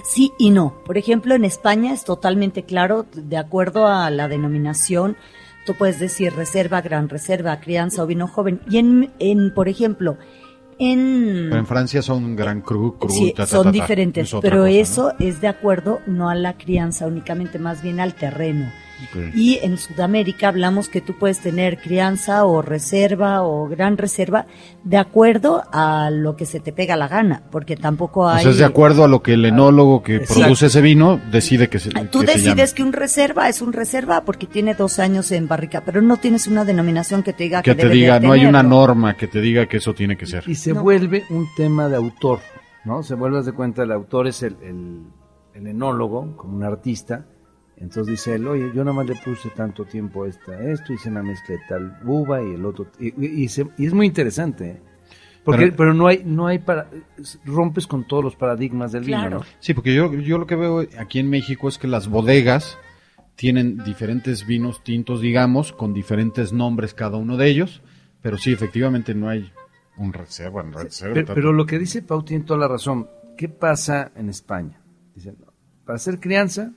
sí 0.04 0.32
y 0.38 0.50
no. 0.50 0.74
Por 0.84 0.98
ejemplo, 0.98 1.34
en 1.34 1.44
España 1.44 1.92
es 1.92 2.04
totalmente 2.04 2.62
claro, 2.64 3.06
de 3.12 3.36
acuerdo 3.36 3.88
a 3.88 4.08
la 4.10 4.28
denominación, 4.28 5.16
tú 5.66 5.74
puedes 5.74 5.98
decir 5.98 6.32
reserva, 6.34 6.80
gran 6.80 7.08
reserva, 7.08 7.58
crianza 7.60 8.02
o 8.02 8.06
vino 8.06 8.28
joven. 8.28 8.60
Y 8.68 8.78
en, 8.78 9.12
en 9.18 9.52
por 9.52 9.68
ejemplo, 9.68 10.16
en... 10.78 11.46
Pero 11.48 11.58
en 11.58 11.66
Francia 11.66 12.02
son 12.02 12.34
Gran 12.36 12.60
Cru, 12.60 12.98
Cru, 12.98 13.10
Sí, 13.10 13.32
ta, 13.36 13.44
ta, 13.44 13.46
son 13.46 13.64
ta, 13.66 13.70
diferentes, 13.70 14.32
Es 14.32 14.40
pero 14.40 14.58
cosa, 14.58 14.70
¿no? 14.70 14.76
eso 14.76 15.12
es 15.18 15.40
de 15.40 15.48
acuerdo 15.48 16.00
no 16.06 16.28
a 16.28 16.34
la 16.34 16.56
crianza 16.56 17.06
únicamente, 17.06 17.58
más 17.58 17.82
bien 17.82 18.00
al 18.00 18.14
terreno. 18.14 18.70
Y 19.34 19.58
en 19.62 19.78
Sudamérica 19.78 20.48
hablamos 20.48 20.88
que 20.88 21.00
tú 21.00 21.14
puedes 21.18 21.40
tener 21.40 21.78
crianza 21.80 22.44
o 22.44 22.62
reserva 22.62 23.42
o 23.42 23.68
gran 23.68 23.96
reserva 23.98 24.46
de 24.84 24.96
acuerdo 24.96 25.62
a 25.72 26.10
lo 26.10 26.36
que 26.36 26.46
se 26.46 26.60
te 26.60 26.72
pega 26.72 26.96
la 26.96 27.08
gana, 27.08 27.42
porque 27.50 27.76
tampoco 27.76 28.22
O 28.22 28.28
hay... 28.28 28.42
sea, 28.42 28.50
es 28.52 28.58
de 28.58 28.64
acuerdo 28.64 29.04
a 29.04 29.08
lo 29.08 29.22
que 29.22 29.34
el 29.34 29.44
enólogo 29.44 30.02
que 30.02 30.16
Exacto. 30.16 30.40
produce 30.42 30.66
ese 30.66 30.80
vino 30.80 31.20
decide 31.30 31.68
que 31.68 31.78
se 31.78 31.90
Ah, 31.94 32.04
Tú 32.10 32.20
que 32.20 32.26
decides 32.26 32.74
que 32.74 32.82
un 32.82 32.92
reserva 32.92 33.48
es 33.48 33.60
un 33.62 33.72
reserva 33.72 34.24
porque 34.24 34.46
tiene 34.46 34.74
dos 34.74 34.98
años 34.98 35.30
en 35.32 35.48
barrica, 35.48 35.82
pero 35.84 36.02
no 36.02 36.16
tienes 36.16 36.46
una 36.46 36.64
denominación 36.64 37.22
que 37.22 37.32
te 37.32 37.44
diga 37.44 37.62
que, 37.62 37.70
que 37.70 37.74
te 37.74 37.82
debe 37.82 37.94
de 37.94 38.00
diga, 38.00 38.20
no 38.20 38.32
hay 38.32 38.46
una 38.46 38.62
norma 38.62 39.16
que 39.16 39.26
te 39.28 39.40
diga 39.40 39.66
que 39.66 39.76
eso 39.78 39.94
tiene 39.94 40.16
que 40.16 40.26
ser. 40.26 40.44
Y 40.46 40.54
se 40.54 40.72
No. 40.72 40.82
vuelve 40.82 41.24
un 41.30 41.46
tema 41.56 41.88
de 41.88 41.96
autor, 41.96 42.40
¿no? 42.84 43.02
Se 43.02 43.14
vuelve, 43.14 43.42
de 43.42 43.52
cuenta, 43.52 43.82
el 43.82 43.92
autor 43.92 44.26
es 44.26 44.42
el, 44.42 44.56
el, 44.62 45.02
el 45.54 45.66
enólogo, 45.66 46.36
como 46.36 46.56
un 46.56 46.64
artista. 46.64 47.26
Entonces 47.82 48.06
dice 48.12 48.34
él, 48.36 48.46
oye, 48.46 48.70
yo 48.74 48.84
nada 48.84 48.92
más 48.96 49.06
le 49.06 49.16
puse 49.16 49.50
tanto 49.50 49.84
tiempo 49.84 50.22
a 50.24 50.28
esta, 50.28 50.56
esto, 50.70 50.92
hice 50.92 51.08
una 51.10 51.22
mezcla 51.22 51.56
de 51.56 51.60
tal 51.68 51.98
uva 52.04 52.40
y 52.42 52.54
el 52.54 52.64
otro. 52.64 52.86
Y, 53.00 53.08
y- 53.08 53.42
y 53.44 53.48
se- 53.48 53.66
y 53.76 53.86
es 53.86 53.92
muy 53.92 54.06
interesante, 54.06 54.70
¿eh? 54.70 54.80
Porque, 55.44 55.64
Pero- 55.64 55.76
pero, 55.76 55.94
no 55.94 56.06
hay, 56.06 56.22
no 56.24 56.46
hay 56.46 56.60
para, 56.60 56.86
rompes 57.44 57.88
con 57.88 58.06
todos 58.06 58.22
los 58.22 58.36
paradigmas 58.36 58.92
del 58.92 59.04
Claro. 59.04 59.24
vino, 59.24 59.38
¿no? 59.40 59.46
Sí, 59.58 59.74
porque 59.74 59.92
yo, 59.92 60.14
yo 60.14 60.38
lo 60.38 60.46
que 60.46 60.54
veo 60.54 60.86
aquí 60.98 61.18
en 61.18 61.28
México 61.28 61.68
es 61.68 61.78
que 61.78 61.88
las 61.88 62.06
bodegas 62.06 62.78
tienen 63.34 63.82
diferentes 63.82 64.46
vinos 64.46 64.84
tintos, 64.84 65.20
digamos, 65.20 65.72
con 65.72 65.92
diferentes 65.92 66.52
nombres 66.52 66.94
cada 66.94 67.16
uno 67.16 67.36
de 67.36 67.48
ellos, 67.48 67.82
pero 68.20 68.38
sí, 68.38 68.52
efectivamente 68.52 69.14
no 69.16 69.28
hay 69.28 69.50
un 69.96 70.12
reserva, 70.12 70.62
un 70.62 70.72
reserva. 70.72 71.34
Pero 71.34 71.52
lo 71.52 71.66
que 71.66 71.80
dice 71.80 72.02
Pau 72.02 72.22
tiene 72.22 72.44
toda 72.44 72.60
la 72.60 72.68
razón. 72.68 73.08
¿Qué 73.36 73.48
pasa 73.48 74.12
en 74.14 74.28
España? 74.28 74.80
Dicen, 75.16 75.34
para 75.84 75.96
hacer 75.96 76.20
crianza, 76.20 76.70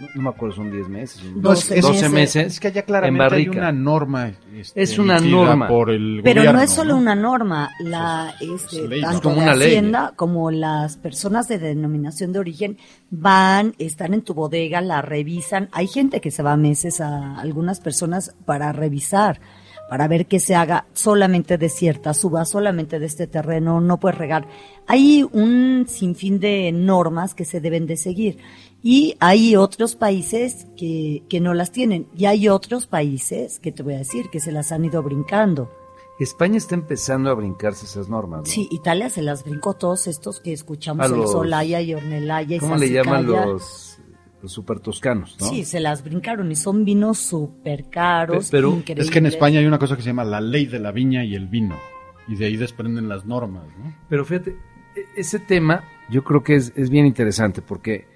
no, 0.00 0.06
no 0.14 0.22
me 0.22 0.28
acuerdo, 0.30 0.56
son 0.56 0.70
10 0.70 0.88
meses, 0.88 1.20
son 1.20 1.40
No, 1.42 1.52
es- 1.52 1.68
12, 1.68 2.06
es- 2.06 2.10
meses. 2.12 2.46
es 2.54 2.60
que 2.60 2.68
allá 2.68 2.80
en 2.80 2.86
claramente 2.86 3.34
hay 3.36 3.48
una 3.48 3.70
norma. 3.72 4.32
este, 4.56 4.82
Es 4.82 4.98
una 4.98 5.20
norma. 5.20 5.68
por 5.68 5.90
el 5.90 6.20
Pero 6.24 6.40
gobierno, 6.40 6.58
no 6.58 6.64
es 6.64 6.70
solo 6.70 6.94
¿no? 6.94 6.98
una 7.00 7.14
norma, 7.14 7.70
la 7.80 8.34
este, 8.40 8.82
es 8.84 8.88
ley, 8.88 9.00
tanto 9.02 9.22
como 9.30 9.42
una 9.42 9.54
ley. 9.54 9.68
Hacienda 9.68 10.12
como 10.16 10.50
las 10.50 10.96
personas 10.96 11.48
de 11.48 11.58
denominación 11.58 12.32
de 12.32 12.38
origen 12.38 12.78
van, 13.10 13.74
están 13.78 14.14
en 14.14 14.22
tu 14.22 14.34
bodega, 14.34 14.80
la 14.80 15.02
revisan. 15.02 15.68
Hay 15.72 15.86
gente 15.86 16.20
que 16.20 16.30
se 16.30 16.42
va 16.42 16.56
meses 16.56 17.00
a 17.00 17.38
algunas 17.38 17.80
personas 17.80 18.34
para 18.44 18.72
revisar, 18.72 19.40
para 19.88 20.06
ver 20.06 20.26
que 20.26 20.38
se 20.38 20.54
haga 20.54 20.86
solamente 20.92 21.58
de 21.58 21.68
cierta 21.68 22.14
suba, 22.14 22.44
solamente 22.44 23.00
de 23.00 23.06
este 23.06 23.26
terreno, 23.26 23.80
no 23.80 23.98
puedes 23.98 24.16
regar. 24.18 24.46
Hay 24.86 25.26
un 25.32 25.86
sinfín 25.88 26.38
de 26.38 26.70
normas 26.72 27.34
que 27.34 27.44
se 27.44 27.60
deben 27.60 27.86
de 27.86 27.96
seguir. 27.96 28.38
Y 28.82 29.16
hay 29.20 29.56
otros 29.56 29.94
países 29.94 30.66
que, 30.76 31.22
que 31.28 31.40
no 31.40 31.52
las 31.54 31.70
tienen. 31.72 32.06
Y 32.16 32.24
hay 32.26 32.48
otros 32.48 32.86
países, 32.86 33.58
que 33.60 33.72
te 33.72 33.82
voy 33.82 33.94
a 33.94 33.98
decir, 33.98 34.30
que 34.30 34.40
se 34.40 34.52
las 34.52 34.72
han 34.72 34.84
ido 34.84 35.02
brincando. 35.02 35.70
España 36.18 36.58
está 36.58 36.74
empezando 36.74 37.30
a 37.30 37.34
brincarse 37.34 37.86
esas 37.86 38.08
normas. 38.08 38.40
¿no? 38.40 38.46
Sí, 38.46 38.68
Italia 38.70 39.08
se 39.08 39.22
las 39.22 39.42
brincó 39.44 39.74
todos 39.74 40.06
estos 40.06 40.40
que 40.40 40.52
escuchamos, 40.52 41.02
A 41.02 41.06
el 41.06 41.18
los- 41.20 41.32
Solaya 41.32 41.80
y 41.80 41.94
Ornelaya 41.94 42.56
y 42.56 42.58
¿Cómo 42.58 42.76
le 42.76 42.90
llaman 42.90 43.24
los, 43.26 43.98
los 44.42 44.52
super 44.52 44.80
toscanos? 44.80 45.36
¿no? 45.40 45.46
Sí, 45.48 45.64
se 45.64 45.80
las 45.80 46.04
brincaron 46.04 46.50
y 46.52 46.56
son 46.56 46.84
vinos 46.84 47.16
súper 47.18 47.88
caros, 47.88 48.46
Pe- 48.46 48.58
pero 48.58 48.68
increíbles. 48.70 49.06
Es 49.06 49.10
que 49.12 49.18
en 49.18 49.26
España 49.26 49.60
hay 49.60 49.66
una 49.66 49.78
cosa 49.78 49.96
que 49.96 50.02
se 50.02 50.08
llama 50.08 50.24
la 50.24 50.42
ley 50.42 50.66
de 50.66 50.78
la 50.78 50.92
viña 50.92 51.24
y 51.24 51.34
el 51.34 51.48
vino, 51.48 51.76
y 52.28 52.36
de 52.36 52.44
ahí 52.46 52.56
desprenden 52.58 53.08
las 53.08 53.24
normas, 53.24 53.64
¿no? 53.78 53.94
Pero 54.10 54.26
fíjate, 54.26 54.50
e- 54.96 55.06
ese 55.16 55.38
tema 55.38 55.84
yo 56.10 56.22
creo 56.22 56.42
que 56.42 56.54
es, 56.56 56.72
es 56.76 56.90
bien 56.90 57.06
interesante 57.06 57.62
porque 57.62 58.09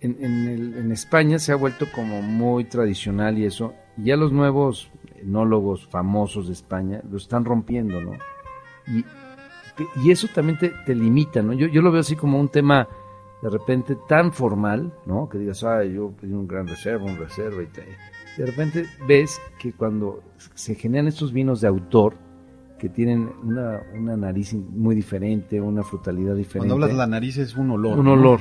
en, 0.00 0.16
en 0.20 0.48
el- 0.48 0.74
en 0.78 0.92
España 0.92 1.38
se 1.38 1.52
ha 1.52 1.56
vuelto 1.56 1.86
como 1.94 2.22
muy 2.22 2.64
tradicional 2.64 3.38
y 3.38 3.44
eso, 3.44 3.74
y 3.96 4.04
ya 4.04 4.16
los 4.16 4.32
nuevos 4.32 4.90
enólogos 5.20 5.86
famosos 5.88 6.46
de 6.46 6.52
España 6.52 7.00
lo 7.10 7.16
están 7.16 7.44
rompiendo, 7.44 8.00
¿no? 8.00 8.12
Y, 8.86 9.04
y 10.02 10.10
eso 10.10 10.28
también 10.34 10.58
te, 10.58 10.70
te 10.86 10.94
limita, 10.94 11.42
¿no? 11.42 11.52
Yo, 11.52 11.66
yo 11.68 11.82
lo 11.82 11.90
veo 11.92 12.00
así 12.00 12.16
como 12.16 12.38
un 12.40 12.48
tema 12.48 12.88
de 13.42 13.50
repente 13.50 13.96
tan 14.08 14.32
formal, 14.32 14.92
¿no? 15.06 15.28
Que 15.28 15.38
digas, 15.38 15.62
ah, 15.64 15.84
yo 15.84 16.10
pedí 16.12 16.32
un 16.32 16.48
gran 16.48 16.66
reserva, 16.66 17.04
un 17.04 17.16
reserva 17.18 17.62
y 17.62 17.66
te... 17.66 17.84
De 18.36 18.46
repente 18.46 18.86
ves 19.06 19.40
que 19.58 19.72
cuando 19.72 20.22
se 20.54 20.74
generan 20.76 21.08
estos 21.08 21.32
vinos 21.32 21.60
de 21.60 21.68
autor, 21.68 22.14
que 22.78 22.88
tienen 22.88 23.30
una, 23.42 23.80
una 23.96 24.16
nariz 24.16 24.54
muy 24.54 24.94
diferente, 24.94 25.60
una 25.60 25.82
frutalidad 25.82 26.36
diferente. 26.36 26.68
Cuando 26.68 26.74
hablas 26.74 26.90
de 26.90 26.96
la 26.96 27.06
nariz 27.08 27.36
es 27.38 27.56
un 27.56 27.72
olor. 27.72 27.98
un 27.98 28.04
¿no? 28.04 28.12
olor. 28.12 28.40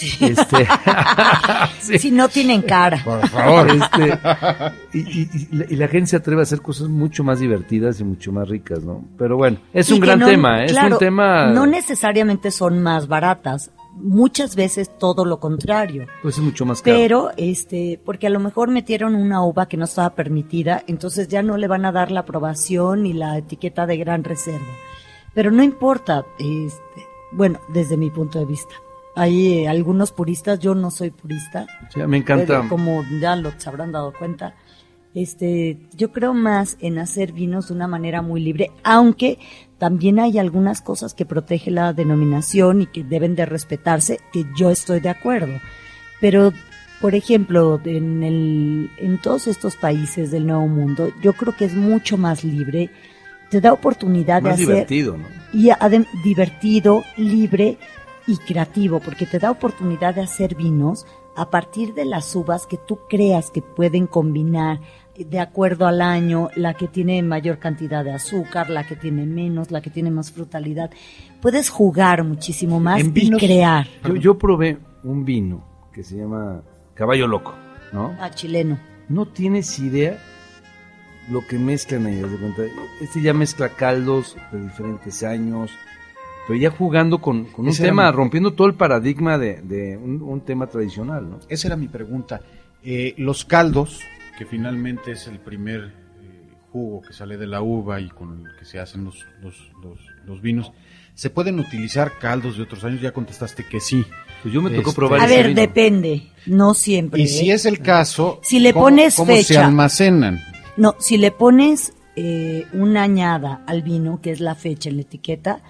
Sí. 0.00 0.24
Este, 0.26 0.66
sí. 1.80 1.98
Si 1.98 2.10
no 2.10 2.28
tienen 2.28 2.62
cara. 2.62 3.00
Por 3.04 3.26
favor. 3.28 3.68
Este, 3.70 4.18
y, 4.98 5.20
y- 5.20 5.30
y 5.52 5.56
la, 5.56 5.64
y 5.68 5.76
la 5.76 5.88
gente 5.88 6.06
se 6.10 6.16
atreve 6.16 6.40
a 6.40 6.44
hacer 6.44 6.60
cosas 6.62 6.88
mucho 6.88 7.22
más 7.24 7.40
divertidas 7.40 8.00
y 8.00 8.04
mucho 8.04 8.32
más 8.32 8.48
ricas, 8.48 8.82
¿no? 8.82 9.04
Pero 9.18 9.36
bueno, 9.36 9.58
es 9.72 9.90
un 9.90 10.00
gran 10.00 10.18
no- 10.20 10.26
tema, 10.26 10.62
¿eh? 10.62 10.66
es 10.66 10.76
un 10.82 10.98
tema, 10.98 11.46
No 11.52 11.66
necesariamente 11.66 12.50
son 12.50 12.82
más 12.82 13.08
baratas, 13.08 13.70
muchas 13.94 14.56
veces 14.56 14.90
todo 14.98 15.24
lo 15.24 15.38
contrario. 15.40 16.06
pues 16.22 16.36
es 16.38 16.42
mucho 16.42 16.64
más 16.64 16.80
caro. 16.80 16.96
Pero, 16.96 17.30
este, 17.36 18.00
porque 18.04 18.26
a 18.26 18.30
lo 18.30 18.40
mejor 18.40 18.70
metieron 18.70 19.14
una 19.14 19.44
uva 19.44 19.66
que 19.66 19.76
no 19.76 19.84
estaba 19.84 20.10
permitida, 20.14 20.82
entonces 20.86 21.28
ya 21.28 21.42
no 21.42 21.56
le 21.56 21.68
van 21.68 21.84
a 21.84 21.92
dar 21.92 22.10
la 22.10 22.20
aprobación 22.20 23.02
ni 23.02 23.12
la 23.12 23.36
etiqueta 23.38 23.86
de 23.86 23.96
gran 23.98 24.24
reserva. 24.24 24.64
Pero 25.34 25.50
no 25.50 25.62
importa, 25.62 26.24
este, 26.38 27.06
bueno, 27.32 27.60
desde 27.68 27.96
mi 27.96 28.10
punto 28.10 28.38
de 28.38 28.46
vista. 28.46 28.74
Hay 29.16 29.64
eh, 29.64 29.68
algunos 29.68 30.12
puristas, 30.12 30.60
yo 30.60 30.74
no 30.74 30.90
soy 30.90 31.10
purista, 31.10 31.66
Sí, 31.92 32.00
me 32.06 32.18
encanta. 32.18 32.66
como 32.68 33.02
ya 33.20 33.34
lo 33.36 33.52
se 33.58 33.68
habrán 33.68 33.92
dado 33.92 34.12
cuenta, 34.16 34.54
este, 35.14 35.78
yo 35.96 36.12
creo 36.12 36.34
más 36.34 36.76
en 36.80 36.98
hacer 36.98 37.32
vinos 37.32 37.68
de 37.68 37.74
una 37.74 37.88
manera 37.88 38.22
muy 38.22 38.40
libre, 38.40 38.70
aunque 38.84 39.38
también 39.78 40.20
hay 40.20 40.38
algunas 40.38 40.82
cosas 40.82 41.14
que 41.14 41.24
protege 41.24 41.70
la 41.70 41.92
denominación 41.92 42.82
y 42.82 42.86
que 42.86 43.02
deben 43.02 43.34
de 43.34 43.46
respetarse, 43.46 44.20
que 44.32 44.44
yo 44.56 44.70
estoy 44.70 45.00
de 45.00 45.08
acuerdo. 45.08 45.58
Pero, 46.20 46.52
por 47.00 47.14
ejemplo, 47.14 47.80
en, 47.84 48.22
el, 48.22 48.90
en 48.98 49.18
todos 49.18 49.48
estos 49.48 49.76
países 49.76 50.30
del 50.30 50.46
Nuevo 50.46 50.68
Mundo, 50.68 51.10
yo 51.22 51.32
creo 51.32 51.56
que 51.56 51.64
es 51.64 51.74
mucho 51.74 52.16
más 52.16 52.44
libre, 52.44 52.90
te 53.48 53.60
da 53.60 53.72
oportunidad 53.72 54.42
más 54.42 54.58
de 54.58 54.62
hacer 54.62 54.74
divertido, 54.74 55.16
¿no? 55.16 55.26
y 55.52 55.70
divertido, 56.22 57.02
libre 57.16 57.78
y 58.30 58.38
creativo, 58.38 59.00
porque 59.00 59.26
te 59.26 59.38
da 59.38 59.50
oportunidad 59.50 60.14
de 60.14 60.22
hacer 60.22 60.54
vinos 60.54 61.06
a 61.36 61.50
partir 61.50 61.94
de 61.94 62.04
las 62.04 62.34
uvas 62.34 62.66
que 62.66 62.76
tú 62.76 63.00
creas 63.08 63.50
que 63.50 63.62
pueden 63.62 64.06
combinar 64.06 64.80
de 65.16 65.38
acuerdo 65.38 65.86
al 65.86 66.00
año, 66.00 66.48
la 66.56 66.74
que 66.74 66.88
tiene 66.88 67.22
mayor 67.22 67.58
cantidad 67.58 68.04
de 68.04 68.12
azúcar, 68.12 68.70
la 68.70 68.86
que 68.86 68.96
tiene 68.96 69.26
menos, 69.26 69.70
la 69.70 69.80
que 69.80 69.90
tiene 69.90 70.10
más 70.10 70.32
frutalidad. 70.32 70.90
Puedes 71.42 71.68
jugar 71.68 72.24
muchísimo 72.24 72.80
más 72.80 73.00
En 73.00 73.12
y 73.14 73.30
crear. 73.30 73.86
Yo, 74.04 74.16
yo 74.16 74.38
probé 74.38 74.78
un 75.04 75.24
vino 75.24 75.64
que 75.92 76.02
se 76.02 76.16
llama 76.16 76.62
Caballo 76.94 77.26
Loco, 77.26 77.54
¿no? 77.92 78.16
Ah, 78.20 78.30
chileno. 78.30 78.78
No 79.08 79.26
tienes 79.26 79.78
idea 79.78 80.18
lo 81.30 81.46
que 81.46 81.58
mezclan 81.58 82.06
ahí, 82.06 82.20
haz 82.22 82.30
de 82.30 82.38
cuenta. 82.38 82.62
Este 83.00 83.22
ya 83.22 83.34
mezcla 83.34 83.68
caldos 83.70 84.36
de 84.52 84.62
diferentes 84.62 85.22
años, 85.22 85.70
pero 86.46 86.58
ya 86.58 86.70
jugando 86.70 87.20
con, 87.20 87.44
con 87.46 87.66
un 87.68 87.76
tema, 87.76 88.10
mi- 88.10 88.16
rompiendo 88.16 88.52
todo 88.52 88.66
el 88.66 88.74
paradigma 88.74 89.38
de, 89.38 89.60
de 89.62 89.96
un, 89.96 90.20
un 90.22 90.40
tema 90.40 90.66
tradicional, 90.66 91.28
¿no? 91.30 91.38
Esa 91.48 91.68
era 91.68 91.76
mi 91.76 91.88
pregunta. 91.88 92.40
Eh, 92.82 93.14
los 93.18 93.44
caldos, 93.44 94.00
que 94.38 94.46
finalmente 94.46 95.12
es 95.12 95.26
el 95.26 95.38
primer 95.38 95.80
eh, 96.22 96.52
jugo 96.72 97.02
que 97.02 97.12
sale 97.12 97.36
de 97.36 97.46
la 97.46 97.60
uva 97.62 98.00
y 98.00 98.08
con 98.08 98.46
el 98.46 98.56
que 98.58 98.64
se 98.64 98.78
hacen 98.78 99.04
los, 99.04 99.24
los, 99.42 99.54
los, 99.82 99.98
los 100.26 100.40
vinos, 100.42 100.72
¿se 101.14 101.28
pueden 101.30 101.60
utilizar 101.60 102.12
caldos 102.18 102.56
de 102.56 102.62
otros 102.62 102.82
años? 102.84 103.00
Ya 103.00 103.12
contestaste 103.12 103.64
que 103.66 103.80
sí. 103.80 104.04
Pues 104.42 104.54
yo 104.54 104.62
me 104.62 104.70
tocó 104.70 104.90
Este- 104.90 104.96
probar 104.96 105.20
A 105.20 105.26
ver, 105.26 105.48
vino. 105.48 105.60
depende, 105.60 106.22
no 106.46 106.72
siempre. 106.72 107.20
Y 107.20 107.28
si 107.28 107.50
¿eh? 107.50 107.54
es 107.54 107.66
el 107.66 107.80
caso, 107.80 108.40
Si 108.42 108.58
le 108.58 108.72
¿cómo- 108.72 108.86
pones 108.86 109.14
¿cómo 109.16 109.32
se 109.36 109.44
fecha. 109.44 109.66
almacenan? 109.66 110.40
No, 110.78 110.94
si 110.98 111.18
le 111.18 111.30
pones 111.30 111.92
eh, 112.16 112.66
una 112.72 113.02
añada 113.02 113.62
al 113.66 113.82
vino, 113.82 114.20
que 114.22 114.30
es 114.30 114.40
la 114.40 114.54
fecha 114.54 114.88
en 114.88 114.96
la 114.96 115.02
etiqueta, 115.02 115.60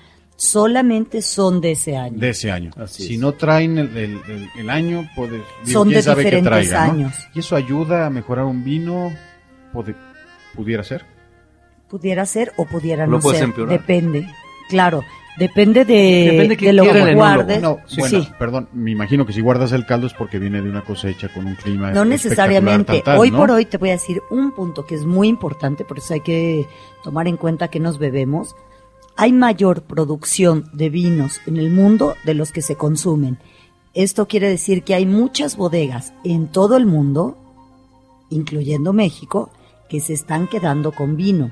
solamente 0.41 1.21
son 1.21 1.61
de 1.61 1.73
ese 1.73 1.97
año. 1.97 2.19
De 2.19 2.31
ese 2.31 2.51
año. 2.51 2.71
Así 2.77 3.03
si 3.07 3.15
es. 3.15 3.21
no 3.21 3.33
traen 3.33 3.77
el, 3.79 3.95
el- 3.97 4.21
el- 4.29 4.49
el 4.59 4.71
año, 4.71 5.07
puede, 5.15 5.43
Son 5.65 5.89
quién 5.89 5.99
de 5.99 6.03
sabe 6.03 6.23
qué 6.25 6.37
diferentes 6.37 6.71
traiga, 6.71 6.87
¿no? 6.87 6.93
años. 6.93 7.15
¿Y 7.35 7.41
eso 7.41 7.57
ayuda 7.57 8.07
a 8.07 8.11
mejorar 8.11 8.47
un 8.47 8.65
vino? 8.65 9.13
Puede- 9.73 9.95
¿Pudiera 10.55 10.83
ser? 10.83 11.05
Pudiera 11.89 12.25
ser 12.25 12.53
o 12.57 12.65
pudiera 12.65 13.05
Lo 13.07 13.13
no 13.13 13.21
puedes 13.21 13.41
ser. 13.41 13.49
empeorar. 13.49 13.79
Depende. 13.79 14.27
Claro, 14.71 15.03
depende 15.39 15.85
de, 15.85 16.29
Depende 16.33 16.57
qué 16.57 16.67
de 16.67 16.73
lo 16.73 16.83
quiera 16.85 16.99
el 17.01 17.05
que 17.05 17.11
enólogo. 17.13 17.35
guardes. 17.37 17.61
No, 17.63 17.79
Sí. 17.87 18.01
bueno, 18.01 18.27
perdón, 18.39 18.69
me 18.73 18.93
imagino 18.93 19.27
que 19.27 19.33
si 19.33 19.41
guardas 19.43 19.73
el 19.73 19.85
caldo 19.85 20.07
es 20.07 20.15
porque 20.15 20.39
viene 20.39 20.63
de 20.63 20.71
una 20.71 20.83
cosecha 20.83 21.29
con 21.29 21.47
un 21.47 21.55
clima 21.57 21.91
No 21.91 22.03
espectacular, 22.03 22.09
necesariamente. 22.09 22.93
tal, 22.95 23.03
tal, 23.03 23.19
Hoy 23.19 23.31
¿no? 23.31 23.37
por 23.39 23.51
hoy 23.51 23.65
te 23.67 23.77
voy 23.77 23.91
a 23.91 23.93
decir 23.93 24.23
un 24.31 24.53
punto 24.53 24.87
que 24.87 24.95
es 24.95 25.05
muy 25.05 25.29
importante, 25.29 25.85
por 25.85 25.99
eso 25.99 26.15
hay 26.15 26.21
que 26.21 26.67
tomar 27.05 27.27
en 27.29 27.37
cuenta 27.37 27.69
que 27.69 27.79
nos 27.81 27.99
bebemos. 27.99 28.55
Hay 29.17 29.33
mayor 29.33 29.83
producción 29.83 30.71
de 30.73 30.89
vinos 30.89 31.41
en 31.47 31.57
el 31.57 31.71
mundo 31.71 32.17
de 32.25 32.35
los 32.35 32.53
que 32.53 32.63
se 32.63 32.77
consumen. 32.77 33.39
Esto 33.93 34.29
quiere 34.29 34.49
decir 34.49 34.83
que 34.83 34.95
hay 34.95 35.05
muchas 35.05 35.57
bodegas 35.57 36.13
en 36.25 36.47
todo 36.49 36.77
el 36.77 36.87
mundo, 36.87 37.37
incluyendo 38.31 38.93
México, 38.93 39.51
que 39.89 40.01
se 40.01 40.15
están 40.15 40.47
quedando 40.47 40.93
con 40.93 41.17
vino 41.17 41.51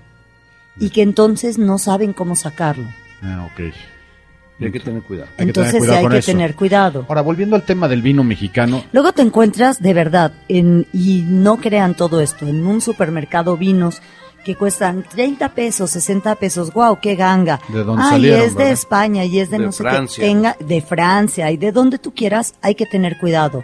y 0.80 0.90
que 0.90 1.02
entonces 1.02 1.58
no 1.58 1.78
saben 1.78 2.12
cómo 2.12 2.36
sacarlo. 2.36 2.86
Ah, 3.22 3.48
ok. 3.52 3.74
Y 4.60 4.64
hay 4.64 4.72
que 4.72 4.80
tener 4.80 5.02
cuidado. 5.02 5.28
Hay 5.38 5.46
que 5.46 5.52
tener 5.52 5.68
Entonces 5.68 5.78
cuidado 5.78 5.98
hay 5.98 6.12
que 6.12 6.18
eso. 6.18 6.32
tener 6.32 6.54
cuidado. 6.54 7.06
Ahora, 7.08 7.20
volviendo 7.22 7.54
al 7.56 7.64
tema 7.64 7.88
del 7.88 8.02
vino 8.02 8.24
mexicano, 8.24 8.84
Luego 8.92 9.12
te 9.12 9.22
encuentras 9.22 9.80
de 9.80 9.94
verdad, 9.94 10.32
en, 10.48 10.86
y 10.92 11.24
no 11.26 11.58
crean 11.58 11.94
todo 11.94 12.20
esto, 12.20 12.46
en 12.46 12.66
un 12.66 12.80
supermercado 12.80 13.56
vinos 13.56 14.00
que 14.48 14.56
cuestan 14.56 15.02
30 15.02 15.50
pesos, 15.50 15.90
60 15.90 16.34
pesos, 16.36 16.72
wow, 16.72 16.98
qué 17.02 17.16
ganga. 17.16 17.60
¿De 17.68 17.84
dónde 17.84 18.02
Ay, 18.02 18.10
salieron, 18.12 18.40
es 18.46 18.56
de? 18.56 18.70
España 18.70 19.24
y 19.26 19.40
es 19.40 19.50
de, 19.50 19.58
De 19.58 19.66
no 19.66 19.72
sé 19.72 19.84
qué, 19.84 20.06
tenga, 20.22 20.56
de 20.58 20.80
Francia 20.80 21.50
y 21.50 21.58
de 21.58 21.70
donde 21.70 21.98
tú 21.98 22.14
quieras, 22.14 22.54
hay 22.62 22.74
que 22.74 22.86
tener 22.86 23.18
cuidado, 23.18 23.62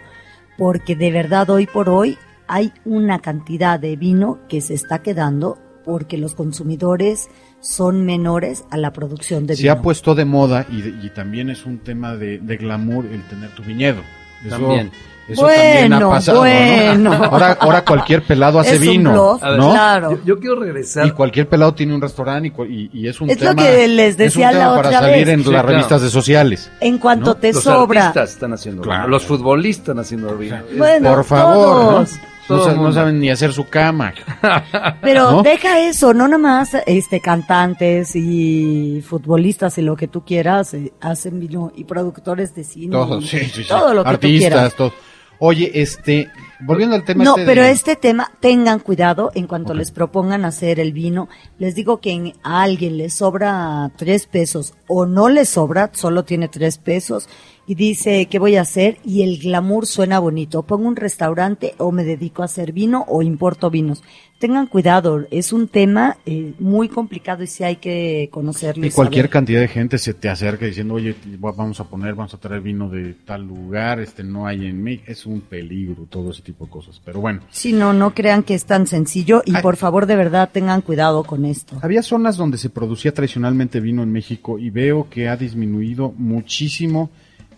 porque 0.59 0.95
de 0.95 1.09
verdad 1.09 1.49
hoy 1.49 1.65
por 1.65 1.89
hoy 1.89 2.19
hay 2.47 2.71
una 2.85 3.17
cantidad 3.17 3.79
de 3.79 3.95
vino 3.95 4.37
que 4.47 4.61
se 4.61 4.75
está 4.75 4.99
quedando 4.99 5.57
porque 5.83 6.19
los 6.19 6.35
consumidores 6.35 7.29
son 7.61 8.05
menores 8.05 8.63
a 8.69 8.77
la 8.77 8.93
producción 8.93 9.47
de 9.47 9.55
se 9.55 9.63
vino. 9.63 9.73
ha 9.73 9.81
puesto 9.81 10.13
de 10.13 10.25
moda 10.25 10.67
y, 10.69 10.81
de- 10.83 11.03
y 11.03 11.09
también 11.09 11.49
es 11.49 11.65
un 11.65 11.79
tema 11.79 12.15
de, 12.15 12.37
de 12.37 12.57
glamour 12.57 13.07
el 13.07 13.23
tener 13.23 13.49
tu 13.55 13.63
viñedo. 13.63 14.01
Eso, 14.45 14.49
También. 14.59 14.91
Eso 15.27 15.41
también 15.47 15.93
ha 15.93 15.97
Bueno, 15.97 16.09
pasado, 16.11 16.37
¿no? 16.37 16.41
bueno. 16.43 17.13
Ahora, 17.31 17.57
ahora 17.59 17.83
cualquier 17.85 18.23
pelado 18.23 18.59
hace 18.59 18.75
Es 18.75 18.79
un 18.81 18.87
vino, 18.87 19.13
¿no? 19.13 19.37
claro. 19.39 20.11
Yo, 20.11 20.17
yo 20.25 20.39
quiero 20.39 20.55
regresar. 20.59 21.07
Y 21.07 21.11
cualquier 21.11 21.47
pelado 21.49 21.73
tiene 21.73 21.95
un 21.95 22.01
restaurante 22.01 22.51
y, 22.69 22.73
y- 22.73 22.89
y 22.93 23.07
es 23.07 23.19
un 23.21 23.29
Es 23.29 23.41
lo 23.41 23.49
tema. 23.49 23.63
que 23.63 23.87
les 23.87 24.09
es 24.11 24.17
decía 24.17 24.47
un 24.47 24.53
tema 24.53 24.65
la 24.69 24.75
para 24.75 24.87
otra 24.89 24.99
salir 25.01 25.25
vez. 25.25 25.33
en 25.33 25.39
Sí, 25.39 25.43
las 25.45 25.51
claro. 25.51 25.67
revistas 25.69 26.01
de 26.01 26.09
sociales. 26.09 26.71
En 26.79 26.97
cuanto 26.97 27.25
¿No? 27.31 27.35
te 27.37 27.53
los 27.53 27.63
sobra, 27.63 28.07
artistas 28.07 28.29
están 28.33 28.53
haciendo 28.53 28.81
Claro. 28.83 29.01
vino, 29.03 29.09
los 29.09 29.23
futbolistas 29.25 29.81
están 29.81 29.99
haciendo 29.99 30.35
vino. 30.37 30.57
Bueno, 30.77 31.15
Por 31.15 31.23
favor, 31.23 31.55
¿no? 31.55 31.89
todos. 31.91 32.11
No, 32.47 32.57
Todo 32.57 32.93
saben 32.93 33.19
ni 33.19 33.31
hacer 33.31 33.51
su 33.53 33.67
cama. 33.67 34.13
pero 35.01 35.31
¿no? 35.31 35.41
deja 35.41 35.79
eso, 35.79 36.13
no 36.13 36.27
nomás 36.27 36.75
este 36.85 37.19
cantantes 37.19 38.15
y 38.15 39.01
futbolistas 39.03 39.77
y 39.79 39.81
lo 39.81 39.95
que 39.95 40.07
tú 40.07 40.23
quieras 40.23 40.75
eh, 40.75 40.93
hacen 41.01 41.39
vino 41.39 41.71
y 41.75 41.85
productores 41.85 42.53
de 42.53 42.63
cine, 42.63 42.91
Todos, 42.91 43.23
y 43.23 43.27
sí, 43.27 43.39
sí, 43.45 43.63
sí. 43.63 43.67
todo 43.67 43.95
lo 43.95 44.03
que 44.03 44.11
tú 44.11 44.19
quieras. 44.27 44.59
Artistas, 44.59 44.75
todo. 44.77 44.93
Oye, 45.39 45.71
este, 45.81 46.29
volviendo 46.61 46.95
al 46.95 47.03
tema 47.03 47.23
No, 47.23 47.31
este 47.31 47.41
de- 47.41 47.45
pero 47.47 47.63
este 47.63 47.95
tema, 47.95 48.31
tengan 48.39 48.79
cuidado 48.79 49.31
en 49.35 49.47
cuanto 49.47 49.73
les 49.73 49.91
propongan 49.91 50.45
hacer 50.45 50.79
el 50.79 50.93
vino. 50.93 51.27
Les 51.59 51.75
digo 51.75 51.99
que 51.99 52.11
en- 52.11 52.33
a 52.43 52.63
alguien 52.63 52.97
le 52.97 53.09
sobra 53.09 53.91
tres 53.97 54.27
pesos 54.27 54.73
o 54.87 55.05
no 55.05 55.27
le 55.29 55.45
sobra, 55.45 55.91
solo 55.93 56.23
tiene 56.23 56.47
tres 56.47 56.77
pesos 56.77 57.27
y 57.67 57.75
dice, 57.75 58.27
¿qué 58.27 58.37
voy 58.39 58.55
a 58.57 58.61
hacer? 58.61 58.97
Y 59.03 59.23
el 59.23 59.39
glamour 59.39 59.85
suena 59.87 60.19
bonito. 60.19 60.63
Pongo 60.63 60.87
un 60.87 60.95
restaurante 60.95 61.73
o 61.77 61.91
me 61.91 62.03
dedico 62.03 62.41
a 62.41 62.45
hacer 62.45 62.71
vino 62.73 63.05
o 63.07 63.21
importo 63.23 63.69
vinos. 63.71 64.03
Tengan 64.37 64.67
cuidado, 64.67 65.25
es 65.31 65.53
un 65.53 65.69
tema 65.69 66.17
eh, 66.25 66.53
muy 66.59 66.89
complicado 66.89 67.41
y 67.41 67.47
sí 67.47 67.63
hay 67.63 67.77
que 67.77 68.27
conocerlo. 68.31 68.85
Y 68.85 68.91
cualquier 68.91 69.23
saber. 69.23 69.29
cantidad 69.31 69.61
de 69.61 69.69
gente 69.69 69.97
se 69.97 70.13
te 70.13 70.27
acerca 70.27 70.65
diciendo, 70.65 70.93
oye, 70.95 71.15
va- 71.43 71.53
vamos 71.53 71.79
a 71.79 71.85
poner, 71.85 72.13
vamos 72.15 72.33
a 72.33 72.37
traer 72.37 72.61
vino 72.61 72.89
de 72.89 73.13
tal 73.25 73.43
lugar, 73.47 73.99
este 74.01 74.23
no 74.25 74.45
hay 74.45 74.65
en 74.67 74.83
México. 74.83 75.05
Es 75.07 75.25
un 75.25 75.39
peligro 75.39 76.05
todo 76.09 76.31
ese 76.31 76.41
tipo 76.43 76.65
de 76.65 76.71
cosas. 76.71 77.01
Pero 77.03 77.21
bueno, 77.21 77.41
Sí, 77.49 77.71
no, 77.71 77.93
no 77.93 78.13
crean 78.13 78.43
que 78.43 78.55
es 78.55 78.65
tan 78.65 78.87
sencillo 78.87 79.41
y 79.45 79.53
por 79.61 79.77
favor 79.77 80.05
de 80.05 80.17
verdad 80.17 80.49
tengan 80.51 80.81
cuidado 80.81 81.23
con 81.23 81.45
esto. 81.45 81.77
había 81.81 82.03
zonas 82.03 82.35
donde 82.35 82.57
se 82.57 82.69
producía 82.69 83.13
tradicionalmente 83.13 83.79
vino 83.79 84.03
en 84.03 84.11
México 84.11 84.59
y 84.59 84.69
veo 84.69 85.07
que 85.09 85.29
ha 85.29 85.37
disminuido 85.37 86.13
muchísimo 86.17 87.09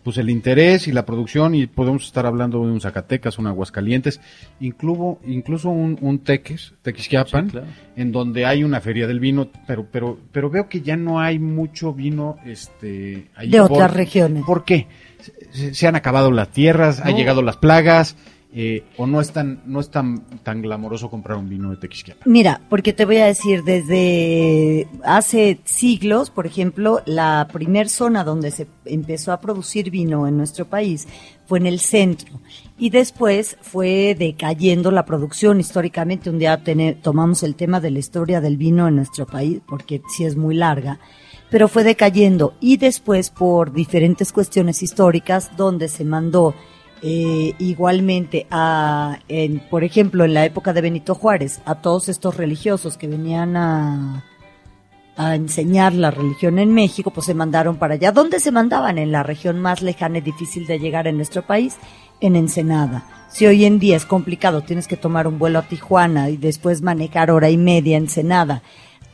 pues 0.08 0.20
el 0.20 0.30
interés 0.30 0.88
y 0.88 0.93
la 0.93 1.05
producción 1.05 1.53
y 1.53 1.68
podemos 1.68 2.05
estar 2.05 2.26
hablando 2.26 2.60
de 2.66 2.72
un 2.72 2.80
Zacatecas, 2.80 3.38
un 3.39 3.47
Aguascalientes, 3.47 4.22
incluso, 4.62 5.20
incluso 5.28 5.68
un, 5.70 5.97
un 5.99 6.20
Teques, 6.20 6.76
Tequisquiapan, 6.82 7.47
Sí, 7.47 7.51
claro. 7.51 7.68
en 7.97 8.14
donde 8.14 8.45
hay 8.45 8.64
una 8.64 8.80
feria 8.80 9.05
del 9.05 9.20
vino, 9.20 9.49
pero, 9.68 9.86
pero, 9.91 10.18
pero 10.32 10.49
veo 10.49 10.70
que 10.70 10.80
ya 10.80 10.95
no 10.95 11.20
hay 11.20 11.39
mucho 11.39 11.93
vino 11.93 12.38
este, 12.45 13.28
ahí 13.36 13.49
De 13.49 13.60
por- 13.60 13.74
otras 13.74 13.93
regiones. 13.93 14.45
¿Por 14.45 14.64
qué? 14.64 14.88
Se, 15.51 15.74
se 15.74 15.88
han 15.88 15.97
acabado 15.97 16.32
las 16.32 16.51
tierras, 16.51 17.01
han 17.01 17.12
No. 17.12 17.18
llegado 17.18 17.41
las 17.41 17.58
plagas, 17.58 18.16
eh, 18.60 18.86
o 18.97 19.05
no 19.05 19.22
es 19.22 19.32
tan, 19.32 19.62
no 19.68 19.80
es 19.80 19.91
tan, 19.91 20.24
tan 20.41 20.64
glamoroso 20.64 21.12
comprar 21.12 21.38
un 21.38 21.47
vino 21.47 21.70
de 21.70 21.78
Tequisquiapan. 21.78 22.24
Mira, 22.26 22.60
porque 22.72 22.91
te 22.91 23.05
voy 23.05 23.18
a 23.18 23.28
decir, 23.28 23.64
desde 23.64 24.88
hace 25.03 25.60
siglos, 25.64 26.32
por 26.32 26.47
ejemplo, 26.47 27.03
la 27.05 27.47
primer 27.53 27.88
zona 27.88 28.24
donde 28.24 28.49
se 28.49 28.66
empezó 28.86 29.32
a 29.32 29.39
producir 29.39 29.91
vino 29.91 30.28
en 30.28 30.38
nuestro 30.38 30.66
país 30.66 31.08
fue 31.45 31.60
en 31.60 31.68
el 31.68 31.80
centro 31.80 32.39
y 32.80 32.89
después 32.89 33.58
fue 33.62 34.16
decayendo 34.18 34.89
la 34.89 35.05
producción 35.05 35.60
históricamente. 35.60 36.32
Un 36.32 36.39
día 36.39 36.60
tomamos 37.03 37.43
el 37.43 37.53
tema 37.53 37.80
de 37.80 37.91
la 37.91 37.99
historia 37.99 38.41
del 38.41 38.58
vino 38.58 38.88
en 38.88 38.95
nuestro 38.95 39.28
país, 39.28 39.62
porque 39.68 40.01
sí 40.10 40.26
es 40.26 40.36
muy 40.36 40.55
larga, 40.55 40.99
pero 41.51 41.68
fue 41.68 41.84
decayendo 41.84 42.55
y 42.60 42.78
después 42.78 43.30
por 43.30 43.72
diferentes 43.72 44.32
cuestiones 44.32 44.82
históricas 44.82 45.55
donde 45.55 45.89
se 45.89 46.03
mandó 46.03 46.55
eh, 47.02 47.54
igualmente 47.60 48.48
a, 48.50 49.20
en, 49.28 49.60
por 49.60 49.84
ejemplo, 49.84 50.26
en 50.26 50.34
la 50.34 50.45
época 50.45 50.74
de 50.74 50.82
Benito 50.82 51.16
Juárez, 51.16 51.62
a 51.66 51.76
todos 51.76 52.10
estos 52.10 52.38
religiosos 52.38 52.98
que 52.98 53.08
venían 53.08 53.56
a, 53.56 54.26
a 55.18 55.36
enseñar 55.36 55.93
la 55.93 56.12
religión 56.12 56.60
en 56.60 56.74
México, 56.74 57.12
pues 57.12 57.26
se 57.26 57.34
mandaron 57.34 57.78
para 57.78 57.95
allá. 57.95 58.12
¿Dónde 58.12 58.39
se 58.39 58.52
mandaban? 58.52 58.98
En 58.98 59.12
la 59.12 59.24
región 59.24 59.60
más 59.60 59.82
lejana 59.82 60.20
y 60.20 60.22
difícil 60.22 60.68
de 60.68 60.80
llegar 60.80 61.08
en 61.08 61.18
nuestro 61.18 61.41
país, 61.41 61.76
en 62.22 62.36
Ensenada. 62.36 63.06
Si 63.30 63.45
hoy 63.45 63.66
en 63.66 63.80
día 63.80 63.98
es 63.98 64.06
complicado, 64.06 64.62
tienes 64.62 64.88
que 64.88 64.95
tomar 64.95 65.28
un 65.28 65.39
vuelo 65.39 65.60
a 65.60 65.64
Tijuana 65.64 66.30
y 66.30 66.38
después 66.38 66.82
manejar 66.82 67.30
hora 67.32 67.50
y 67.50 67.58
media 67.58 67.98
a 67.98 68.00
Ensenada, 68.00 68.62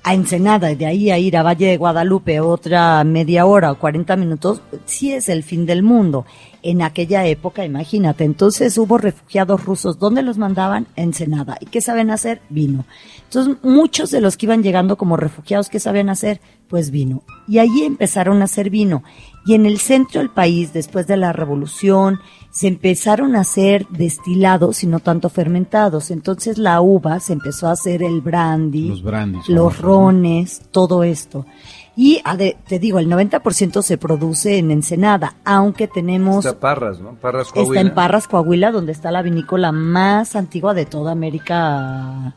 a 0.04 0.14
Ensenada 0.14 0.72
y 0.72 0.76
de 0.76 0.86
ahí 0.86 1.10
a 1.10 1.18
ir 1.18 1.38
a 1.38 1.44
Valle 1.44 1.68
de 1.68 1.78
Guadalupe 1.78 2.40
otra 2.42 3.04
media 3.06 3.46
hora 3.46 3.72
o 3.72 3.80
40 3.80 4.16
minutos, 4.18 4.62
sí 4.86 5.14
es 5.14 5.30
el 5.30 5.44
fin 5.44 5.66
del 5.66 5.84
mundo. 5.84 6.26
En 6.64 6.82
aquella 6.82 7.26
época, 7.26 7.66
imagínate, 7.66 8.24
entonces 8.24 8.78
hubo 8.78 8.98
refugiados 8.98 9.66
rusos. 9.66 10.00
¿Dónde 10.00 10.24
los 10.24 10.38
mandaban? 10.38 10.88
Ensenada. 10.96 11.58
¿Y 11.60 11.66
qué 11.66 11.82
saben 11.82 12.10
hacer? 12.10 12.42
Vino. 12.50 12.86
Entonces, 13.26 13.58
muchos 13.64 14.12
de 14.12 14.22
los 14.22 14.38
que 14.38 14.46
iban 14.46 14.64
llegando 14.64 14.96
como 14.96 15.18
refugiados, 15.18 15.68
¿qué 15.68 15.82
sabían 15.82 16.10
hacer? 16.10 16.40
Pues 16.70 16.90
vino. 16.90 17.24
Y 17.48 17.60
allí 17.60 17.84
empezaron 17.84 18.42
a 18.42 18.46
hacer 18.46 18.70
vino. 18.70 19.04
Y 19.46 19.56
en 19.56 19.66
el 19.66 19.80
centro 19.80 20.22
del 20.22 20.30
país, 20.30 20.72
después 20.72 21.06
de 21.06 21.18
la 21.18 21.34
revolución, 21.34 22.20
se 22.54 22.68
empezaron 22.68 23.36
a 23.36 23.42
hacer 23.42 23.88
destilados 23.90 24.84
y 24.84 24.88
no 24.88 25.00
tanto 25.00 25.30
fermentados. 25.30 26.12
Entonces 26.12 26.58
la 26.58 26.80
uva 26.80 27.20
se 27.20 27.34
empezó 27.34 27.68
a 27.68 27.72
hacer 27.72 28.04
el 28.04 28.22
brandy, 28.22 28.88
Los 28.88 29.04
brandys, 29.04 29.50
los 29.50 29.80
rones, 29.80 30.62
todo 30.72 31.04
esto. 31.04 31.46
Y 31.96 32.22
te 32.68 32.80
digo, 32.80 32.98
el 33.00 33.08
90% 33.08 33.82
se 33.84 33.98
produce 34.00 34.58
en 34.58 34.72
Ensenada, 34.72 35.36
aunque 35.46 35.88
tenemos 35.88 36.44
Está 36.46 36.60
Parras, 36.60 37.00
¿no? 37.00 37.14
Parras 37.14 37.48
Está 37.48 37.60
Coahuila. 37.62 37.82
en 37.82 37.94
Parras, 37.94 38.28
Coahuila, 38.28 38.72
donde 38.72 38.92
está 38.94 39.12
la 39.12 39.22
vinícola 39.22 39.72
más 39.72 40.36
antigua 40.36 40.74
de 40.74 40.86
toda 40.88 41.12
América 41.12 42.34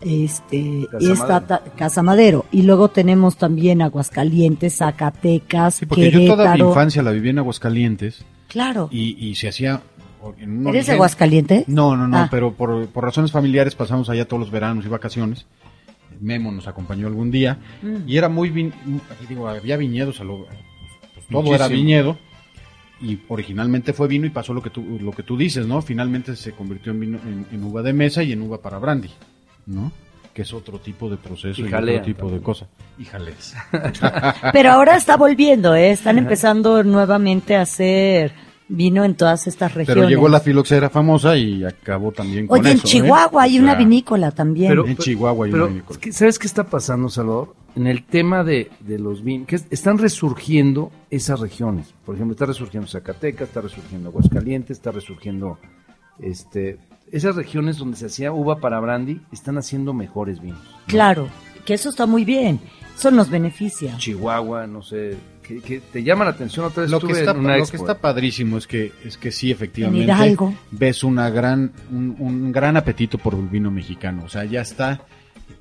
este, 0.00 0.86
Casa 0.90 1.12
esta 1.12 1.40
Madero. 1.40 1.72
Casa 1.76 2.02
Madero. 2.02 2.44
Y 2.52 2.62
luego 2.62 2.88
tenemos 2.90 3.36
también 3.36 3.82
Aguascalientes, 3.82 4.76
Zacatecas, 4.76 5.74
Sí, 5.76 5.86
porque 5.86 6.10
yo 6.10 6.26
toda 6.36 6.54
mi 6.54 6.60
infancia 6.60 7.02
la 7.02 7.10
viví 7.10 7.30
en 7.30 7.38
Aguascalientes 7.38 8.24
Claro. 8.48 8.88
y, 8.92 9.16
y 9.26 9.34
se 9.34 9.48
hacía... 9.48 9.80
en 10.38 10.66
¿Eres 10.68 10.86
de 10.86 10.92
Aguascalientes? 10.92 11.66
No, 11.68 11.96
no, 11.96 12.06
no, 12.06 12.18
Ah. 12.18 12.28
pero 12.30 12.52
por, 12.52 12.86
por 12.88 13.02
razones 13.04 13.32
familiares 13.32 13.74
pasamos 13.74 14.08
allá 14.10 14.26
todos 14.26 14.40
los 14.40 14.50
veranos 14.50 14.84
y 14.84 14.88
vacaciones. 14.88 15.46
Memo 16.22 16.50
nos 16.52 16.66
acompañó 16.68 17.06
algún 17.08 17.30
día 17.30 17.58
Mm. 17.82 17.96
y 18.08 18.16
era 18.16 18.28
muy, 18.28 18.50
vin- 18.50 18.72
digo, 19.28 19.48
había 19.48 19.76
viñedos, 19.76 20.20
a 20.20 20.24
lo- 20.24 20.46
pues, 21.14 21.26
todo 21.28 21.42
Muchísimo. 21.42 21.54
era 21.54 21.68
viñedo 21.68 22.18
y 23.00 23.18
originalmente 23.28 23.92
fue 23.92 24.06
vino 24.08 24.26
y 24.26 24.30
pasó 24.30 24.54
lo 24.54 24.62
que 24.62 24.70
tú, 24.70 24.98
lo 25.00 25.10
que 25.12 25.22
tú 25.24 25.36
dices, 25.36 25.66
¿no? 25.66 25.82
Finalmente 25.82 26.36
se 26.36 26.52
convirtió 26.52 26.92
en 26.92 27.00
vino, 27.00 27.18
en, 27.26 27.46
en 27.52 27.64
uva 27.64 27.82
de 27.82 27.92
mesa 27.92 28.22
y 28.22 28.32
en 28.32 28.42
uva 28.42 28.62
para 28.62 28.78
brandy, 28.78 29.10
¿no? 29.66 29.90
Que 30.32 30.42
es 30.42 30.52
otro 30.54 30.78
tipo 30.78 31.10
de 31.10 31.16
proceso 31.18 31.60
Y 31.60 31.66
y, 31.66 31.68
jalea 31.68 31.94
otro 31.96 32.06
tipo 32.06 32.18
también. 32.20 32.38
de 32.40 32.44
cosa. 32.44 32.66
Y. 32.98 33.04
Pero 34.52 34.72
ahora 34.72 34.96
está 34.96 35.16
volviendo, 35.16 35.74
¿eh? 35.74 35.90
Están 35.90 36.16
empezando 36.18 36.82
nuevamente 36.84 37.54
a 37.56 37.62
hacer 37.62 38.32
vino 38.74 39.04
en 39.04 39.14
todas 39.14 39.46
estas 39.46 39.74
regiones. 39.74 39.94
Pero 40.02 40.08
llegó 40.08 40.28
la 40.28 40.40
filoxera 40.40 40.88
famosa 40.90 41.36
y 41.36 41.62
acabó 41.64 42.10
también 42.12 42.46
con 42.46 42.58
Oye, 42.60 42.70
en 42.70 42.76
eso, 42.78 42.86
¿eh? 42.86 42.90
Chihuahua 42.90 43.42
hay 43.42 43.58
una 43.58 43.74
vinícola 43.74 44.30
también. 44.30 44.72
En 44.86 44.96
Chihuahua 44.96 45.46
hay 45.46 45.52
pero, 45.52 45.64
una 45.64 45.72
vinícola. 45.74 46.00
¿qué- 46.00 46.12
¿Sabes 46.12 46.38
qué 46.38 46.46
está 46.46 46.64
pasando, 46.64 47.08
Salvador? 47.08 47.54
En 47.76 47.86
el 47.86 48.04
tema 48.04 48.44
de, 48.44 48.70
de 48.80 48.98
los 48.98 49.22
vinos, 49.22 49.46
que 49.46 49.56
es- 49.56 49.66
están 49.70 49.98
resurgiendo 49.98 50.90
esas 51.10 51.40
regiones. 51.40 51.94
Por 52.04 52.14
ejemplo, 52.14 52.32
está 52.32 52.46
resurgiendo 52.46 52.88
Zacatecas, 52.88 53.48
está 53.48 53.60
resurgiendo 53.60 54.08
Aguascalientes, 54.08 54.76
está 54.78 54.90
resurgiendo 54.90 55.58
este, 56.20 56.78
esas 57.10 57.36
regiones 57.36 57.78
donde 57.78 57.96
se 57.96 58.06
hacía 58.06 58.32
uva 58.32 58.58
para 58.60 58.80
brandy, 58.80 59.20
están 59.32 59.58
haciendo 59.58 59.92
mejores 59.94 60.40
vinos. 60.40 60.60
Claro, 60.86 61.28
que 61.64 61.74
eso 61.74 61.88
está 61.90 62.06
muy 62.06 62.24
bien. 62.24 62.60
Eso 62.96 63.10
nos 63.10 63.28
beneficia. 63.30 63.96
Chihuahua, 63.96 64.66
no 64.66 64.82
sé, 64.82 65.16
que, 65.42 65.60
que 65.60 65.80
te 65.80 66.02
llama 66.02 66.24
la 66.24 66.30
atención 66.32 66.66
otra 66.66 66.82
vez. 66.82 66.90
lo 66.90 67.00
que 67.00 67.12
está 67.12 67.32
en 67.32 67.38
una 67.40 67.56
lo 67.58 67.66
que 67.66 67.76
está 67.76 67.98
padrísimo 67.98 68.58
es 68.58 68.66
que 68.66 68.92
es 69.04 69.16
que 69.16 69.32
sí 69.32 69.50
efectivamente 69.50 70.04
Hidalgo. 70.04 70.54
ves 70.70 71.02
una 71.02 71.28
gran 71.30 71.72
un, 71.90 72.14
un 72.18 72.52
gran 72.52 72.76
apetito 72.76 73.18
por 73.18 73.34
el 73.34 73.48
vino 73.48 73.70
mexicano 73.70 74.22
o 74.24 74.28
sea 74.28 74.44
ya 74.44 74.60
está 74.60 75.00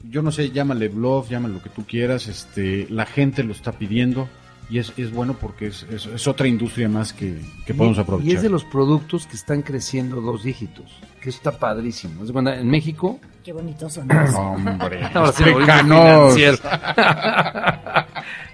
yo 0.08 0.22
no 0.22 0.32
sé 0.32 0.52
llámale 0.52 0.88
bluff 0.88 1.30
llámale 1.30 1.56
lo 1.56 1.64
que 1.64 1.70
tú 1.70 1.84
quieras 1.86 2.28
este 2.28 2.86
la 2.92 3.06
gente 3.08 3.44
lo 3.44 3.54
está 3.54 3.72
pidiendo 3.72 4.30
y 4.70 4.78
es, 4.78 4.94
es 4.98 5.12
bueno 5.12 5.34
porque 5.34 5.68
es, 5.68 5.84
es, 5.92 6.06
es 6.06 6.28
otra 6.28 6.48
industria 6.48 6.88
más 6.88 7.12
que, 7.12 7.40
que 7.66 7.74
podemos 7.74 7.98
Y- 7.98 8.02
aprovechar 8.02 8.32
Y 8.32 8.36
es 8.36 8.42
de 8.44 8.50
los 8.50 8.64
productos 8.66 9.26
que 9.28 9.36
están 9.36 9.64
creciendo 9.64 10.22
dos 10.22 10.44
dígitos, 10.44 10.86
que 11.22 11.28
eso 11.30 11.40
está 11.40 11.52
padrísimo. 11.60 12.24
De 12.26 12.32
cuenta, 12.32 12.58
En 12.58 12.70
México, 12.70 13.20
Qué 13.44 13.54
bonitos 13.54 13.94
son. 13.94 14.08
hombre 14.36 15.04
Ahora 15.14 15.32
sí 15.32 15.44
pecanos. 15.44 16.36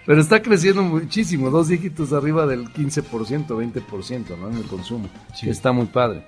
Pero 0.06 0.22
está 0.22 0.42
creciendo 0.42 0.84
muchísimo, 0.84 1.50
dos 1.50 1.68
dígitos 1.68 2.14
arriba 2.14 2.46
del 2.46 2.70
15%, 2.70 3.48
20%, 3.48 4.38
¿no? 4.38 4.50
En 4.50 4.58
el 4.58 4.64
consumo. 4.64 5.10
Sí. 5.36 5.50
Está 5.50 5.74
muy 5.74 5.88
padre. 5.88 6.24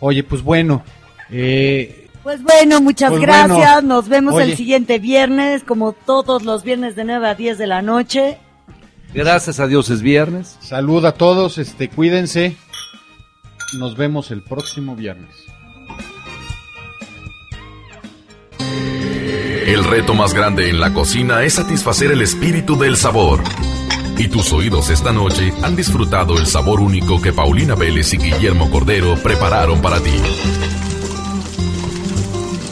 oye 0.00 0.24
pues 0.24 0.42
bueno 0.42 0.82
eh, 1.30 2.08
Pues 2.24 2.42
bueno, 2.42 2.80
muchas 2.80 3.10
Pues 3.10 3.22
gracias. 3.22 3.56
bueno. 3.56 3.82
Nos 3.82 4.08
vemos 4.08 4.34
Oye. 4.34 4.44
el 4.50 4.56
siguiente 4.56 4.98
viernes, 4.98 5.62
como 5.62 5.92
todos 5.92 6.42
los 6.44 6.64
viernes 6.64 6.96
de 6.96 7.04
9 7.04 7.28
a 7.28 7.34
10 7.36 7.58
de 7.58 7.66
la 7.68 7.82
noche. 7.82 8.38
Gracias 9.14 9.60
a 9.60 9.68
Dios 9.68 9.88
es 9.90 10.02
viernes. 10.02 10.56
salud 10.60 11.04
a 11.04 11.12
todos 11.12 11.58
este 11.58 11.88
cuídense 11.88 12.56
nos 13.78 13.96
vemos 13.96 14.30
el 14.30 14.42
próximo 14.42 14.96
viernes 14.96 15.34
El 19.68 19.84
reto 19.84 20.14
más 20.14 20.32
grande 20.32 20.70
en 20.70 20.80
la 20.80 20.94
cocina 20.94 21.44
es 21.44 21.52
satisfacer 21.52 22.10
el 22.10 22.22
espíritu 22.22 22.78
del 22.78 22.96
sabor. 22.96 23.42
Y 24.16 24.28
tus 24.28 24.50
oídos 24.54 24.88
esta 24.88 25.12
noche 25.12 25.52
han 25.62 25.76
disfrutado 25.76 26.38
el 26.38 26.46
sabor 26.46 26.80
único 26.80 27.20
que 27.20 27.34
Paulina 27.34 27.74
Vélez 27.74 28.14
y 28.14 28.16
Guillermo 28.16 28.70
Cordero 28.70 29.16
prepararon 29.22 29.82
para 29.82 30.00
ti. 30.00 30.14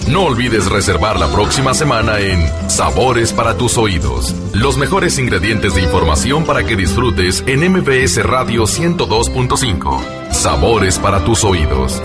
No 0.09 0.23
olvides 0.23 0.71
reservar 0.71 1.21
la 1.21 1.31
próxima 1.31 1.75
semana 1.75 2.19
en 2.19 2.41
Sabores 2.71 3.35
para 3.35 3.59
tus 3.59 3.77
oídos. 3.77 4.35
Los 4.55 4.79
mejores 4.79 5.19
ingredientes 5.19 5.75
de 5.75 5.83
información 5.83 6.47
para 6.47 6.65
que 6.65 6.77
disfrutes 6.77 7.45
en 7.47 7.73
MBS 7.73 8.25
Radio 8.25 8.63
102.5. 8.63 10.31
Sabores 10.31 10.99
para 10.99 11.23
tus 11.23 11.45
oídos. 11.45 12.03